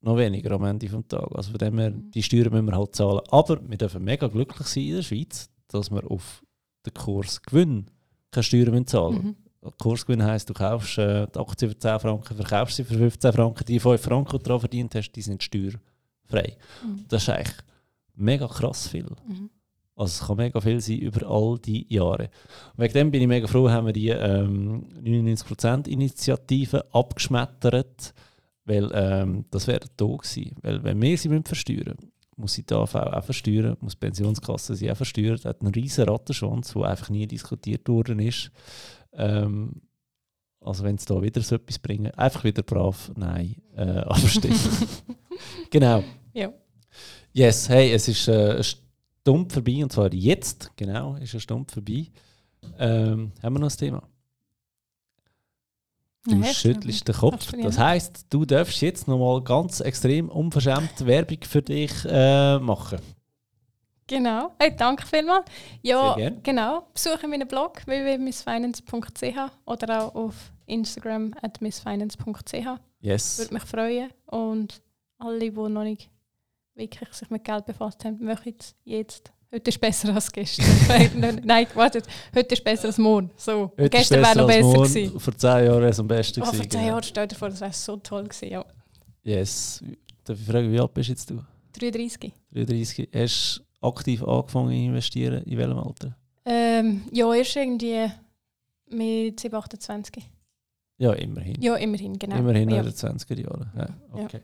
noch 0.01 0.17
weniger 0.17 0.51
am 0.51 0.63
Ende 0.63 0.87
des 0.87 1.07
Tages. 1.07 1.35
Also 1.35 1.51
von 1.51 1.57
dem 1.59 1.79
her, 1.79 1.91
mhm. 1.91 2.11
die 2.11 2.23
Steuern 2.23 2.51
müssen 2.51 2.67
wir 2.67 2.77
halt 2.77 2.95
zahlen. 2.95 3.21
Aber 3.29 3.59
wir 3.67 3.77
dürfen 3.77 4.03
mega 4.03 4.27
glücklich 4.27 4.67
sein 4.67 4.83
in 4.83 4.95
der 4.95 5.01
Schweiz, 5.01 5.49
dass 5.67 5.91
wir 5.91 6.09
auf 6.09 6.43
den 6.85 6.93
Kursgewinn 6.93 7.87
keine 8.31 8.43
Steuern 8.43 8.87
zahlen 8.87 9.15
müssen. 9.15 9.27
Mhm. 9.61 9.71
Kursgewinn 9.79 10.23
heisst, 10.23 10.49
du 10.49 10.53
kaufst 10.53 10.97
äh, 10.97 11.27
die 11.27 11.39
Aktie 11.39 11.67
für 11.67 11.77
10 11.77 11.99
Franken, 11.99 12.35
verkaufst 12.35 12.77
sie 12.77 12.83
für 12.83 12.97
15 12.97 13.33
Franken, 13.33 13.65
die 13.65 13.79
5 13.79 14.01
Franken, 14.01 14.31
die 14.31 14.37
du 14.37 14.43
daran 14.43 14.59
verdient 14.59 14.95
hast, 14.95 15.11
die 15.11 15.21
sind 15.21 15.43
steuerfrei 15.43 15.81
frei. 16.27 16.57
Mhm. 16.83 17.05
Das 17.07 17.23
ist 17.23 17.29
eigentlich 17.29 17.55
mega 18.15 18.47
krass 18.47 18.87
viel. 18.87 19.07
Mhm. 19.27 19.49
Also 19.95 20.21
es 20.21 20.27
kann 20.27 20.37
mega 20.37 20.61
viel 20.61 20.79
sein 20.79 20.99
über 20.99 21.27
all 21.27 21.57
die 21.57 21.91
Jahre. 21.91 22.29
Und 22.75 22.83
wegen 22.83 22.93
dem 22.93 23.11
bin 23.11 23.21
ich 23.21 23.27
mega 23.27 23.47
froh, 23.47 23.69
haben 23.69 23.87
wir 23.87 23.93
die 23.93 24.09
ähm, 24.09 24.85
99% 25.03 25.87
Initiative 25.87 26.85
abgeschmettert, 26.93 28.13
Weil 28.67 28.91
ähm, 28.93 29.45
das 29.49 29.65
wäre 29.65 29.87
da 29.95 30.05
gewesen. 30.05 30.55
Weil 30.61 30.83
wenn 30.83 31.01
wir 31.01 31.17
sie 31.17 31.41
versteuern 31.43 31.97
muss 32.37 32.53
sie 32.53 32.63
die 32.63 32.73
AV 32.73 32.95
auch 32.95 33.23
versteuern, 33.23 33.77
muss 33.81 33.93
die 33.93 33.99
Pensionskasse 33.99 34.75
sie 34.75 34.91
auch 34.91 34.97
versteuern. 34.97 35.35
Das 35.35 35.45
hat 35.45 35.61
einen 35.61 35.73
riesen 35.73 36.07
Rattenschwanz, 36.07 36.73
der 36.73 36.83
einfach 36.83 37.09
nie 37.09 37.25
diskutiert 37.27 37.89
worden 37.89 38.19
ist. 38.19 38.51
Ähm, 39.13 39.81
also 40.61 40.83
wenn 40.83 40.95
es 40.95 41.05
da 41.05 41.21
wieder 41.21 41.41
so 41.41 41.55
etwas 41.55 41.79
bringen, 41.79 42.11
einfach 42.11 42.43
wieder 42.43 42.61
brav 42.61 43.11
Nein 43.15 43.55
äh, 43.75 43.81
abstimmen. 43.99 44.59
genau. 45.71 46.03
Ja. 46.33 46.53
Yes, 47.33 47.69
hey, 47.69 47.91
es 47.91 48.07
ist 48.07 48.27
äh, 48.27 48.63
Stunde 48.63 49.53
vorbei 49.53 49.83
und 49.83 49.91
zwar 49.91 50.13
jetzt, 50.13 50.71
genau, 50.75 51.15
ist 51.15 51.33
eine 51.33 51.41
Stunde 51.41 51.73
vorbei. 51.73 52.07
Ähm, 52.77 53.31
haben 53.41 53.53
wir 53.53 53.59
noch 53.59 53.71
ein 53.71 53.77
Thema? 53.77 54.03
Du 56.27 56.35
Nein, 56.35 56.53
schüttelst 56.53 57.07
den 57.07 57.15
Kopf. 57.15 57.53
Ja. 57.53 57.63
Das 57.63 57.79
heisst, 57.79 58.25
du 58.29 58.43
darfst 58.45 58.81
jetzt 58.81 59.07
nochmal 59.07 59.41
ganz 59.41 59.79
extrem 59.79 60.27
unverschämt 60.29 61.05
Werbung 61.05 61.39
für 61.43 61.61
dich 61.61 61.91
äh, 62.05 62.59
machen. 62.59 62.99
Genau. 64.07 64.51
Hey, 64.59 64.75
danke 64.75 65.05
vielmals. 65.05 65.45
Ja, 65.81 66.15
genau. 66.43 66.87
Besuche 66.93 67.27
meinen 67.27 67.47
Blog 67.47 67.85
www.missfinance.ch 67.85 69.37
oder 69.65 70.03
auch 70.03 70.15
auf 70.15 70.35
Instagram 70.65 71.33
at 71.41 71.61
missfinance.ch. 71.61 72.79
Yes. 72.99 73.37
Würde 73.37 73.53
mich 73.53 73.63
freuen. 73.63 74.09
Und 74.25 74.81
alle, 75.17 75.39
die 75.39 75.51
noch 75.51 75.83
nicht 75.83 76.09
wirklich 76.75 77.13
sich 77.13 77.29
mit 77.29 77.43
Geld 77.43 77.65
befasst 77.65 78.03
haben, 78.05 78.23
möchten 78.23 78.55
es 78.59 78.75
jetzt. 78.83 79.31
Heute 79.51 79.69
ist 79.69 79.79
besser 79.79 80.13
als 80.13 80.29
gestern. 80.31 80.65
Nein, 81.45 81.67
wartet. 81.73 82.05
Heute 82.35 82.53
ist 82.53 82.63
besser 82.63 82.87
als 82.87 82.97
morgen. 82.97 83.31
So. 83.37 83.71
Heute 83.77 83.89
gestern 83.89 84.19
ist 84.21 84.25
wäre 84.27 84.37
noch 84.37 84.47
als 84.47 84.55
besser 84.57 84.67
morgen. 84.67 84.93
gewesen. 84.93 85.19
Vor 85.19 85.37
zehn 85.37 85.49
Jahren 85.65 85.81
wäre 85.81 85.89
es 85.89 85.99
am 85.99 86.07
besten 86.07 86.41
Oh, 86.41 86.45
vor 86.45 86.51
gewesen. 86.53 86.69
zehn 86.69 86.79
genau. 86.81 86.91
Jahren 86.91 87.03
stell 87.03 87.27
dir 87.27 87.35
vor, 87.35 87.49
das 87.49 87.61
wäre 87.61 87.73
so 87.73 87.95
toll 87.97 88.23
gewesen. 88.25 88.49
Ja. 88.49 88.65
Yes. 89.23 89.83
Darf 90.25 90.37
ich 90.39 90.45
fragen, 90.45 90.71
wie 90.71 90.79
alt 90.79 90.93
bist 90.93 91.09
jetzt 91.09 91.29
du? 91.29 91.41
33. 91.79 92.33
33. 92.53 93.09
Hast 93.15 93.61
du 93.81 93.87
aktiv 93.87 94.21
angefangen 94.23 94.69
zu 94.69 94.75
investieren? 94.75 95.43
In 95.43 95.57
welchem 95.57 95.77
Alter? 95.79 96.17
Ähm, 96.45 97.03
ja, 97.11 97.33
erst 97.33 97.55
irgendwie 97.55 98.11
mit 98.89 99.39
7, 99.39 99.55
28. 99.55 100.23
Ja, 100.97 101.13
immerhin. 101.13 101.61
Ja, 101.61 101.75
immerhin, 101.75 102.17
genau. 102.19 102.37
Immerhin 102.37 102.69
ja. 102.69 102.79
in 102.79 102.85
den 102.85 102.93
20er 102.93 103.39
Jahren. 103.39 103.71
Ja, 103.77 104.23
okay. 104.23 104.41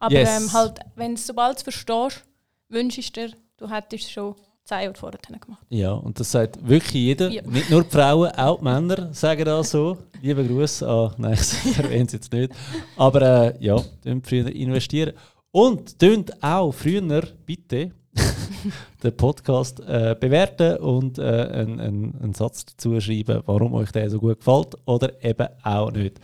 Aber 0.00 0.14
Yes. 0.14 0.40
ähm, 0.42 0.52
halt, 0.52 0.80
wenn 0.96 1.12
es 1.14 1.26
sobald 1.26 1.60
du 1.60 1.64
verstehst, 1.64 2.24
wünschst 2.68 3.16
du 3.16 3.28
dir, 3.28 3.36
du 3.56 3.68
hättest 3.68 4.04
es 4.04 4.10
schon 4.10 4.34
zehn 4.64 4.82
Jahre 4.82 4.94
vorher 4.94 5.18
gemacht. 5.20 5.64
Ja, 5.68 5.92
und 5.92 6.18
das 6.18 6.30
sagt 6.30 6.66
wirklich 6.66 6.92
jeder. 6.92 7.28
Ja. 7.30 7.42
Nicht 7.42 7.70
nur 7.70 7.84
die 7.84 7.90
Frauen, 7.90 8.30
auch 8.32 8.58
die 8.58 8.64
Männer 8.64 9.12
sagen 9.12 9.44
das 9.44 9.70
so. 9.70 9.98
Liebe 10.20 10.44
Grüße 10.46 10.88
an, 10.88 11.14
nein, 11.18 11.32
ich 11.64 11.78
erwähne 11.78 12.06
es 12.06 12.12
jetzt 12.12 12.32
nicht. 12.32 12.52
Aber 12.96 13.22
äh, 13.22 13.64
ja, 13.64 13.80
früher 14.22 14.48
investieren. 14.54 15.14
Und 15.50 15.98
tönt 15.98 16.42
auch 16.42 16.72
früher, 16.72 17.22
bitte, 17.44 17.92
den 19.02 19.16
Podcast 19.16 19.80
äh, 19.80 20.16
bewerten 20.18 20.76
und 20.78 21.18
äh, 21.18 21.22
einen, 21.22 21.80
einen, 21.80 22.20
einen 22.22 22.34
Satz 22.34 22.64
dazu 22.64 23.00
schreiben, 23.00 23.42
warum 23.46 23.74
euch 23.74 23.90
der 23.92 24.08
so 24.10 24.18
gut 24.18 24.38
gefällt 24.38 24.76
oder 24.86 25.22
eben 25.22 25.48
auch 25.62 25.90
nicht. 25.90 26.20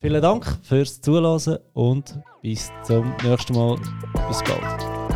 Vielen 0.00 0.22
Dank 0.22 0.46
fürs 0.62 1.00
Zuhören 1.00 1.58
und 1.72 2.18
bis 2.42 2.70
zum 2.84 3.14
nächsten 3.24 3.54
Mal. 3.54 3.76
Bis 4.28 4.42
bald. 4.44 5.07